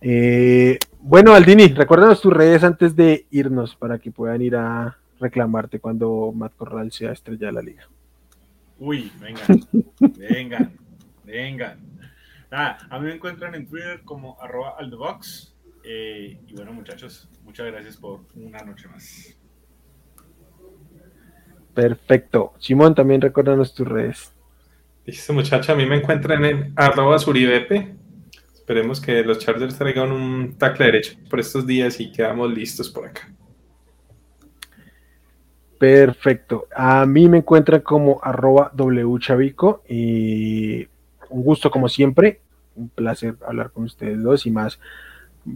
[0.00, 5.78] Eh, bueno, Aldini, recuérdanos tus redes antes de irnos para que puedan ir a reclamarte
[5.78, 7.88] cuando Matt Corral sea estrella de la liga.
[8.80, 9.60] Uy, vengan,
[10.18, 10.72] vengan,
[11.22, 11.78] vengan.
[12.50, 15.52] A mí me encuentran en Twitter como arroba aldobox
[15.86, 19.36] eh, y bueno, muchachos, muchas gracias por una noche más.
[21.72, 22.54] Perfecto.
[22.58, 24.32] Simón, también recuérdanos tus redes.
[25.04, 27.94] Listo, muchacha, a mí me encuentran en arroba suribepe.
[28.52, 33.06] Esperemos que los Chargers traigan un tackle derecho por estos días y quedamos listos por
[33.06, 33.32] acá.
[35.78, 36.66] Perfecto.
[36.74, 40.88] A mí me encuentran como arroba wchavico y
[41.28, 42.40] un gusto como siempre.
[42.74, 44.80] Un placer hablar con ustedes dos y más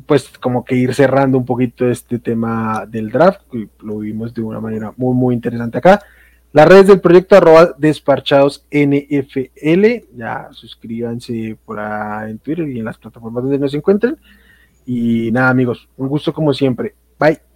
[0.07, 3.43] pues como que ir cerrando un poquito este tema del draft,
[3.81, 6.03] lo vimos de una manera muy, muy interesante acá.
[6.53, 12.85] Las redes del proyecto arroba despachados NFL, ya suscríbanse por ahí en Twitter y en
[12.85, 14.17] las plataformas donde nos encuentren.
[14.85, 16.95] Y nada amigos, un gusto como siempre.
[17.19, 17.50] Bye.